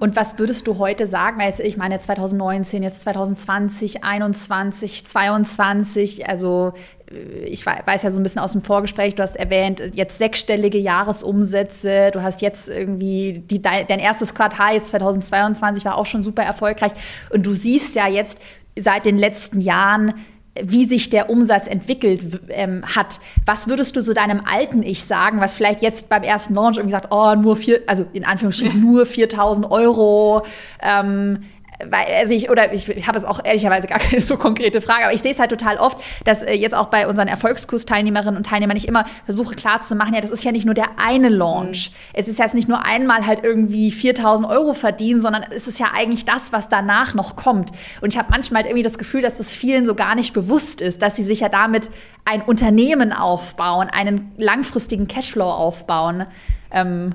Und 0.00 0.16
was 0.16 0.38
würdest 0.38 0.66
du 0.66 0.78
heute 0.78 1.06
sagen? 1.06 1.42
Also 1.42 1.62
ich 1.62 1.76
meine 1.76 2.00
2019, 2.00 2.82
jetzt 2.82 3.02
2020, 3.02 4.02
21, 4.02 5.06
22, 5.06 6.26
also 6.26 6.72
ich 7.10 7.66
weiß 7.66 8.04
ja 8.04 8.10
so 8.10 8.20
ein 8.20 8.22
bisschen 8.22 8.40
aus 8.40 8.52
dem 8.52 8.62
Vorgespräch, 8.62 9.16
du 9.16 9.22
hast 9.22 9.36
erwähnt, 9.36 9.82
jetzt 9.94 10.18
sechsstellige 10.18 10.78
Jahresumsätze, 10.78 12.10
du 12.12 12.22
hast 12.22 12.40
jetzt 12.40 12.68
irgendwie 12.68 13.42
die, 13.44 13.60
dein 13.60 13.98
erstes 13.98 14.34
Quartal 14.34 14.74
jetzt 14.74 14.88
2022 14.88 15.84
war 15.84 15.96
auch 15.96 16.06
schon 16.06 16.22
super 16.22 16.42
erfolgreich 16.42 16.92
und 17.30 17.44
du 17.46 17.54
siehst 17.54 17.96
ja 17.96 18.06
jetzt 18.06 18.38
seit 18.78 19.06
den 19.06 19.18
letzten 19.18 19.60
Jahren, 19.60 20.14
wie 20.62 20.84
sich 20.84 21.10
der 21.10 21.30
Umsatz 21.30 21.68
entwickelt 21.68 22.40
ähm, 22.48 22.84
hat. 22.84 23.20
Was 23.46 23.68
würdest 23.68 23.96
du 23.96 24.02
so 24.02 24.12
deinem 24.12 24.40
alten 24.44 24.82
Ich 24.82 25.04
sagen, 25.04 25.40
was 25.40 25.54
vielleicht 25.54 25.80
jetzt 25.80 26.08
beim 26.08 26.22
ersten 26.22 26.54
Launch 26.54 26.76
irgendwie 26.76 26.92
sagt, 26.92 27.08
oh, 27.10 27.34
nur 27.34 27.56
vier, 27.56 27.80
also 27.86 28.04
in 28.12 28.24
Anführungsstrichen 28.24 28.80
nur 28.80 29.06
4000 29.06 29.70
Euro, 29.70 30.44
ähm, 30.82 31.40
weil, 31.88 32.06
also 32.18 32.34
ich, 32.34 32.50
oder 32.50 32.72
ich, 32.72 32.88
ich 32.88 33.06
habe 33.06 33.18
jetzt 33.18 33.26
auch 33.26 33.44
ehrlicherweise 33.44 33.86
gar 33.86 33.98
keine 33.98 34.22
so 34.22 34.36
konkrete 34.36 34.80
Frage, 34.80 35.04
aber 35.04 35.14
ich 35.14 35.22
sehe 35.22 35.32
es 35.32 35.38
halt 35.38 35.50
total 35.50 35.76
oft, 35.78 35.98
dass 36.24 36.42
äh, 36.42 36.52
jetzt 36.54 36.74
auch 36.74 36.86
bei 36.86 37.06
unseren 37.06 37.28
Erfolgskursteilnehmerinnen 37.28 38.36
und 38.36 38.46
Teilnehmern 38.46 38.76
ich 38.76 38.88
immer 38.88 39.04
versuche 39.24 39.54
klarzumachen, 39.54 40.14
ja, 40.14 40.20
das 40.20 40.30
ist 40.30 40.44
ja 40.44 40.52
nicht 40.52 40.64
nur 40.64 40.74
der 40.74 40.98
eine 40.98 41.28
Launch. 41.28 41.90
Mhm. 41.90 41.94
Es 42.14 42.28
ist 42.28 42.38
jetzt 42.38 42.54
nicht 42.54 42.68
nur 42.68 42.84
einmal 42.84 43.26
halt 43.26 43.44
irgendwie 43.44 43.90
4000 43.90 44.48
Euro 44.48 44.74
verdienen, 44.74 45.20
sondern 45.20 45.44
es 45.50 45.66
ist 45.66 45.78
ja 45.78 45.88
eigentlich 45.94 46.24
das, 46.24 46.52
was 46.52 46.68
danach 46.68 47.14
noch 47.14 47.36
kommt. 47.36 47.70
Und 48.00 48.12
ich 48.12 48.18
habe 48.18 48.28
manchmal 48.30 48.62
halt 48.62 48.70
irgendwie 48.70 48.82
das 48.82 48.98
Gefühl, 48.98 49.22
dass 49.22 49.38
das 49.38 49.52
vielen 49.52 49.86
so 49.86 49.94
gar 49.94 50.14
nicht 50.14 50.34
bewusst 50.34 50.80
ist, 50.80 51.02
dass 51.02 51.16
sie 51.16 51.22
sich 51.22 51.40
ja 51.40 51.48
damit 51.48 51.90
ein 52.24 52.42
Unternehmen 52.42 53.12
aufbauen, 53.12 53.88
einen 53.88 54.32
langfristigen 54.36 55.08
Cashflow 55.08 55.50
aufbauen. 55.50 56.26
Ähm, 56.70 57.14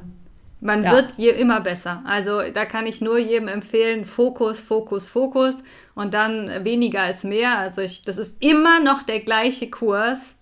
man 0.65 0.83
ja. 0.83 0.91
wird 0.91 1.13
je 1.17 1.29
immer 1.29 1.61
besser. 1.61 2.01
Also 2.05 2.41
da 2.51 2.65
kann 2.65 2.87
ich 2.87 2.99
nur 2.99 3.17
jedem 3.17 3.47
empfehlen, 3.47 4.03
Fokus, 4.03 4.59
Fokus, 4.59 5.07
Fokus 5.07 5.63
und 5.93 6.13
dann 6.13 6.65
weniger 6.65 7.07
ist 7.09 7.23
mehr. 7.23 7.57
Also 7.57 7.81
ich, 7.81 8.03
das 8.03 8.17
ist 8.17 8.35
immer 8.41 8.79
noch 8.79 9.03
der 9.03 9.19
gleiche 9.19 9.69
Kurs, 9.69 10.35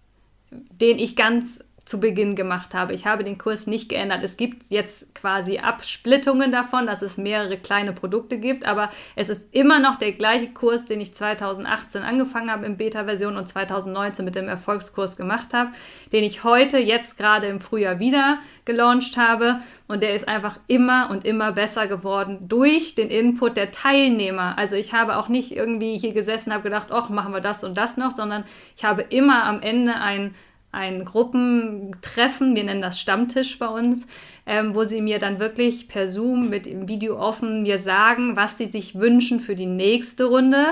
den 0.49 0.97
ich 0.97 1.15
ganz 1.15 1.59
zu 1.85 1.99
Beginn 1.99 2.35
gemacht 2.35 2.73
habe. 2.73 2.93
Ich 2.93 3.05
habe 3.05 3.25
den 3.25 3.37
Kurs 3.37 3.67
nicht 3.67 3.89
geändert. 3.89 4.23
Es 4.23 4.37
gibt 4.37 4.69
jetzt 4.69 5.13
quasi 5.13 5.59
Absplittungen 5.59 6.49
davon, 6.51 6.87
dass 6.87 7.01
es 7.01 7.17
mehrere 7.17 7.57
kleine 7.57 7.91
Produkte 7.91 8.37
gibt, 8.37 8.65
aber 8.65 8.89
es 9.17 9.27
ist 9.27 9.47
immer 9.51 9.79
noch 9.79 9.97
der 9.97 10.13
gleiche 10.13 10.47
Kurs, 10.47 10.85
den 10.85 11.01
ich 11.01 11.13
2018 11.13 12.03
angefangen 12.03 12.49
habe 12.49 12.65
in 12.65 12.77
Beta-Version 12.77 13.35
und 13.35 13.47
2019 13.47 14.23
mit 14.23 14.35
dem 14.35 14.47
Erfolgskurs 14.47 15.17
gemacht 15.17 15.53
habe, 15.53 15.71
den 16.13 16.23
ich 16.23 16.45
heute 16.45 16.77
jetzt 16.77 17.17
gerade 17.17 17.47
im 17.47 17.59
Frühjahr 17.59 17.99
wieder 17.99 18.39
gelauncht 18.63 19.17
habe 19.17 19.59
und 19.89 20.01
der 20.01 20.15
ist 20.15 20.25
einfach 20.25 20.59
immer 20.67 21.09
und 21.09 21.25
immer 21.25 21.51
besser 21.51 21.87
geworden 21.87 22.47
durch 22.47 22.95
den 22.95 23.09
Input 23.09 23.57
der 23.57 23.71
Teilnehmer. 23.71 24.57
Also 24.57 24.77
ich 24.77 24.93
habe 24.93 25.17
auch 25.17 25.27
nicht 25.27 25.51
irgendwie 25.51 25.97
hier 25.97 26.13
gesessen, 26.13 26.53
habe 26.53 26.63
gedacht, 26.63 26.87
ach, 26.91 27.09
machen 27.09 27.33
wir 27.33 27.41
das 27.41 27.65
und 27.65 27.75
das 27.77 27.97
noch, 27.97 28.11
sondern 28.11 28.45
ich 28.77 28.85
habe 28.85 29.01
immer 29.01 29.43
am 29.43 29.61
Ende 29.61 29.95
ein 29.95 30.33
ein 30.73 31.05
Gruppentreffen, 31.05 32.55
wir 32.55 32.63
nennen 32.63 32.81
das 32.81 32.99
Stammtisch 32.99 33.59
bei 33.59 33.67
uns, 33.67 34.07
ähm, 34.45 34.73
wo 34.73 34.83
sie 34.83 35.01
mir 35.01 35.19
dann 35.19 35.39
wirklich 35.39 35.87
per 35.87 36.07
Zoom 36.07 36.49
mit 36.49 36.65
dem 36.65 36.87
Video 36.87 37.17
offen 37.19 37.61
mir 37.61 37.77
sagen, 37.77 38.35
was 38.35 38.57
sie 38.57 38.65
sich 38.65 38.95
wünschen 38.95 39.39
für 39.39 39.55
die 39.55 39.67
nächste 39.67 40.25
Runde, 40.25 40.65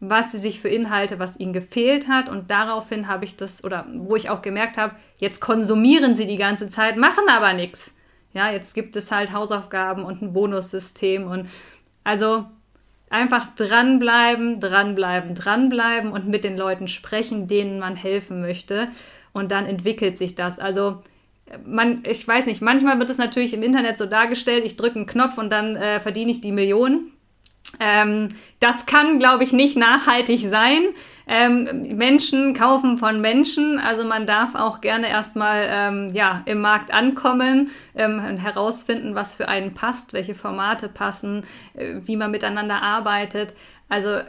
was 0.00 0.32
sie 0.32 0.38
sich 0.38 0.60
für 0.60 0.68
Inhalte, 0.68 1.20
was 1.20 1.38
ihnen 1.38 1.52
gefehlt 1.52 2.08
hat. 2.08 2.28
Und 2.28 2.50
daraufhin 2.50 3.06
habe 3.06 3.24
ich 3.24 3.36
das, 3.36 3.62
oder 3.62 3.86
wo 3.94 4.16
ich 4.16 4.28
auch 4.30 4.42
gemerkt 4.42 4.78
habe, 4.78 4.96
jetzt 5.18 5.40
konsumieren 5.40 6.14
sie 6.14 6.26
die 6.26 6.36
ganze 6.36 6.66
Zeit, 6.66 6.96
machen 6.96 7.24
aber 7.30 7.52
nichts. 7.52 7.96
Ja, 8.34 8.50
jetzt 8.50 8.74
gibt 8.74 8.96
es 8.96 9.12
halt 9.12 9.32
Hausaufgaben 9.32 10.04
und 10.04 10.22
ein 10.22 10.32
Bonussystem 10.32 11.24
und 11.24 11.48
also 12.02 12.46
einfach 13.08 13.54
dranbleiben, 13.54 14.58
dranbleiben, 14.58 15.36
dranbleiben 15.36 16.10
und 16.10 16.26
mit 16.26 16.42
den 16.42 16.56
Leuten 16.56 16.88
sprechen, 16.88 17.46
denen 17.46 17.78
man 17.78 17.94
helfen 17.94 18.40
möchte 18.40 18.88
und 19.36 19.52
dann 19.52 19.66
entwickelt 19.66 20.18
sich 20.18 20.34
das. 20.34 20.58
Also 20.58 21.02
man, 21.64 22.02
ich 22.04 22.26
weiß 22.26 22.46
nicht, 22.46 22.62
manchmal 22.62 22.98
wird 22.98 23.10
es 23.10 23.18
natürlich 23.18 23.54
im 23.54 23.62
Internet 23.62 23.98
so 23.98 24.06
dargestellt, 24.06 24.64
ich 24.64 24.76
drücke 24.76 24.96
einen 24.96 25.06
Knopf 25.06 25.38
und 25.38 25.50
dann 25.50 25.76
äh, 25.76 26.00
verdiene 26.00 26.30
ich 26.30 26.40
die 26.40 26.52
Millionen. 26.52 27.12
Ähm, 27.80 28.30
das 28.60 28.86
kann, 28.86 29.18
glaube 29.18 29.44
ich, 29.44 29.52
nicht 29.52 29.76
nachhaltig 29.76 30.40
sein. 30.46 30.82
Ähm, 31.28 31.96
Menschen 31.96 32.54
kaufen 32.54 32.98
von 32.98 33.20
Menschen, 33.20 33.80
also 33.80 34.04
man 34.04 34.26
darf 34.26 34.54
auch 34.54 34.80
gerne 34.80 35.08
erstmal 35.08 35.66
ähm, 35.68 36.10
ja, 36.14 36.42
im 36.46 36.60
Markt 36.60 36.94
ankommen, 36.94 37.70
ähm, 37.96 38.20
herausfinden, 38.20 39.16
was 39.16 39.34
für 39.34 39.48
einen 39.48 39.74
passt, 39.74 40.12
welche 40.12 40.36
Formate 40.36 40.88
passen, 40.88 41.42
äh, 41.74 41.96
wie 42.04 42.16
man 42.16 42.30
miteinander 42.30 42.80
arbeitet. 42.80 43.54
Also 43.88 44.20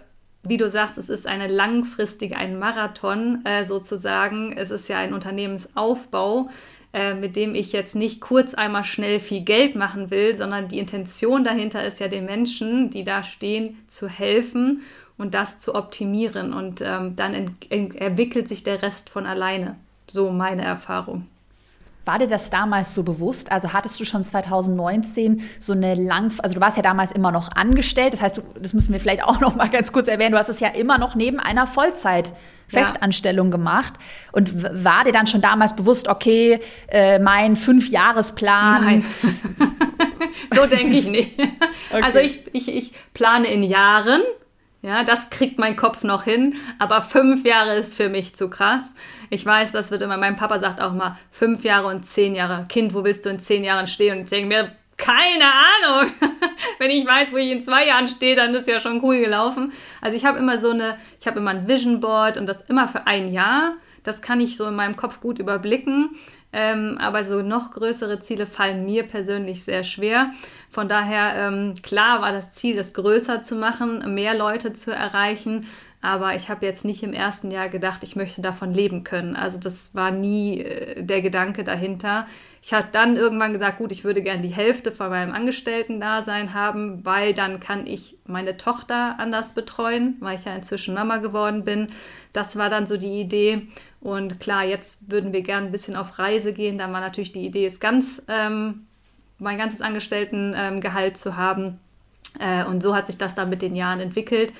wie 0.43 0.58
du 0.58 0.69
sagst, 0.69 0.97
es 0.97 1.10
ist 1.10 1.28
eine 1.28 1.47
langfristige, 1.47 2.38
ein 2.38 2.58
Marathon 2.58 3.43
äh, 3.45 3.63
sozusagen. 3.63 4.54
Es 4.56 4.71
ist 4.71 4.88
ja 4.88 4.97
ein 4.97 5.13
Unternehmensaufbau, 5.13 6.50
äh, 6.93 7.13
mit 7.13 7.36
dem 7.36 7.56
ich 7.56 7.73
jetzt 7.73 7.95
nicht 7.95 8.21
kurz 8.21 8.54
einmal 8.54 8.84
schnell 8.84 9.19
viel 9.19 9.41
Geld 9.41 9.76
machen 9.76 10.10
will, 10.10 10.36
sondern 10.36 10.67
die 10.67 10.80
Intention 10.80 11.43
dahinter 11.43 11.86
ist 11.86 12.00
ja 12.00 12.08
den 12.08 12.26
Menschen, 12.26 12.89
die 12.89 13.04
da 13.04 13.23
stehen, 13.23 13.78
zu 13.88 14.08
helfen 14.08 14.82
und 15.17 15.34
das 15.34 15.58
zu 15.58 15.76
optimieren. 15.76 16.54
Und 16.54 16.82
ähm, 16.82 17.15
dann 17.15 17.34
entwickelt 17.69 18.47
sich 18.47 18.63
der 18.63 18.82
Rest 18.82 19.10
von 19.10 19.26
alleine. 19.26 19.76
So 20.10 20.32
meine 20.32 20.63
Erfahrung. 20.63 21.28
War 22.08 22.20
dir 22.20 22.28
das 22.28 22.50
damals 22.50 22.93
so 22.93 23.04
bewusst? 23.04 23.52
Also 23.52 23.74
hattest 23.74 24.00
du 24.00 24.06
schon 24.06 24.24
2019 24.24 25.41
so 25.60 25.74
eine 25.74 25.96
lang, 25.96 26.32
also 26.41 26.56
du 26.56 26.62
warst 26.62 26.78
ja 26.78 26.84
damals 26.84 27.12
immer 27.12 27.32
noch 27.32 27.50
angestellt, 27.56 28.13
das 28.13 28.22
heißt, 28.22 28.38
du, 28.38 28.41
das 28.62 28.74
müssen 28.74 28.93
wir 28.93 29.00
vielleicht 29.00 29.24
auch 29.24 29.39
noch 29.39 29.56
mal 29.56 29.70
ganz 29.70 29.91
kurz 29.91 30.08
erwähnen, 30.08 30.32
du 30.32 30.38
hast 30.38 30.50
es 30.50 30.60
ja 30.60 30.70
immer 30.70 30.98
noch 30.98 31.15
neben 31.15 31.39
einer 31.39 31.67
Vollzeit 31.67 32.34
Festanstellung 32.67 33.48
ja. 33.48 33.52
gemacht 33.52 33.93
und 34.32 34.63
war 34.86 35.04
dir 35.04 35.13
dann 35.13 35.28
schon 35.28 35.41
damals 35.41 35.76
bewusst, 35.76 36.08
okay, 36.08 36.60
äh, 36.89 37.20
mein 37.20 37.56
Fünfjahresplan? 37.56 38.84
Nein. 38.84 39.06
so 40.54 40.65
denke 40.65 40.98
ich 40.98 41.08
nicht. 41.08 41.39
Okay. 41.89 42.04
Also 42.04 42.20
ich, 42.20 42.41
ich, 42.54 42.67
ich 42.67 42.93
plane 43.13 43.48
in 43.48 43.63
Jahren 43.63 44.22
ja, 44.88 45.04
das 45.04 45.30
kriegt 45.30 45.60
mein 45.60 45.76
Kopf 45.76 46.04
noch 46.06 46.23
hin, 46.23 46.56
aber 46.80 47.02
fünf 47.02 47.43
Jahre 47.43 47.76
ist 47.76 47.97
für 47.97 48.08
mich 48.08 48.36
zu 48.36 48.50
krass. 48.50 48.95
Ich 49.30 49.45
weiß, 49.45 49.73
das 49.73 49.91
wird 49.91 50.02
immer, 50.02 50.15
mein 50.15 50.38
Papa 50.38 50.60
sagt 50.60 50.80
auch 50.80 50.93
mal, 50.93 51.17
fünf 51.30 51.65
Jahre 51.65 51.88
und 51.88 52.06
zehn 52.06 52.36
Jahre. 52.36 52.65
Kind, 52.69 52.93
wo 52.93 53.04
willst 53.04 53.26
du 53.26 53.30
in 53.30 53.38
zehn 53.38 53.65
Jahren 53.65 53.88
stehen? 53.88 54.15
Und 54.15 54.23
ich 54.23 54.30
denke 54.30 54.47
mir, 54.47 54.71
keine 54.95 55.43
Ahnung. 55.43 56.12
Wenn 56.80 56.89
ich 56.89 57.06
weiß, 57.06 57.34
wo 57.34 57.36
ich 57.36 57.52
in 57.52 57.62
zwei 57.62 57.86
Jahren 57.86 58.08
stehe, 58.08 58.38
dann 58.38 58.56
ist 58.56 58.65
ja 58.65 58.80
schon 58.80 59.04
cool 59.04 59.19
gelaufen. 59.19 59.73
Also 60.00 60.15
ich 60.15 60.23
habe 60.23 60.39
immer 60.39 60.58
so 60.58 60.69
eine, 60.69 60.97
ich 61.19 61.28
habe 61.28 61.39
immer 61.39 61.52
ein 61.52 61.67
Vision 61.67 62.00
Board 62.00 62.38
und 62.38 62.47
das 62.47 62.62
immer 62.62 62.88
für 62.88 63.06
ein 63.08 63.34
Jahr. 63.34 63.73
Das 64.04 64.21
kann 64.21 64.39
ich 64.39 64.56
so 64.56 64.65
in 64.67 64.76
meinem 64.76 64.95
Kopf 64.95 65.19
gut 65.19 65.38
überblicken. 65.38 66.12
Ähm, 66.60 66.98
aber 67.00 67.24
so 67.24 67.43
noch 67.43 67.70
größere 67.70 68.20
Ziele 68.20 68.48
fallen 68.48 68.84
mir 68.84 69.04
persönlich 69.04 69.63
sehr 69.63 69.84
schwer. 69.84 70.32
Von 70.72 70.89
daher, 70.89 71.36
ähm, 71.36 71.76
klar 71.84 72.20
war 72.22 72.32
das 72.32 72.50
Ziel, 72.50 72.76
das 72.76 72.96
größer 72.96 73.43
zu 73.43 73.58
machen, 73.58 74.15
mehr 74.15 74.36
Leute 74.36 74.74
zu 74.74 74.91
erreichen. 74.91 75.67
Aber 76.02 76.34
ich 76.34 76.50
habe 76.50 76.65
jetzt 76.65 76.84
nicht 76.84 77.04
im 77.04 77.13
ersten 77.13 77.52
Jahr 77.52 77.70
gedacht, 77.70 78.02
ich 78.02 78.15
möchte 78.15 78.41
davon 78.41 78.74
leben 78.74 79.04
können. 79.04 79.36
Also 79.36 79.60
das 79.60 79.93
war 79.93 80.10
nie 80.10 80.62
äh, 80.62 81.04
der 81.04 81.22
Gedanke 81.22 81.63
dahinter. 81.63 82.26
Ich 82.63 82.74
habe 82.74 82.88
dann 82.91 83.17
irgendwann 83.17 83.54
gesagt, 83.54 83.78
gut, 83.78 83.91
ich 83.91 84.04
würde 84.04 84.24
gerne 84.24 84.41
die 84.41 84.54
Hälfte 84.54 84.91
von 84.91 85.10
meinem 85.10 85.34
Angestellten-Dasein 85.34 86.56
haben, 86.56 87.06
weil 87.06 87.36
dann 87.36 87.60
kann 87.60 87.86
ich 87.86 88.17
meine 88.26 88.58
Tochter 88.58 89.20
anders 89.20 89.54
betreuen, 89.54 90.17
weil 90.22 90.36
ich 90.39 90.46
ja 90.46 90.56
inzwischen 90.56 90.96
Mama 90.96 91.17
geworden 91.17 91.63
bin. 91.63 91.89
Das 92.34 92.58
war 92.58 92.72
dann 92.72 92.88
so 92.88 92.98
die 92.98 93.22
Idee. 93.22 93.67
Und 94.02 94.40
klar, 94.40 94.64
jetzt 94.64 95.12
würden 95.12 95.34
wir 95.34 95.42
gerne 95.42 95.68
ein 95.68 95.72
bisschen 95.72 95.96
auf 95.96 96.20
Reise 96.20 96.54
gehen. 96.54 96.78
Dann 96.78 96.94
war 96.94 97.02
natürlich 97.02 97.32
die 97.32 97.46
Idee, 97.46 97.66
es 97.66 97.80
ganz 97.80 98.22
ähm, 98.28 98.86
mein 99.40 99.58
ganzes 99.58 99.82
Angestelltengehalt 99.82 101.12
ähm, 101.12 101.16
zu 101.16 101.36
haben. 101.36 101.80
Äh, 102.40 102.66
und 102.66 102.82
so 102.82 102.96
hat 102.96 103.08
sich 103.08 103.18
das 103.18 103.36
dann 103.36 103.50
mit 103.50 103.62
den 103.62 103.76
Jahren 103.76 104.00
entwickelt. 104.00 104.54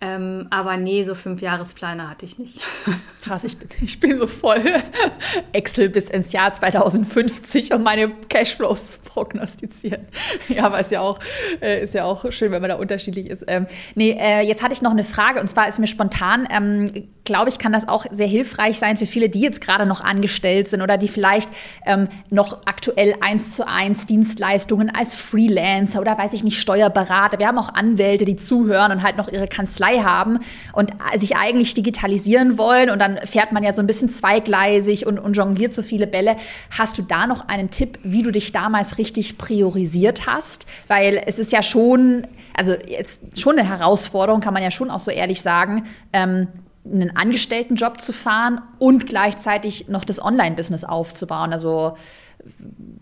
Ähm, 0.00 0.48
aber 0.50 0.76
nee, 0.76 1.02
so 1.02 1.14
fünf 1.14 1.40
Jahrespläne 1.40 2.10
hatte 2.10 2.26
ich 2.26 2.38
nicht. 2.38 2.60
Krass, 3.22 3.44
ich 3.44 3.56
bin, 3.56 3.68
ich 3.80 4.00
bin 4.00 4.18
so 4.18 4.26
voll 4.26 4.62
Excel 5.52 5.88
bis 5.88 6.10
ins 6.10 6.32
Jahr 6.32 6.52
2050, 6.52 7.72
um 7.72 7.82
meine 7.82 8.10
Cashflows 8.28 8.92
zu 8.92 9.00
prognostizieren. 9.00 10.06
Ja, 10.48 10.66
aber 10.66 10.80
ist 10.80 10.90
ja 10.90 11.00
auch, 11.00 11.20
äh, 11.62 11.82
ist 11.82 11.94
ja 11.94 12.04
auch 12.04 12.30
schön, 12.30 12.52
wenn 12.52 12.60
man 12.60 12.68
da 12.68 12.76
unterschiedlich 12.76 13.30
ist. 13.30 13.44
Ähm, 13.46 13.66
nee, 13.94 14.10
äh, 14.18 14.42
jetzt 14.42 14.62
hatte 14.62 14.74
ich 14.74 14.82
noch 14.82 14.90
eine 14.90 15.04
Frage 15.04 15.40
und 15.40 15.48
zwar 15.48 15.68
ist 15.68 15.78
mir 15.78 15.86
spontan, 15.86 16.46
ähm, 16.50 17.08
glaube 17.24 17.48
ich, 17.48 17.58
kann 17.58 17.72
das 17.72 17.88
auch 17.88 18.04
sehr 18.10 18.26
hilfreich 18.26 18.78
sein 18.78 18.96
für 18.96 19.06
viele, 19.06 19.28
die 19.28 19.40
jetzt 19.40 19.60
gerade 19.60 19.86
noch 19.86 20.02
angestellt 20.02 20.68
sind 20.68 20.82
oder 20.82 20.98
die 20.98 21.08
vielleicht 21.08 21.48
ähm, 21.86 22.08
noch 22.30 22.66
aktuell 22.66 23.14
eins 23.20 23.54
zu 23.54 23.66
eins 23.66 24.06
Dienstleistungen 24.06 24.94
als 24.94 25.16
Freelancer 25.16 26.00
oder 26.00 26.18
weiß 26.18 26.34
ich 26.34 26.44
nicht, 26.44 26.60
Steuerberater. 26.60 27.38
Wir 27.38 27.48
haben 27.48 27.58
auch 27.58 27.72
Anwälte, 27.74 28.26
die 28.26 28.36
zuhören 28.36 28.92
und 28.92 29.02
halt 29.02 29.16
noch 29.16 29.28
ihre 29.28 29.48
Kanzlei 29.48 30.00
haben 30.00 30.40
und 30.74 30.90
sich 31.14 31.36
eigentlich 31.36 31.72
digitalisieren 31.74 32.58
wollen 32.58 32.90
und 32.90 32.98
dann 32.98 33.18
fährt 33.24 33.52
man 33.52 33.62
ja 33.62 33.72
so 33.72 33.80
ein 33.80 33.86
bisschen 33.86 34.10
zweigleisig 34.10 35.06
und, 35.06 35.18
und 35.18 35.34
jongliert 35.34 35.72
so 35.72 35.82
viele 35.82 36.06
Bälle. 36.06 36.36
Hast 36.76 36.98
du 36.98 37.02
da 37.02 37.26
noch 37.26 37.48
einen 37.48 37.70
Tipp, 37.70 37.98
wie 38.02 38.22
du 38.22 38.30
dich 38.32 38.52
damals 38.52 38.98
richtig 38.98 39.38
priorisiert 39.38 40.26
hast? 40.26 40.66
Weil 40.88 41.22
es 41.26 41.38
ist 41.38 41.52
ja 41.52 41.62
schon, 41.62 42.26
also 42.54 42.74
jetzt 42.86 43.38
schon 43.38 43.58
eine 43.58 43.66
Herausforderung, 43.66 44.40
kann 44.40 44.52
man 44.52 44.62
ja 44.62 44.70
schon 44.70 44.90
auch 44.90 45.00
so 45.00 45.10
ehrlich 45.10 45.40
sagen, 45.40 45.84
ähm, 46.12 46.48
einen 46.84 47.16
Angestelltenjob 47.16 48.00
zu 48.00 48.12
fahren 48.12 48.60
und 48.78 49.06
gleichzeitig 49.06 49.88
noch 49.88 50.04
das 50.04 50.22
Online-Business 50.22 50.84
aufzubauen. 50.84 51.52
Also 51.52 51.96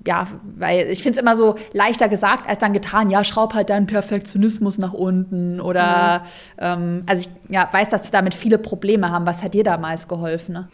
ja, 0.07 0.27
weil 0.57 0.89
ich 0.89 1.03
finde 1.03 1.19
es 1.19 1.23
immer 1.23 1.37
so 1.37 1.57
leichter 1.73 2.09
gesagt 2.09 2.49
als 2.49 2.59
dann 2.59 2.73
getan, 2.73 3.11
ja, 3.11 3.25
schraub 3.25 3.55
halt 3.55 3.71
deinen 3.71 3.87
Perfektionismus 3.87 4.79
nach 4.79 4.93
unten 4.93 5.61
oder 5.61 6.21
mhm. 6.21 6.25
ähm, 6.59 7.03
also 7.07 7.29
ich 7.29 7.53
ja, 7.53 7.69
weiß, 7.71 7.89
dass 7.89 8.05
wir 8.05 8.11
damit 8.11 8.35
viele 8.35 8.59
Probleme 8.59 9.11
haben. 9.11 9.27
Was 9.27 9.43
hat 9.43 9.55
dir 9.55 9.65
damals 9.65 10.09
geholfen? 10.09 10.53
Ne? 10.55 10.69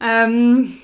Ähm, 0.00 0.74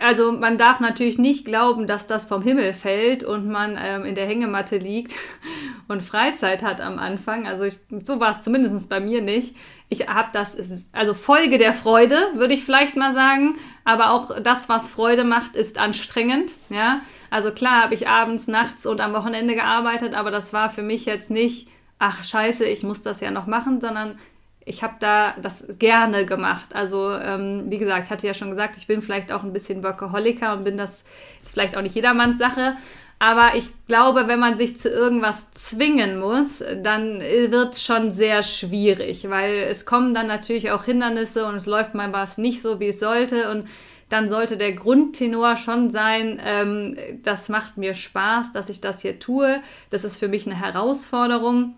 also 0.00 0.32
man 0.32 0.58
darf 0.58 0.80
natürlich 0.80 1.18
nicht 1.18 1.44
glauben, 1.44 1.86
dass 1.86 2.06
das 2.06 2.26
vom 2.26 2.42
Himmel 2.42 2.72
fällt 2.72 3.24
und 3.24 3.48
man 3.48 3.78
ähm, 3.80 4.04
in 4.04 4.14
der 4.14 4.26
Hängematte 4.26 4.78
liegt 4.78 5.14
und 5.88 6.02
Freizeit 6.02 6.62
hat 6.62 6.80
am 6.80 6.98
Anfang. 6.98 7.46
Also 7.46 7.64
ich, 7.64 7.78
so 8.04 8.20
war 8.20 8.30
es 8.30 8.40
zumindest 8.40 8.88
bei 8.88 9.00
mir 9.00 9.20
nicht. 9.20 9.56
Ich 9.88 10.08
habe 10.08 10.28
das, 10.32 10.56
also 10.92 11.14
Folge 11.14 11.58
der 11.58 11.72
Freude, 11.72 12.16
würde 12.34 12.54
ich 12.54 12.64
vielleicht 12.64 12.96
mal 12.96 13.12
sagen. 13.12 13.56
Aber 13.84 14.12
auch 14.12 14.40
das, 14.40 14.68
was 14.68 14.88
Freude 14.88 15.24
macht, 15.24 15.56
ist 15.56 15.78
anstrengend. 15.78 16.54
Ja, 16.70 17.02
also 17.30 17.50
klar 17.50 17.82
habe 17.82 17.94
ich 17.94 18.08
abends, 18.08 18.46
nachts 18.46 18.86
und 18.86 19.00
am 19.00 19.12
Wochenende 19.12 19.54
gearbeitet, 19.54 20.14
aber 20.14 20.30
das 20.30 20.52
war 20.52 20.70
für 20.70 20.82
mich 20.82 21.04
jetzt 21.04 21.30
nicht, 21.30 21.68
ach 21.98 22.24
scheiße, 22.24 22.64
ich 22.64 22.84
muss 22.84 23.02
das 23.02 23.20
ja 23.20 23.30
noch 23.30 23.46
machen, 23.46 23.80
sondern 23.80 24.18
ich 24.64 24.82
habe 24.82 24.94
da 25.00 25.34
das 25.40 25.66
gerne 25.78 26.24
gemacht. 26.26 26.74
Also, 26.74 27.12
ähm, 27.12 27.64
wie 27.68 27.78
gesagt, 27.78 28.06
ich 28.06 28.10
hatte 28.10 28.26
ja 28.26 28.34
schon 28.34 28.50
gesagt, 28.50 28.76
ich 28.76 28.86
bin 28.86 29.02
vielleicht 29.02 29.32
auch 29.32 29.42
ein 29.42 29.52
bisschen 29.52 29.82
Workaholiker 29.82 30.52
und 30.52 30.64
bin 30.64 30.76
das, 30.76 31.04
ist 31.42 31.52
vielleicht 31.52 31.76
auch 31.76 31.82
nicht 31.82 31.94
jedermanns 31.94 32.38
Sache. 32.38 32.76
Aber 33.18 33.54
ich 33.54 33.66
glaube, 33.86 34.26
wenn 34.26 34.40
man 34.40 34.58
sich 34.58 34.78
zu 34.78 34.88
irgendwas 34.88 35.52
zwingen 35.52 36.18
muss, 36.18 36.62
dann 36.82 37.20
wird 37.20 37.74
es 37.74 37.84
schon 37.84 38.10
sehr 38.10 38.42
schwierig, 38.42 39.30
weil 39.30 39.54
es 39.70 39.86
kommen 39.86 40.12
dann 40.12 40.26
natürlich 40.26 40.72
auch 40.72 40.84
Hindernisse 40.84 41.46
und 41.46 41.54
es 41.54 41.66
läuft 41.66 41.94
mal 41.94 42.12
was 42.12 42.36
nicht 42.36 42.60
so, 42.62 42.80
wie 42.80 42.88
es 42.88 42.98
sollte. 42.98 43.48
Und 43.50 43.68
dann 44.08 44.28
sollte 44.28 44.56
der 44.56 44.72
Grundtenor 44.72 45.56
schon 45.56 45.90
sein, 45.90 46.40
ähm, 46.44 46.96
das 47.22 47.48
macht 47.48 47.76
mir 47.78 47.94
Spaß, 47.94 48.52
dass 48.52 48.68
ich 48.68 48.80
das 48.80 49.02
hier 49.02 49.20
tue. 49.20 49.60
Das 49.90 50.02
ist 50.02 50.18
für 50.18 50.28
mich 50.28 50.44
eine 50.46 50.58
Herausforderung. 50.58 51.76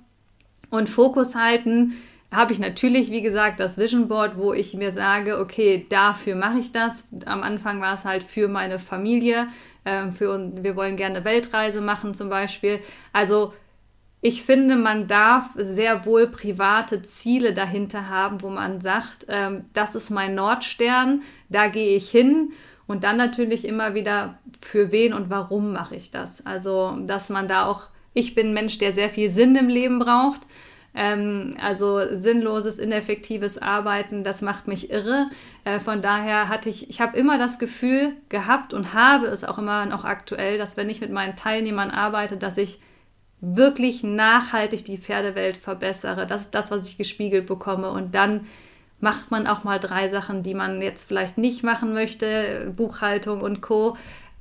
Und 0.70 0.88
Fokus 0.88 1.34
halten 1.34 1.92
habe 2.34 2.52
ich 2.52 2.58
natürlich, 2.58 3.10
wie 3.10 3.22
gesagt, 3.22 3.60
das 3.60 3.78
Vision 3.78 4.08
Board, 4.08 4.36
wo 4.36 4.52
ich 4.52 4.74
mir 4.74 4.92
sage, 4.92 5.38
okay, 5.38 5.86
dafür 5.88 6.34
mache 6.34 6.58
ich 6.58 6.72
das. 6.72 7.08
Am 7.26 7.42
Anfang 7.42 7.80
war 7.80 7.94
es 7.94 8.04
halt 8.04 8.22
für 8.22 8.48
meine 8.48 8.78
Familie. 8.78 9.48
Ähm, 9.84 10.12
für, 10.12 10.50
wir 10.62 10.76
wollen 10.76 10.96
gerne 10.96 11.24
Weltreise 11.24 11.80
machen 11.80 12.14
zum 12.14 12.28
Beispiel. 12.28 12.80
Also 13.12 13.52
ich 14.26 14.42
finde, 14.42 14.76
man 14.76 15.06
darf 15.06 15.50
sehr 15.54 16.06
wohl 16.06 16.28
private 16.28 17.02
Ziele 17.02 17.52
dahinter 17.52 18.08
haben, 18.08 18.40
wo 18.40 18.48
man 18.48 18.80
sagt, 18.80 19.26
ähm, 19.28 19.66
das 19.74 19.94
ist 19.94 20.08
mein 20.08 20.34
Nordstern, 20.34 21.20
da 21.50 21.68
gehe 21.68 21.94
ich 21.94 22.10
hin. 22.10 22.52
Und 22.86 23.04
dann 23.04 23.18
natürlich 23.18 23.66
immer 23.66 23.94
wieder, 23.94 24.38
für 24.62 24.92
wen 24.92 25.12
und 25.12 25.28
warum 25.28 25.72
mache 25.74 25.96
ich 25.96 26.10
das? 26.10 26.44
Also, 26.46 26.96
dass 27.06 27.28
man 27.28 27.48
da 27.48 27.66
auch, 27.66 27.82
ich 28.14 28.34
bin 28.34 28.48
ein 28.48 28.54
Mensch, 28.54 28.78
der 28.78 28.92
sehr 28.92 29.10
viel 29.10 29.28
Sinn 29.28 29.56
im 29.56 29.68
Leben 29.68 29.98
braucht. 29.98 30.40
Ähm, 30.94 31.56
also 31.60 32.00
sinnloses, 32.14 32.78
ineffektives 32.78 33.58
Arbeiten, 33.60 34.22
das 34.22 34.42
macht 34.42 34.68
mich 34.68 34.90
irre. 34.90 35.26
Äh, 35.64 35.80
von 35.80 36.02
daher 36.02 36.48
hatte 36.48 36.68
ich, 36.68 36.88
ich 36.88 37.00
habe 37.00 37.16
immer 37.16 37.36
das 37.38 37.58
Gefühl 37.58 38.12
gehabt 38.28 38.72
und 38.72 38.94
habe 38.94 39.26
es 39.26 39.44
auch 39.44 39.58
immer 39.58 39.86
noch 39.86 40.04
aktuell, 40.04 40.56
dass 40.56 40.76
wenn 40.76 40.88
ich 40.88 41.00
mit 41.00 41.10
meinen 41.10 41.36
Teilnehmern 41.36 41.90
arbeite, 41.90 42.36
dass 42.36 42.56
ich 42.56 42.80
wirklich 43.40 44.02
nachhaltig 44.02 44.84
die 44.84 44.98
Pferdewelt 44.98 45.56
verbessere. 45.56 46.26
Das 46.26 46.42
ist 46.42 46.54
das, 46.54 46.70
was 46.70 46.88
ich 46.88 46.96
gespiegelt 46.96 47.46
bekomme. 47.46 47.90
Und 47.90 48.14
dann 48.14 48.46
macht 49.00 49.30
man 49.30 49.46
auch 49.46 49.64
mal 49.64 49.78
drei 49.78 50.08
Sachen, 50.08 50.42
die 50.42 50.54
man 50.54 50.80
jetzt 50.80 51.06
vielleicht 51.08 51.36
nicht 51.36 51.62
machen 51.62 51.92
möchte, 51.92 52.72
Buchhaltung 52.74 53.42
und 53.42 53.60
Co. 53.60 53.96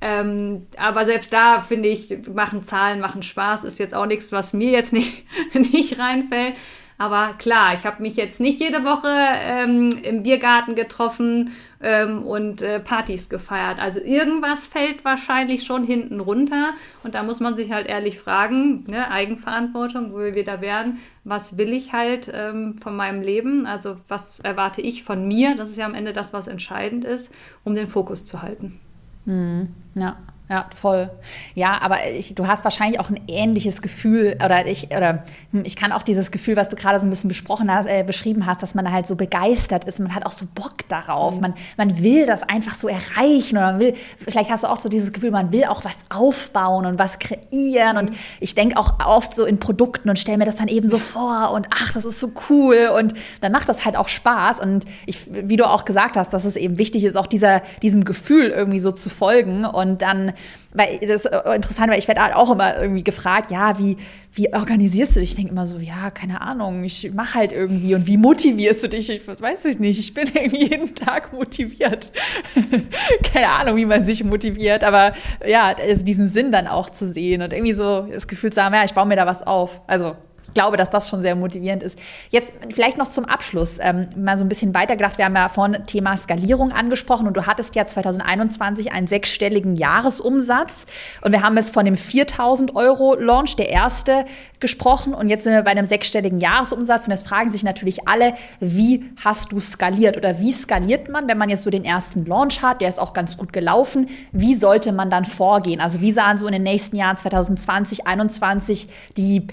Ähm, 0.06 0.66
aber 0.76 1.06
selbst 1.06 1.32
da 1.32 1.62
finde 1.62 1.88
ich, 1.88 2.14
machen 2.34 2.62
Zahlen, 2.62 3.00
machen 3.00 3.22
Spaß, 3.22 3.64
ist 3.64 3.78
jetzt 3.78 3.94
auch 3.94 4.04
nichts, 4.04 4.32
was 4.32 4.52
mir 4.52 4.70
jetzt 4.70 4.92
nicht, 4.92 5.24
nicht 5.54 5.98
reinfällt. 5.98 6.56
Aber 6.98 7.32
klar, 7.38 7.72
ich 7.72 7.84
habe 7.84 8.02
mich 8.02 8.14
jetzt 8.14 8.38
nicht 8.38 8.60
jede 8.60 8.84
Woche 8.84 9.08
ähm, 9.08 9.88
im 10.02 10.22
Biergarten 10.22 10.74
getroffen 10.74 11.52
ähm, 11.80 12.22
und 12.22 12.60
äh, 12.60 12.80
Partys 12.80 13.30
gefeiert. 13.30 13.80
Also 13.80 13.98
irgendwas 13.98 14.66
fällt 14.66 15.06
wahrscheinlich 15.06 15.64
schon 15.64 15.84
hinten 15.84 16.20
runter. 16.20 16.74
Und 17.02 17.14
da 17.14 17.22
muss 17.22 17.40
man 17.40 17.56
sich 17.56 17.72
halt 17.72 17.86
ehrlich 17.86 18.18
fragen, 18.18 18.84
ne, 18.86 19.10
Eigenverantwortung, 19.10 20.12
wo 20.12 20.18
wir 20.18 20.34
wieder 20.34 20.60
werden, 20.60 20.98
was 21.24 21.56
will 21.56 21.72
ich 21.72 21.94
halt 21.94 22.30
ähm, 22.32 22.74
von 22.74 22.94
meinem 22.94 23.22
Leben? 23.22 23.66
Also 23.66 23.96
was 24.06 24.40
erwarte 24.40 24.82
ich 24.82 25.02
von 25.02 25.26
mir? 25.26 25.56
Das 25.56 25.70
ist 25.70 25.78
ja 25.78 25.86
am 25.86 25.94
Ende 25.94 26.12
das, 26.12 26.34
was 26.34 26.46
entscheidend 26.46 27.06
ist, 27.06 27.32
um 27.64 27.74
den 27.74 27.86
Fokus 27.86 28.26
zu 28.26 28.42
halten. 28.42 28.80
Mhm. 29.26 29.68
Ja. 29.94 30.16
Ja, 30.50 30.66
voll. 30.76 31.10
Ja, 31.54 31.80
aber 31.80 32.06
ich, 32.06 32.34
du 32.34 32.46
hast 32.46 32.64
wahrscheinlich 32.64 33.00
auch 33.00 33.08
ein 33.08 33.18
ähnliches 33.28 33.80
Gefühl 33.80 34.36
oder 34.44 34.66
ich 34.66 34.88
oder 34.94 35.24
hm, 35.52 35.64
ich 35.64 35.74
kann 35.74 35.90
auch 35.90 36.02
dieses 36.02 36.30
Gefühl, 36.30 36.54
was 36.56 36.68
du 36.68 36.76
gerade 36.76 37.00
so 37.00 37.06
ein 37.06 37.10
bisschen 37.10 37.28
besprochen 37.28 37.72
hast, 37.72 37.86
äh, 37.86 38.04
beschrieben 38.06 38.44
hast, 38.44 38.62
dass 38.62 38.74
man 38.74 38.92
halt 38.92 39.06
so 39.06 39.16
begeistert 39.16 39.86
ist, 39.86 40.00
man 40.00 40.14
hat 40.14 40.26
auch 40.26 40.32
so 40.32 40.44
Bock 40.54 40.86
darauf, 40.88 41.36
mhm. 41.36 41.40
man, 41.40 41.54
man 41.78 42.02
will 42.02 42.26
das 42.26 42.42
einfach 42.42 42.74
so 42.74 42.88
erreichen 42.88 43.56
oder 43.56 43.72
man 43.72 43.80
will, 43.80 43.94
vielleicht 44.18 44.50
hast 44.50 44.64
du 44.64 44.68
auch 44.68 44.80
so 44.80 44.90
dieses 44.90 45.14
Gefühl, 45.14 45.30
man 45.30 45.50
will 45.50 45.64
auch 45.64 45.82
was 45.82 45.96
aufbauen 46.10 46.84
und 46.84 46.98
was 46.98 47.18
kreieren 47.18 47.92
mhm. 47.92 47.98
und 47.98 48.10
ich 48.38 48.54
denke 48.54 48.76
auch 48.76 48.98
oft 49.02 49.34
so 49.34 49.46
in 49.46 49.58
Produkten 49.58 50.10
und 50.10 50.18
stelle 50.18 50.36
mir 50.36 50.44
das 50.44 50.56
dann 50.56 50.68
eben 50.68 50.86
so 50.86 50.98
vor 50.98 51.52
und 51.52 51.68
ach, 51.74 51.94
das 51.94 52.04
ist 52.04 52.20
so 52.20 52.32
cool 52.50 52.90
und 52.94 53.14
dann 53.40 53.50
macht 53.50 53.70
das 53.70 53.86
halt 53.86 53.96
auch 53.96 54.08
Spaß 54.08 54.60
und 54.60 54.84
ich, 55.06 55.20
wie 55.26 55.56
du 55.56 55.66
auch 55.66 55.86
gesagt 55.86 56.18
hast, 56.18 56.34
dass 56.34 56.44
es 56.44 56.56
eben 56.56 56.76
wichtig 56.76 57.02
ist, 57.04 57.16
auch 57.16 57.26
dieser, 57.26 57.62
diesem 57.80 58.04
Gefühl 58.04 58.50
irgendwie 58.50 58.80
so 58.80 58.92
zu 58.92 59.08
folgen 59.08 59.64
und 59.64 60.02
dann 60.02 60.33
weil 60.72 60.98
das 60.98 61.24
ist 61.24 61.26
interessant, 61.26 61.90
weil 61.90 61.98
ich 61.98 62.08
werde 62.08 62.22
halt 62.22 62.34
auch 62.34 62.50
immer 62.50 62.80
irgendwie 62.80 63.04
gefragt, 63.04 63.50
ja, 63.50 63.78
wie, 63.78 63.96
wie 64.34 64.52
organisierst 64.52 65.16
du 65.16 65.20
dich? 65.20 65.30
Ich 65.30 65.36
denke 65.36 65.52
immer 65.52 65.66
so, 65.66 65.78
ja, 65.78 66.10
keine 66.10 66.40
Ahnung, 66.40 66.82
ich 66.84 67.12
mache 67.12 67.38
halt 67.38 67.52
irgendwie. 67.52 67.94
Und 67.94 68.06
wie 68.06 68.16
motivierst 68.16 68.82
du 68.82 68.88
dich? 68.88 69.08
Ich 69.10 69.26
weiß 69.26 69.64
ich 69.66 69.78
nicht. 69.78 69.98
Ich 69.98 70.14
bin 70.14 70.26
irgendwie 70.34 70.68
jeden 70.70 70.94
Tag 70.94 71.32
motiviert. 71.32 72.12
keine 73.32 73.50
Ahnung, 73.50 73.76
wie 73.76 73.86
man 73.86 74.04
sich 74.04 74.24
motiviert, 74.24 74.84
aber 74.84 75.14
ja, 75.46 75.74
also 75.76 76.04
diesen 76.04 76.28
Sinn 76.28 76.52
dann 76.52 76.66
auch 76.66 76.90
zu 76.90 77.08
sehen 77.08 77.42
und 77.42 77.52
irgendwie 77.52 77.72
so 77.72 78.02
das 78.02 78.26
Gefühl 78.26 78.52
zu 78.52 78.62
haben, 78.62 78.74
ja, 78.74 78.84
ich 78.84 78.94
baue 78.94 79.06
mir 79.06 79.16
da 79.16 79.26
was 79.26 79.42
auf. 79.42 79.80
Also 79.86 80.16
glaube, 80.52 80.76
dass 80.76 80.90
das 80.90 81.08
schon 81.08 81.22
sehr 81.22 81.34
motivierend 81.34 81.82
ist. 81.82 81.98
Jetzt 82.30 82.54
vielleicht 82.74 82.98
noch 82.98 83.08
zum 83.08 83.24
Abschluss 83.24 83.78
ähm, 83.80 84.08
mal 84.16 84.36
so 84.36 84.44
ein 84.44 84.48
bisschen 84.48 84.74
weitergedacht. 84.74 85.18
Wir 85.18 85.24
haben 85.24 85.36
ja 85.36 85.48
vorhin 85.48 85.86
Thema 85.86 86.16
Skalierung 86.16 86.72
angesprochen 86.72 87.26
und 87.26 87.36
du 87.36 87.46
hattest 87.46 87.74
ja 87.74 87.86
2021 87.86 88.92
einen 88.92 89.06
sechsstelligen 89.06 89.76
Jahresumsatz 89.76 90.86
und 91.22 91.32
wir 91.32 91.42
haben 91.42 91.56
es 91.56 91.70
von 91.70 91.84
dem 91.84 91.96
4000 91.96 92.76
Euro 92.76 93.14
Launch, 93.14 93.56
der 93.56 93.70
erste, 93.70 94.26
gesprochen 94.60 95.12
und 95.12 95.28
jetzt 95.28 95.44
sind 95.44 95.52
wir 95.52 95.62
bei 95.62 95.72
einem 95.72 95.84
sechsstelligen 95.84 96.38
Jahresumsatz 96.40 97.06
und 97.06 97.10
jetzt 97.10 97.28
fragen 97.28 97.50
sich 97.50 97.64
natürlich 97.64 98.08
alle, 98.08 98.34
wie 98.60 99.04
hast 99.22 99.52
du 99.52 99.60
skaliert 99.60 100.16
oder 100.16 100.40
wie 100.40 100.52
skaliert 100.52 101.10
man, 101.10 101.28
wenn 101.28 101.36
man 101.36 101.50
jetzt 101.50 101.64
so 101.64 101.70
den 101.70 101.84
ersten 101.84 102.24
Launch 102.24 102.62
hat, 102.62 102.80
der 102.80 102.88
ist 102.88 102.98
auch 102.98 103.12
ganz 103.12 103.36
gut 103.36 103.52
gelaufen, 103.52 104.08
wie 104.32 104.54
sollte 104.54 104.92
man 104.92 105.10
dann 105.10 105.26
vorgehen? 105.26 105.80
Also 105.80 106.00
wie 106.00 106.12
sahen 106.12 106.38
so 106.38 106.46
in 106.46 106.52
den 106.52 106.62
nächsten 106.62 106.96
Jahren 106.96 107.16
2020, 107.16 108.04
2021 108.04 108.88
die 109.16 109.46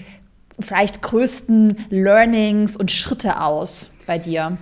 vielleicht 0.60 1.02
größten 1.02 1.86
Learnings 1.90 2.76
und 2.76 2.90
Schritte 2.90 3.40
aus 3.40 3.90
bei 4.06 4.18
dir? 4.18 4.58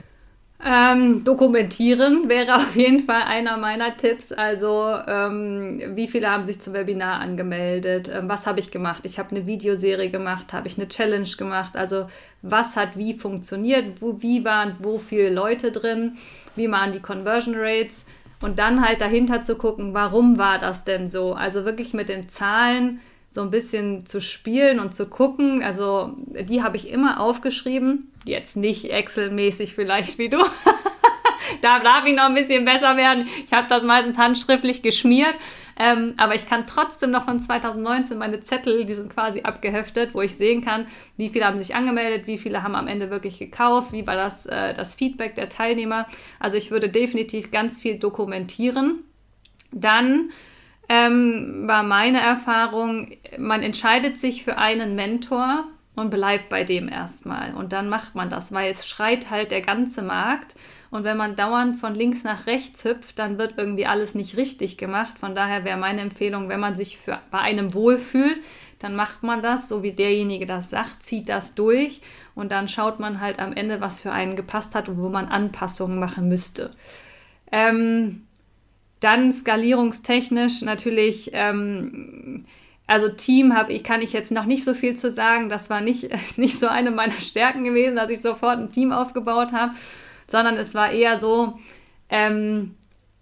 Ähm, 0.62 1.24
dokumentieren 1.24 2.28
wäre 2.28 2.56
auf 2.56 2.76
jeden 2.76 3.06
Fall 3.06 3.22
einer 3.22 3.56
meiner 3.56 3.96
Tipps. 3.96 4.30
Also, 4.32 4.94
ähm, 5.06 5.80
wie 5.94 6.06
viele 6.06 6.30
haben 6.30 6.44
sich 6.44 6.60
zum 6.60 6.74
Webinar 6.74 7.20
angemeldet? 7.20 8.10
Ähm, 8.14 8.28
was 8.28 8.46
habe 8.46 8.60
ich 8.60 8.70
gemacht? 8.70 9.02
Ich 9.04 9.18
habe 9.18 9.30
eine 9.30 9.46
Videoserie 9.46 10.10
gemacht, 10.10 10.52
habe 10.52 10.68
ich 10.68 10.76
eine 10.76 10.88
Challenge 10.88 11.28
gemacht? 11.38 11.76
Also, 11.76 12.06
was 12.42 12.76
hat 12.76 12.96
wie 12.96 13.14
funktioniert? 13.14 14.02
Wo, 14.02 14.20
wie 14.20 14.44
waren 14.44 14.76
wo 14.80 14.98
viele 14.98 15.30
Leute 15.30 15.72
drin? 15.72 16.18
Wie 16.56 16.70
waren 16.70 16.92
die 16.92 17.00
Conversion 17.00 17.54
Rates? 17.56 18.04
Und 18.42 18.58
dann 18.58 18.86
halt 18.86 19.00
dahinter 19.00 19.42
zu 19.42 19.56
gucken, 19.56 19.92
warum 19.92 20.38
war 20.38 20.58
das 20.58 20.84
denn 20.84 21.10
so? 21.10 21.34
Also 21.34 21.66
wirklich 21.66 21.92
mit 21.92 22.08
den 22.08 22.30
Zahlen 22.30 23.00
so 23.30 23.42
ein 23.42 23.50
bisschen 23.50 24.06
zu 24.06 24.20
spielen 24.20 24.80
und 24.80 24.92
zu 24.92 25.08
gucken. 25.08 25.62
Also 25.62 26.16
die 26.26 26.64
habe 26.64 26.76
ich 26.76 26.90
immer 26.90 27.20
aufgeschrieben. 27.20 28.12
Jetzt 28.24 28.56
nicht 28.56 28.90
Excel-mäßig 28.90 29.74
vielleicht 29.74 30.18
wie 30.18 30.28
du. 30.28 30.38
da 31.62 31.78
darf 31.78 32.04
ich 32.06 32.16
noch 32.16 32.24
ein 32.24 32.34
bisschen 32.34 32.64
besser 32.64 32.96
werden. 32.96 33.28
Ich 33.44 33.52
habe 33.52 33.68
das 33.68 33.84
meistens 33.84 34.18
handschriftlich 34.18 34.82
geschmiert. 34.82 35.36
Ähm, 35.78 36.14
aber 36.18 36.34
ich 36.34 36.46
kann 36.46 36.66
trotzdem 36.66 37.12
noch 37.12 37.24
von 37.24 37.40
2019 37.40 38.18
meine 38.18 38.40
Zettel, 38.40 38.84
die 38.84 38.94
sind 38.94 39.14
quasi 39.14 39.42
abgeheftet, 39.42 40.12
wo 40.12 40.20
ich 40.20 40.34
sehen 40.34 40.62
kann, 40.62 40.88
wie 41.16 41.30
viele 41.30 41.46
haben 41.46 41.56
sich 41.56 41.74
angemeldet, 41.74 42.26
wie 42.26 42.36
viele 42.36 42.62
haben 42.64 42.74
am 42.74 42.86
Ende 42.86 43.10
wirklich 43.10 43.38
gekauft, 43.38 43.92
wie 43.92 44.06
war 44.06 44.16
das, 44.16 44.44
äh, 44.44 44.74
das 44.74 44.96
Feedback 44.96 45.36
der 45.36 45.48
Teilnehmer. 45.48 46.06
Also 46.40 46.56
ich 46.56 46.72
würde 46.72 46.88
definitiv 46.90 47.52
ganz 47.52 47.80
viel 47.80 47.98
dokumentieren. 47.98 49.04
Dann 49.72 50.32
ähm, 50.90 51.68
war 51.68 51.84
meine 51.84 52.20
Erfahrung, 52.20 53.12
man 53.38 53.62
entscheidet 53.62 54.18
sich 54.18 54.42
für 54.42 54.58
einen 54.58 54.96
Mentor 54.96 55.68
und 55.94 56.10
bleibt 56.10 56.48
bei 56.48 56.64
dem 56.64 56.88
erstmal. 56.88 57.54
Und 57.54 57.72
dann 57.72 57.88
macht 57.88 58.16
man 58.16 58.28
das, 58.28 58.50
weil 58.50 58.72
es 58.72 58.88
schreit 58.88 59.30
halt 59.30 59.52
der 59.52 59.60
ganze 59.60 60.02
Markt. 60.02 60.56
Und 60.90 61.04
wenn 61.04 61.16
man 61.16 61.36
dauernd 61.36 61.76
von 61.76 61.94
links 61.94 62.24
nach 62.24 62.46
rechts 62.46 62.84
hüpft, 62.84 63.20
dann 63.20 63.38
wird 63.38 63.54
irgendwie 63.56 63.86
alles 63.86 64.16
nicht 64.16 64.36
richtig 64.36 64.78
gemacht. 64.78 65.16
Von 65.20 65.36
daher 65.36 65.64
wäre 65.64 65.78
meine 65.78 66.00
Empfehlung, 66.00 66.48
wenn 66.48 66.58
man 66.58 66.74
sich 66.74 66.98
für, 66.98 67.20
bei 67.30 67.38
einem 67.38 67.72
wohlfühlt, 67.72 68.38
dann 68.80 68.96
macht 68.96 69.22
man 69.22 69.42
das, 69.42 69.68
so 69.68 69.84
wie 69.84 69.92
derjenige 69.92 70.46
das 70.46 70.70
sagt, 70.70 71.04
zieht 71.04 71.28
das 71.28 71.54
durch 71.54 72.00
und 72.34 72.50
dann 72.50 72.66
schaut 72.66 72.98
man 72.98 73.20
halt 73.20 73.38
am 73.38 73.52
Ende, 73.52 73.80
was 73.80 74.00
für 74.00 74.10
einen 74.10 74.34
gepasst 74.34 74.74
hat 74.74 74.88
und 74.88 75.00
wo 75.00 75.08
man 75.08 75.28
Anpassungen 75.28 76.00
machen 76.00 76.28
müsste. 76.28 76.70
Ähm, 77.52 78.26
dann 79.00 79.32
skalierungstechnisch 79.32 80.62
natürlich, 80.62 81.30
ähm, 81.32 82.44
also 82.86 83.08
Team 83.08 83.56
habe 83.56 83.72
ich, 83.72 83.82
kann 83.82 84.02
ich 84.02 84.12
jetzt 84.12 84.32
noch 84.32 84.44
nicht 84.44 84.64
so 84.64 84.74
viel 84.74 84.96
zu 84.96 85.10
sagen. 85.10 85.48
Das 85.48 85.70
war 85.70 85.80
nicht, 85.80 86.04
ist 86.04 86.38
nicht 86.38 86.58
so 86.58 86.68
eine 86.68 86.90
meiner 86.90 87.12
Stärken 87.12 87.64
gewesen, 87.64 87.96
dass 87.96 88.10
ich 88.10 88.20
sofort 88.20 88.58
ein 88.58 88.72
Team 88.72 88.92
aufgebaut 88.92 89.52
habe, 89.52 89.72
sondern 90.28 90.56
es 90.56 90.74
war 90.74 90.90
eher 90.90 91.18
so, 91.18 91.58
ähm, 92.08 92.74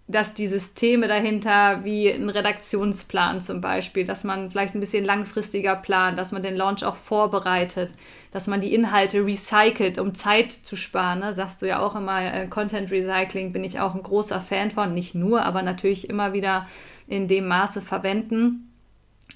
dass 0.09 0.33
die 0.33 0.47
Systeme 0.47 1.07
dahinter, 1.07 1.83
wie 1.83 2.09
ein 2.09 2.31
Redaktionsplan 2.31 3.41
zum 3.41 3.61
Beispiel, 3.61 4.05
dass 4.05 4.23
man 4.23 4.49
vielleicht 4.49 4.73
ein 4.73 4.79
bisschen 4.79 5.05
langfristiger 5.05 5.75
plant, 5.75 6.17
dass 6.17 6.31
man 6.31 6.41
den 6.41 6.55
Launch 6.55 6.83
auch 6.83 6.95
vorbereitet, 6.95 7.93
dass 8.31 8.47
man 8.47 8.59
die 8.59 8.73
Inhalte 8.73 9.23
recycelt, 9.23 9.99
um 9.99 10.15
Zeit 10.15 10.51
zu 10.51 10.75
sparen. 10.75 11.19
Ne? 11.19 11.31
Sagst 11.33 11.61
du 11.61 11.67
ja 11.67 11.79
auch 11.79 11.95
immer, 11.95 12.21
äh, 12.21 12.47
Content 12.47 12.89
Recycling 12.89 13.53
bin 13.53 13.63
ich 13.63 13.79
auch 13.79 13.93
ein 13.93 14.01
großer 14.01 14.41
Fan 14.41 14.71
von, 14.71 14.95
nicht 14.95 15.13
nur, 15.13 15.43
aber 15.43 15.61
natürlich 15.61 16.09
immer 16.09 16.33
wieder 16.33 16.65
in 17.07 17.27
dem 17.27 17.47
Maße 17.47 17.79
verwenden. 17.79 18.73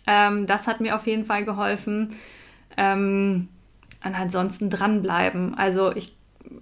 Ähm, 0.08 0.48
das 0.48 0.66
hat 0.66 0.82
mir 0.82 0.96
auf 0.96 1.06
jeden 1.06 1.26
Fall 1.26 1.46
geholfen. 1.46 2.16
Ähm, 2.78 3.48
und 4.04 4.16
ansonsten 4.16 4.72
dranbleiben. 4.72 5.54
Also 5.56 5.96
ich 5.96 6.16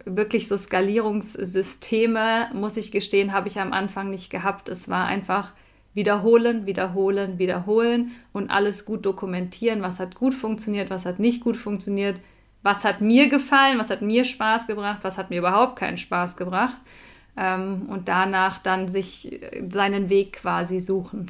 wirklich 0.06 0.48
so 0.48 0.58
Skalierungssysteme, 0.58 2.50
muss 2.54 2.78
ich 2.78 2.92
gestehen, 2.92 3.34
habe 3.34 3.48
ich 3.48 3.60
am 3.60 3.74
Anfang 3.74 4.10
nicht 4.10 4.30
gehabt. 4.30 4.70
Es 4.70 4.90
war 4.90 5.06
einfach 5.06 5.54
wiederholen, 5.94 6.66
wiederholen, 6.66 7.38
wiederholen 7.38 8.12
und 8.34 8.50
alles 8.50 8.86
gut 8.86 9.06
dokumentieren, 9.06 9.82
was 9.82 10.00
hat 10.00 10.16
gut 10.16 10.34
funktioniert, 10.34 10.90
was 10.90 11.06
hat 11.06 11.20
nicht 11.20 11.42
gut 11.42 11.58
funktioniert, 11.58 12.20
was 12.64 12.84
hat 12.84 13.02
mir 13.02 13.28
gefallen, 13.28 13.80
was 13.80 13.90
hat 13.90 14.02
mir 14.02 14.24
Spaß 14.24 14.68
gebracht, 14.68 15.00
was 15.04 15.18
hat 15.18 15.30
mir 15.30 15.40
überhaupt 15.40 15.78
keinen 15.78 15.98
Spaß 15.98 16.38
gebracht. 16.38 16.82
Ähm, 17.38 17.88
und 17.88 18.08
danach 18.08 18.60
dann 18.60 18.88
sich 18.88 19.42
seinen 19.70 20.10
Weg 20.10 20.34
quasi 20.34 20.80
suchen. 20.80 21.28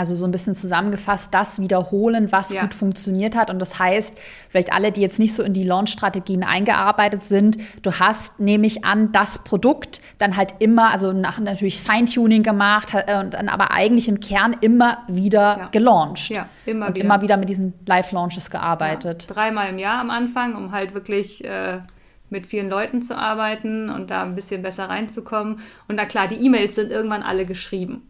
Also 0.00 0.14
so 0.14 0.24
ein 0.24 0.30
bisschen 0.30 0.54
zusammengefasst, 0.54 1.34
das 1.34 1.60
wiederholen, 1.60 2.32
was 2.32 2.54
ja. 2.54 2.62
gut 2.62 2.72
funktioniert 2.72 3.36
hat. 3.36 3.50
Und 3.50 3.58
das 3.58 3.78
heißt, 3.78 4.18
vielleicht 4.48 4.72
alle, 4.72 4.92
die 4.92 5.02
jetzt 5.02 5.18
nicht 5.18 5.34
so 5.34 5.42
in 5.42 5.52
die 5.52 5.62
Launch-Strategien 5.62 6.42
eingearbeitet 6.42 7.22
sind, 7.22 7.58
du 7.82 7.92
hast, 7.92 8.40
nehme 8.40 8.66
ich 8.66 8.82
an, 8.82 9.12
das 9.12 9.44
Produkt 9.44 10.00
dann 10.16 10.38
halt 10.38 10.54
immer, 10.58 10.90
also 10.90 11.12
nach, 11.12 11.38
natürlich 11.38 11.82
Feintuning 11.82 12.42
gemacht 12.42 12.94
äh, 12.94 13.20
und 13.20 13.34
dann 13.34 13.50
aber 13.50 13.72
eigentlich 13.72 14.08
im 14.08 14.20
Kern 14.20 14.56
immer 14.62 15.04
wieder 15.06 15.58
ja. 15.58 15.68
gelauncht. 15.70 16.30
Ja, 16.30 16.48
immer 16.64 16.86
und 16.86 16.94
wieder. 16.94 17.04
immer 17.04 17.20
wieder 17.20 17.36
mit 17.36 17.50
diesen 17.50 17.74
Live-Launches 17.84 18.50
gearbeitet. 18.50 19.26
Ja, 19.28 19.34
dreimal 19.34 19.68
im 19.68 19.76
Jahr 19.76 20.00
am 20.00 20.08
Anfang, 20.08 20.54
um 20.54 20.72
halt 20.72 20.94
wirklich 20.94 21.44
äh, 21.44 21.80
mit 22.30 22.46
vielen 22.46 22.70
Leuten 22.70 23.02
zu 23.02 23.18
arbeiten 23.18 23.90
und 23.90 24.10
da 24.10 24.22
ein 24.22 24.34
bisschen 24.34 24.62
besser 24.62 24.88
reinzukommen. 24.88 25.58
Und 25.88 25.96
na 25.96 26.06
klar, 26.06 26.26
die 26.26 26.42
E-Mails 26.42 26.76
sind 26.76 26.90
irgendwann 26.90 27.22
alle 27.22 27.44
geschrieben 27.44 28.09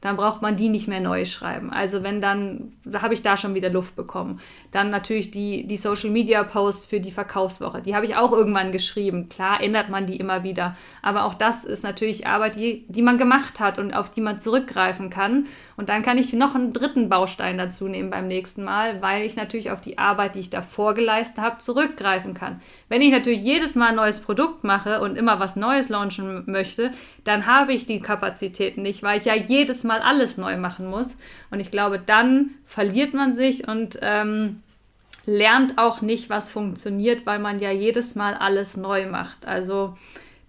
dann 0.00 0.16
braucht 0.16 0.42
man 0.42 0.56
die 0.56 0.68
nicht 0.68 0.86
mehr 0.86 1.00
neu 1.00 1.24
schreiben. 1.24 1.70
Also 1.70 2.02
wenn 2.02 2.20
dann, 2.20 2.72
da 2.84 3.02
habe 3.02 3.14
ich 3.14 3.22
da 3.22 3.36
schon 3.36 3.54
wieder 3.54 3.68
Luft 3.68 3.96
bekommen. 3.96 4.40
Dann 4.70 4.90
natürlich 4.90 5.30
die, 5.30 5.66
die 5.66 5.76
Social 5.76 6.10
Media 6.10 6.44
Posts 6.44 6.86
für 6.86 7.00
die 7.00 7.10
Verkaufswoche. 7.10 7.80
Die 7.80 7.94
habe 7.94 8.04
ich 8.04 8.16
auch 8.16 8.32
irgendwann 8.32 8.72
geschrieben. 8.72 9.28
Klar 9.28 9.62
ändert 9.62 9.88
man 9.88 10.06
die 10.06 10.16
immer 10.16 10.42
wieder. 10.42 10.76
Aber 11.02 11.24
auch 11.24 11.34
das 11.34 11.64
ist 11.64 11.84
natürlich 11.84 12.26
Arbeit, 12.26 12.56
die, 12.56 12.84
die 12.88 13.02
man 13.02 13.18
gemacht 13.18 13.60
hat 13.60 13.78
und 13.78 13.94
auf 13.94 14.10
die 14.10 14.20
man 14.20 14.38
zurückgreifen 14.38 15.10
kann. 15.10 15.46
Und 15.76 15.88
dann 15.88 16.02
kann 16.02 16.18
ich 16.18 16.32
noch 16.32 16.54
einen 16.54 16.72
dritten 16.72 17.08
Baustein 17.08 17.56
dazu 17.56 17.86
nehmen 17.86 18.10
beim 18.10 18.26
nächsten 18.26 18.64
Mal, 18.64 19.00
weil 19.00 19.24
ich 19.24 19.36
natürlich 19.36 19.70
auf 19.70 19.80
die 19.80 19.96
Arbeit, 19.96 20.34
die 20.34 20.40
ich 20.40 20.50
davor 20.50 20.94
geleistet 20.94 21.38
habe, 21.38 21.58
zurückgreifen 21.58 22.34
kann. 22.34 22.60
Wenn 22.88 23.00
ich 23.00 23.12
natürlich 23.12 23.42
jedes 23.42 23.76
Mal 23.76 23.90
ein 23.90 23.94
neues 23.94 24.20
Produkt 24.20 24.64
mache 24.64 25.00
und 25.00 25.16
immer 25.16 25.38
was 25.38 25.54
Neues 25.54 25.88
launchen 25.88 26.42
möchte, 26.46 26.92
dann 27.22 27.46
habe 27.46 27.72
ich 27.72 27.86
die 27.86 28.00
Kapazitäten 28.00 28.82
nicht, 28.82 29.02
weil 29.02 29.18
ich 29.18 29.26
ja 29.26 29.34
jedes 29.34 29.84
Mal 29.84 30.00
alles 30.00 30.36
neu 30.36 30.56
machen 30.56 30.90
muss. 30.90 31.16
Und 31.50 31.60
ich 31.60 31.70
glaube, 31.70 31.98
dann 31.98 32.50
verliert 32.68 33.14
man 33.14 33.34
sich 33.34 33.66
und 33.66 33.98
ähm, 34.02 34.62
lernt 35.26 35.78
auch 35.78 36.02
nicht, 36.02 36.30
was 36.30 36.50
funktioniert, 36.50 37.26
weil 37.26 37.38
man 37.38 37.58
ja 37.58 37.72
jedes 37.72 38.14
Mal 38.14 38.34
alles 38.34 38.76
neu 38.76 39.06
macht. 39.06 39.46
Also 39.46 39.96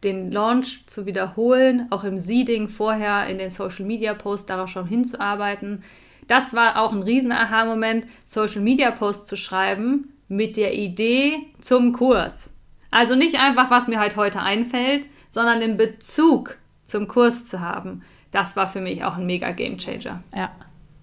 den 0.04 0.32
Launch 0.32 0.86
zu 0.86 1.06
wiederholen, 1.06 1.88
auch 1.90 2.04
im 2.04 2.18
Seeding 2.18 2.68
vorher 2.68 3.28
in 3.28 3.38
den 3.38 3.50
Social 3.50 3.86
Media 3.86 4.14
Posts 4.14 4.48
darauf 4.48 4.70
schon 4.70 4.86
hinzuarbeiten. 4.86 5.84
Das 6.28 6.54
war 6.54 6.82
auch 6.82 6.92
ein 6.92 7.04
riesen 7.04 7.32
Aha-Moment, 7.32 8.06
Social 8.26 8.62
Media 8.62 8.92
Posts 8.92 9.26
zu 9.26 9.36
schreiben 9.36 10.14
mit 10.28 10.58
der 10.58 10.76
Idee 10.76 11.38
zum 11.60 11.94
Kurs. 11.94 12.50
Also 12.92 13.16
nicht 13.16 13.40
einfach, 13.40 13.72
was 13.72 13.88
mir 13.88 14.00
halt 14.00 14.18
heute 14.18 14.42
einfällt, 14.42 15.06
sondern 15.30 15.62
den 15.62 15.78
Bezug 15.78 16.58
zum 16.84 17.08
Kurs 17.08 17.48
zu 17.48 17.62
haben. 17.62 18.04
Das 18.32 18.56
war 18.56 18.68
für 18.68 18.82
mich 18.82 19.04
auch 19.04 19.18
ein 19.18 19.26
mega 19.26 19.52
Game 19.52 19.78
Changer. 19.78 20.22
Ja, 20.36 20.52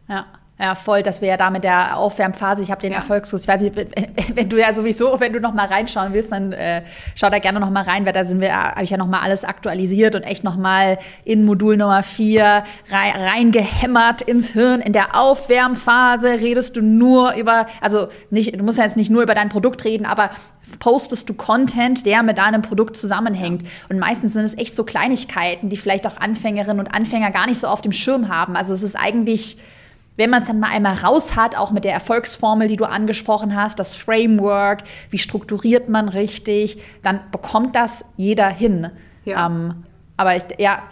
ja. 0.09 0.27
Ja, 0.59 0.75
voll, 0.75 1.03
dass 1.03 1.21
wir 1.21 1.29
ja 1.29 1.37
da 1.37 1.51
mit 1.51 1.65
der 1.65 1.99
Aufwärmphase, 1.99 2.63
ich 2.63 2.71
habe 2.71 2.81
den 2.81 2.93
ja. 2.93 2.99
Erfolgskurs, 2.99 3.43
ich 3.43 3.49
weiß 3.49 3.61
nicht, 3.61 3.77
wenn 4.35 4.49
du 4.49 4.59
ja 4.59 4.73
sowieso, 4.73 5.21
wenn 5.21 5.35
du 5.35 5.41
noch 5.41 5.53
mal 5.53 5.67
reinschauen 5.67 6.15
willst, 6.15 6.33
dann 6.33 6.53
äh, 6.53 6.83
schau 7.15 7.29
da 7.29 7.41
gerne 7.41 7.61
noch 7.61 7.69
mal 7.69 7.83
rein, 7.83 8.07
weil 8.07 8.15
da 8.15 8.25
sind 8.25 8.41
wir, 8.41 8.55
habe 8.55 8.83
ich 8.83 8.89
ja 8.89 8.97
noch 8.97 9.07
mal 9.07 9.21
alles 9.21 9.45
aktualisiert 9.45 10.15
und 10.15 10.23
echt 10.23 10.45
noch 10.45 10.57
mal 10.57 10.99
in 11.25 11.45
Modul 11.45 11.77
Nummer 11.77 12.03
vier 12.03 12.65
rein, 12.89 13.13
reingehämmert 13.15 14.23
ins 14.23 14.49
Hirn. 14.49 14.81
In 14.81 14.95
der 14.95 15.15
Aufwärmphase 15.15 16.41
redest 16.41 16.77
du 16.77 16.81
nur 16.81 17.35
über, 17.35 17.67
also 17.83 18.09
nicht, 18.31 18.59
du 18.59 18.65
musst 18.65 18.79
ja 18.79 18.85
jetzt 18.85 18.97
nicht 18.97 19.11
nur 19.11 19.23
über 19.23 19.35
dein 19.35 19.51
Produkt 19.51 19.85
reden, 19.85 20.07
aber 20.07 20.31
postest 20.79 21.29
du 21.29 21.35
Content, 21.35 22.07
der 22.07 22.23
mit 22.23 22.39
deinem 22.39 22.63
Produkt 22.63 22.97
zusammenhängt. 22.97 23.67
Und 23.91 23.99
meistens 23.99 24.33
sind 24.33 24.45
es 24.45 24.57
echt 24.57 24.75
so 24.75 24.85
Kleinigkeiten, 24.85 25.69
die 25.69 25.77
vielleicht 25.77 26.07
auch 26.07 26.17
Anfängerinnen 26.17 26.81
und 26.81 26.95
Anfänger 26.95 27.31
gar 27.31 27.47
nicht 27.47 27.61
so 27.61 27.67
auf 27.67 27.83
dem 27.83 27.93
Schirm 27.93 28.31
haben. 28.31 28.57
Also 28.57 28.73
es 28.73 28.83
ist 28.83 28.97
eigentlich 28.97 29.59
wenn 30.17 30.31
man 30.31 30.41
es 30.41 30.47
dann 30.47 30.61
mal 30.61 30.71
einmal 30.71 30.95
raus 30.95 31.37
hat, 31.37 31.57
auch 31.57 31.71
mit 31.71 31.85
der 31.85 31.93
Erfolgsformel, 31.93 32.69
die 32.69 32.77
du 32.77 32.85
angesprochen 32.85 33.55
hast, 33.55 33.79
das 33.79 33.97
Framework, 33.97 34.83
wie 35.11 35.19
strukturiert 35.19 35.89
man 35.89 36.09
richtig, 36.09 36.83
dann 37.03 37.21
bekommt 37.31 37.77
das 37.77 38.05
jeder 38.17 38.49
hin. 38.49 38.91
Ja. 39.25 39.47
Ähm, 39.47 39.85
aber 40.17 40.37
ich, 40.37 40.45
ja, 40.59 40.83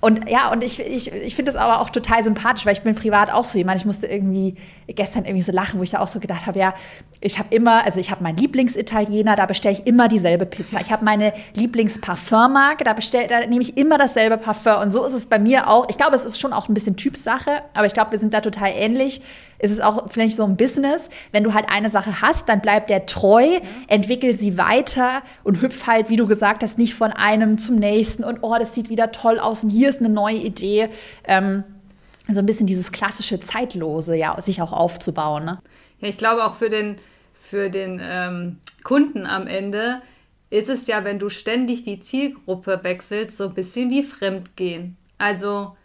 und 0.00 0.28
ja, 0.28 0.52
und 0.52 0.62
ich, 0.62 0.78
ich, 0.78 1.10
ich 1.10 1.34
finde 1.34 1.50
das 1.50 1.56
aber 1.56 1.80
auch 1.80 1.90
total 1.90 2.22
sympathisch, 2.22 2.66
weil 2.66 2.74
ich 2.74 2.82
bin 2.82 2.94
privat 2.94 3.32
auch 3.32 3.44
so 3.44 3.58
jemand. 3.58 3.80
Ich 3.80 3.86
musste 3.86 4.06
irgendwie 4.06 4.54
gestern 4.86 5.24
irgendwie 5.24 5.42
so 5.42 5.52
lachen, 5.52 5.80
wo 5.80 5.82
ich 5.82 5.90
da 5.90 6.00
auch 6.00 6.06
so 6.06 6.20
gedacht 6.20 6.46
habe, 6.46 6.58
ja, 6.58 6.74
ich 7.20 7.38
habe 7.38 7.54
immer, 7.54 7.84
also 7.84 7.98
ich 7.98 8.10
habe 8.10 8.22
meinen 8.22 8.36
Lieblingsitaliener, 8.36 9.36
da 9.36 9.46
bestelle 9.46 9.74
ich 9.74 9.86
immer 9.86 10.08
dieselbe 10.08 10.44
Pizza. 10.46 10.80
Ich 10.80 10.92
habe 10.92 11.04
meine 11.04 11.32
Lieblingsparfummarke, 11.54 12.84
da 12.84 12.92
bestell, 12.92 13.26
da 13.28 13.46
nehme 13.46 13.62
ich 13.62 13.76
immer 13.76 13.98
dasselbe 13.98 14.36
Parfum. 14.36 14.82
Und 14.82 14.90
so 14.90 15.04
ist 15.04 15.12
es 15.12 15.26
bei 15.26 15.38
mir 15.38 15.68
auch. 15.68 15.88
Ich 15.88 15.96
glaube, 15.96 16.14
es 16.14 16.24
ist 16.24 16.40
schon 16.40 16.52
auch 16.52 16.68
ein 16.68 16.74
bisschen 16.74 16.96
Typsache, 16.96 17.62
aber 17.74 17.86
ich 17.86 17.94
glaube, 17.94 18.12
wir 18.12 18.18
sind 18.18 18.34
da 18.34 18.40
total 18.40 18.70
ähnlich. 18.74 19.22
Es 19.58 19.70
ist 19.70 19.82
auch 19.82 20.10
vielleicht 20.10 20.36
so 20.36 20.44
ein 20.44 20.56
Business. 20.56 21.08
Wenn 21.32 21.42
du 21.42 21.54
halt 21.54 21.66
eine 21.70 21.88
Sache 21.88 22.20
hast, 22.20 22.48
dann 22.48 22.60
bleib 22.60 22.88
der 22.88 23.06
treu, 23.06 23.60
entwickel 23.88 24.38
sie 24.38 24.58
weiter 24.58 25.22
und 25.44 25.62
hüpf 25.62 25.86
halt, 25.86 26.10
wie 26.10 26.16
du 26.16 26.26
gesagt 26.26 26.62
hast, 26.62 26.76
nicht 26.76 26.94
von 26.94 27.12
einem 27.12 27.56
zum 27.56 27.76
nächsten 27.76 28.24
und 28.24 28.40
oh, 28.42 28.56
das 28.58 28.74
sieht 28.74 28.90
wieder 28.90 29.12
toll 29.12 29.38
aus 29.38 29.64
und 29.64 29.70
hier 29.70 29.88
ist 29.88 30.00
eine 30.00 30.10
neue 30.10 30.36
Idee. 30.36 30.90
Ähm, 31.24 31.64
so 32.28 32.40
ein 32.40 32.46
bisschen 32.46 32.66
dieses 32.66 32.90
klassische 32.92 33.40
Zeitlose, 33.40 34.16
ja, 34.16 34.40
sich 34.40 34.60
auch 34.60 34.72
aufzubauen. 34.72 35.44
Ne? 35.44 35.58
Ja, 36.00 36.08
ich 36.08 36.16
glaube 36.16 36.44
auch 36.44 36.54
für 36.56 36.68
den, 36.68 36.96
für 37.40 37.70
den 37.70 38.00
ähm, 38.02 38.58
Kunden 38.84 39.26
am 39.26 39.46
Ende 39.46 40.02
ist 40.50 40.68
es 40.68 40.86
ja, 40.86 41.04
wenn 41.04 41.18
du 41.18 41.28
ständig 41.28 41.84
die 41.84 42.00
Zielgruppe 42.00 42.80
wechselst, 42.82 43.36
so 43.36 43.44
ein 43.44 43.54
bisschen 43.54 43.90
wie 43.90 44.02
Fremdgehen. 44.02 44.96
Also 45.18 45.76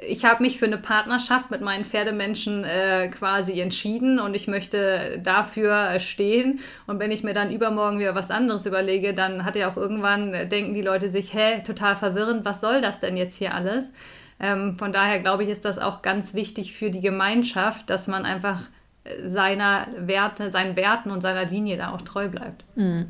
ich 0.00 0.24
habe 0.24 0.42
mich 0.42 0.58
für 0.58 0.66
eine 0.66 0.78
Partnerschaft 0.78 1.50
mit 1.50 1.60
meinen 1.60 1.84
Pferdemenschen 1.84 2.64
äh, 2.64 3.08
quasi 3.08 3.60
entschieden 3.60 4.20
und 4.20 4.34
ich 4.34 4.46
möchte 4.46 5.20
dafür 5.22 5.98
stehen. 5.98 6.60
Und 6.86 7.00
wenn 7.00 7.10
ich 7.10 7.24
mir 7.24 7.34
dann 7.34 7.52
übermorgen 7.52 7.98
wieder 7.98 8.14
was 8.14 8.30
anderes 8.30 8.64
überlege, 8.64 9.12
dann 9.12 9.44
hat 9.44 9.56
ja 9.56 9.70
auch 9.70 9.76
irgendwann, 9.76 10.32
äh, 10.32 10.48
denken 10.48 10.72
die 10.72 10.82
Leute 10.82 11.10
sich, 11.10 11.34
hä, 11.34 11.62
total 11.66 11.96
verwirrend, 11.96 12.44
was 12.44 12.60
soll 12.60 12.80
das 12.80 13.00
denn 13.00 13.16
jetzt 13.16 13.36
hier 13.36 13.54
alles? 13.54 13.92
Ähm, 14.40 14.78
von 14.78 14.92
daher 14.92 15.18
glaube 15.18 15.42
ich, 15.42 15.48
ist 15.48 15.64
das 15.64 15.78
auch 15.78 16.00
ganz 16.00 16.32
wichtig 16.34 16.74
für 16.74 16.90
die 16.90 17.00
Gemeinschaft, 17.00 17.90
dass 17.90 18.06
man 18.06 18.24
einfach 18.24 18.60
äh, 18.62 18.77
seiner 19.24 19.86
Werte, 19.96 20.50
seinen 20.50 20.76
Werten 20.76 21.10
und 21.10 21.20
seiner 21.20 21.44
Linie 21.44 21.76
da 21.76 21.92
auch 21.92 22.02
treu 22.02 22.28
bleibt. 22.28 22.64
Mhm. 22.76 23.06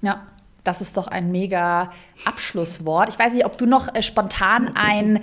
Ja, 0.00 0.22
das 0.64 0.80
ist 0.80 0.96
doch 0.96 1.08
ein 1.08 1.30
mega 1.32 1.90
Abschlusswort. 2.24 3.08
Ich 3.08 3.18
weiß 3.18 3.34
nicht, 3.34 3.46
ob 3.46 3.58
du 3.58 3.66
noch 3.66 3.94
äh, 3.94 4.02
spontan 4.02 4.72
ein 4.74 5.20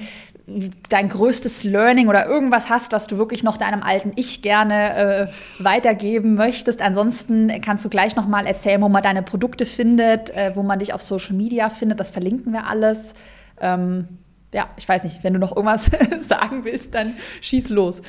dein 0.90 1.10
größtes 1.10 1.64
Learning 1.64 2.08
oder 2.08 2.26
irgendwas 2.26 2.70
hast, 2.70 2.92
was 2.92 3.08
du 3.08 3.18
wirklich 3.18 3.44
noch 3.44 3.58
deinem 3.58 3.84
alten 3.84 4.14
Ich 4.16 4.42
gerne 4.42 4.96
äh, 4.96 5.28
weitergeben 5.60 6.36
möchtest. 6.36 6.82
Ansonsten 6.82 7.62
kannst 7.62 7.86
du 7.86 7.90
gleich 7.90 8.16
noch 8.16 8.28
mal 8.28 8.46
erzählen, 8.48 8.82
wo 8.82 8.90
man 8.90 9.04
deine 9.04 9.22
Produkte 9.22 9.66
findet, 9.66 10.32
äh, 10.32 10.56
wo 10.56 10.64
man 10.64 10.80
dich 10.80 10.94
auf 10.94 11.02
Social 11.02 11.36
Media 11.36 11.70
findet. 11.70 12.00
Das 12.00 12.10
verlinken 12.10 12.54
wir 12.54 12.68
alles. 12.68 13.14
Ähm, 13.62 14.08
ja, 14.54 14.70
ich 14.78 14.88
weiß 14.88 15.04
nicht, 15.04 15.24
wenn 15.24 15.34
du 15.34 15.40
noch 15.40 15.56
irgendwas 15.56 15.92
sagen 16.20 16.64
willst, 16.66 16.96
dann 16.96 17.16
schieß 17.42 17.70
los. 17.70 18.02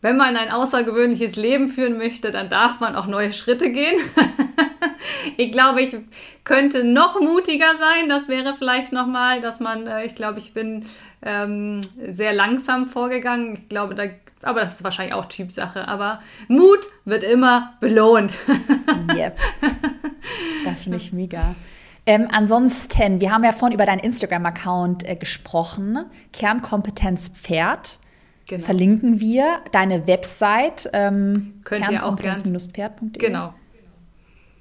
Wenn 0.00 0.16
man 0.16 0.36
ein 0.36 0.50
außergewöhnliches 0.50 1.34
Leben 1.34 1.68
führen 1.68 1.98
möchte, 1.98 2.30
dann 2.30 2.48
darf 2.48 2.78
man 2.78 2.94
auch 2.94 3.06
neue 3.06 3.32
Schritte 3.32 3.70
gehen. 3.70 3.98
ich 5.36 5.50
glaube, 5.50 5.82
ich 5.82 5.96
könnte 6.44 6.84
noch 6.84 7.20
mutiger 7.20 7.74
sein. 7.76 8.08
Das 8.08 8.28
wäre 8.28 8.54
vielleicht 8.56 8.92
noch 8.92 9.08
mal, 9.08 9.40
dass 9.40 9.58
man, 9.58 9.88
äh, 9.88 10.04
ich 10.04 10.14
glaube, 10.14 10.38
ich 10.38 10.54
bin 10.54 10.84
ähm, 11.22 11.80
sehr 12.06 12.32
langsam 12.32 12.86
vorgegangen. 12.86 13.54
Ich 13.54 13.68
glaube, 13.68 13.96
da, 13.96 14.04
aber 14.42 14.60
das 14.60 14.76
ist 14.76 14.84
wahrscheinlich 14.84 15.14
auch 15.14 15.26
Typsache. 15.26 15.88
Aber 15.88 16.20
Mut 16.46 16.86
wird 17.04 17.24
immer 17.24 17.74
belohnt. 17.80 18.36
yep. 19.16 19.36
Das 20.64 20.84
finde 20.84 20.98
ich 20.98 21.12
mega. 21.12 21.56
Ähm, 22.06 22.28
ansonsten, 22.30 23.20
wir 23.20 23.32
haben 23.32 23.42
ja 23.42 23.50
vorhin 23.50 23.74
über 23.74 23.84
deinen 23.84 23.98
Instagram-Account 23.98 25.08
äh, 25.08 25.16
gesprochen. 25.16 26.04
Kernkompetenz 26.32 27.30
Pferd. 27.30 27.98
Genau. 28.48 28.64
Verlinken 28.64 29.20
wir 29.20 29.58
deine 29.72 30.06
Website 30.06 30.88
ähm, 30.94 31.60
kernkompetenz-pferd.de. 31.64 33.18
Genau. 33.18 33.52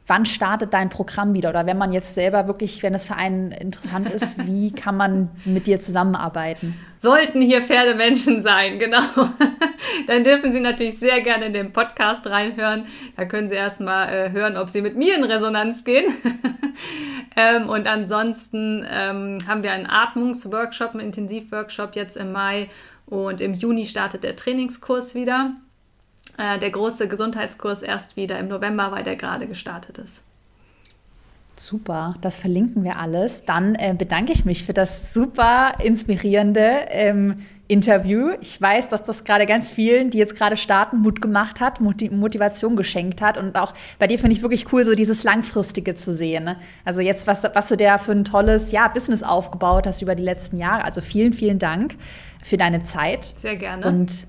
Wann 0.08 0.26
startet 0.26 0.74
dein 0.74 0.90
Programm 0.90 1.34
wieder? 1.34 1.50
Oder 1.50 1.66
wenn 1.66 1.78
man 1.78 1.94
jetzt 1.94 2.14
selber 2.14 2.48
wirklich, 2.48 2.84
wenn 2.84 2.94
es 2.94 3.06
für 3.06 3.16
einen 3.16 3.52
interessant 3.52 4.10
ist, 4.10 4.46
wie 4.46 4.72
kann 4.72 4.98
man 4.98 5.30
mit 5.46 5.68
dir 5.68 5.80
zusammenarbeiten? 5.80 6.78
Sollten 6.98 7.42
hier 7.42 7.62
Pferdemenschen 7.62 8.42
sein, 8.42 8.78
genau. 8.80 9.04
Dann 10.08 10.26
dürfen 10.26 10.52
Sie 10.52 10.60
natürlich 10.60 11.00
sehr 11.00 11.22
gerne 11.22 11.46
in 11.46 11.54
den 11.54 11.72
Podcast 11.72 12.28
reinhören. 12.28 12.88
Da 13.16 13.24
können 13.24 13.48
Sie 13.48 13.56
erstmal 13.56 14.14
äh, 14.14 14.32
hören, 14.32 14.58
ob 14.58 14.70
Sie 14.70 14.82
mit 14.82 14.98
mir 14.98 15.16
in 15.16 15.24
Resonanz 15.24 15.84
gehen. 15.84 16.14
Ähm, 17.40 17.70
und 17.70 17.88
ansonsten 17.88 18.84
ähm, 18.90 19.38
haben 19.48 19.62
wir 19.62 19.72
einen 19.72 19.86
Atmungsworkshop, 19.86 20.94
einen 20.94 21.02
Intensivworkshop 21.02 21.96
jetzt 21.96 22.18
im 22.18 22.32
Mai 22.32 22.68
und 23.08 23.42
im 23.42 23.54
Juni 23.54 23.86
startet 23.86 24.24
der 24.24 24.36
Trainingskurs 24.36 25.16
wieder. 25.16 25.54
Äh, 26.38 26.60
der 26.60 26.70
große 26.70 27.08
Gesundheitskurs 27.08 27.82
erst 27.82 28.16
wieder 28.16 28.38
im 28.38 28.48
November, 28.48 28.92
weil 28.92 29.04
der 29.04 29.16
gerade 29.16 29.48
gestartet 29.48 29.98
ist. 29.98 30.24
Super, 31.56 32.16
das 32.22 32.38
verlinken 32.38 32.84
wir 32.84 33.00
alles. 33.00 33.46
Dann 33.46 33.74
äh, 33.76 33.96
bedanke 33.98 34.32
ich 34.32 34.46
mich 34.46 34.64
für 34.64 34.74
das 34.74 35.14
super 35.14 35.74
inspirierende 35.82 36.86
ähm, 36.90 37.42
Interview. 37.68 38.32
Ich 38.42 38.62
weiß, 38.62 38.90
dass 38.90 39.04
das 39.04 39.24
gerade 39.24 39.46
ganz 39.46 39.72
vielen, 39.72 40.12
die 40.12 40.20
jetzt 40.20 40.36
gerade 40.36 40.56
starten, 40.56 41.00
Mut 41.00 41.22
gemacht 41.22 41.60
hat, 41.60 41.82
Motivation 41.82 42.76
geschenkt 42.76 43.22
hat. 43.22 43.38
Und 43.38 43.56
auch 43.58 43.74
bei 43.98 44.08
dir 44.08 44.20
finde 44.20 44.36
ich 44.36 44.44
wirklich 44.44 44.72
cool, 44.72 44.86
so 44.86 44.94
dieses 44.94 45.24
Langfristige 45.24 45.96
zu 45.96 46.14
sehen. 46.14 46.44
Ne? 46.44 46.58
Also 46.86 47.02
jetzt, 47.02 47.26
was, 47.26 47.44
was 47.44 47.68
du 47.68 47.76
da 47.76 47.98
für 47.98 48.12
ein 48.12 48.24
tolles 48.24 48.72
ja, 48.72 48.88
Business 48.88 49.24
aufgebaut 49.24 49.88
hast 49.88 50.02
über 50.02 50.14
die 50.14 50.24
letzten 50.24 50.58
Jahre. 50.58 50.86
Also 50.86 51.02
vielen, 51.02 51.34
vielen 51.34 51.60
Dank 51.60 51.96
für 52.44 52.58
deine 52.58 52.84
Zeit. 52.84 53.34
Sehr 53.38 53.56
gerne. 53.56 53.86
Und 53.86 54.28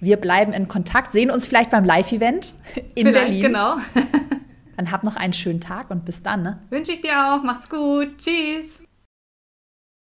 wir 0.00 0.16
bleiben 0.16 0.52
in 0.52 0.68
Kontakt, 0.68 1.12
sehen 1.12 1.30
uns 1.30 1.46
vielleicht 1.46 1.70
beim 1.70 1.84
Live-Event 1.84 2.54
in 2.94 3.06
vielleicht, 3.06 3.26
Berlin. 3.26 3.42
Genau. 3.42 3.76
Dann 4.76 4.90
hab 4.90 5.04
noch 5.04 5.16
einen 5.16 5.32
schönen 5.32 5.60
Tag 5.60 5.90
und 5.90 6.04
bis 6.04 6.22
dann. 6.22 6.42
Ne? 6.42 6.58
Wünsche 6.70 6.92
ich 6.92 7.00
dir 7.00 7.12
auch. 7.12 7.42
Macht's 7.42 7.68
gut. 7.68 8.18
Tschüss. 8.18 8.81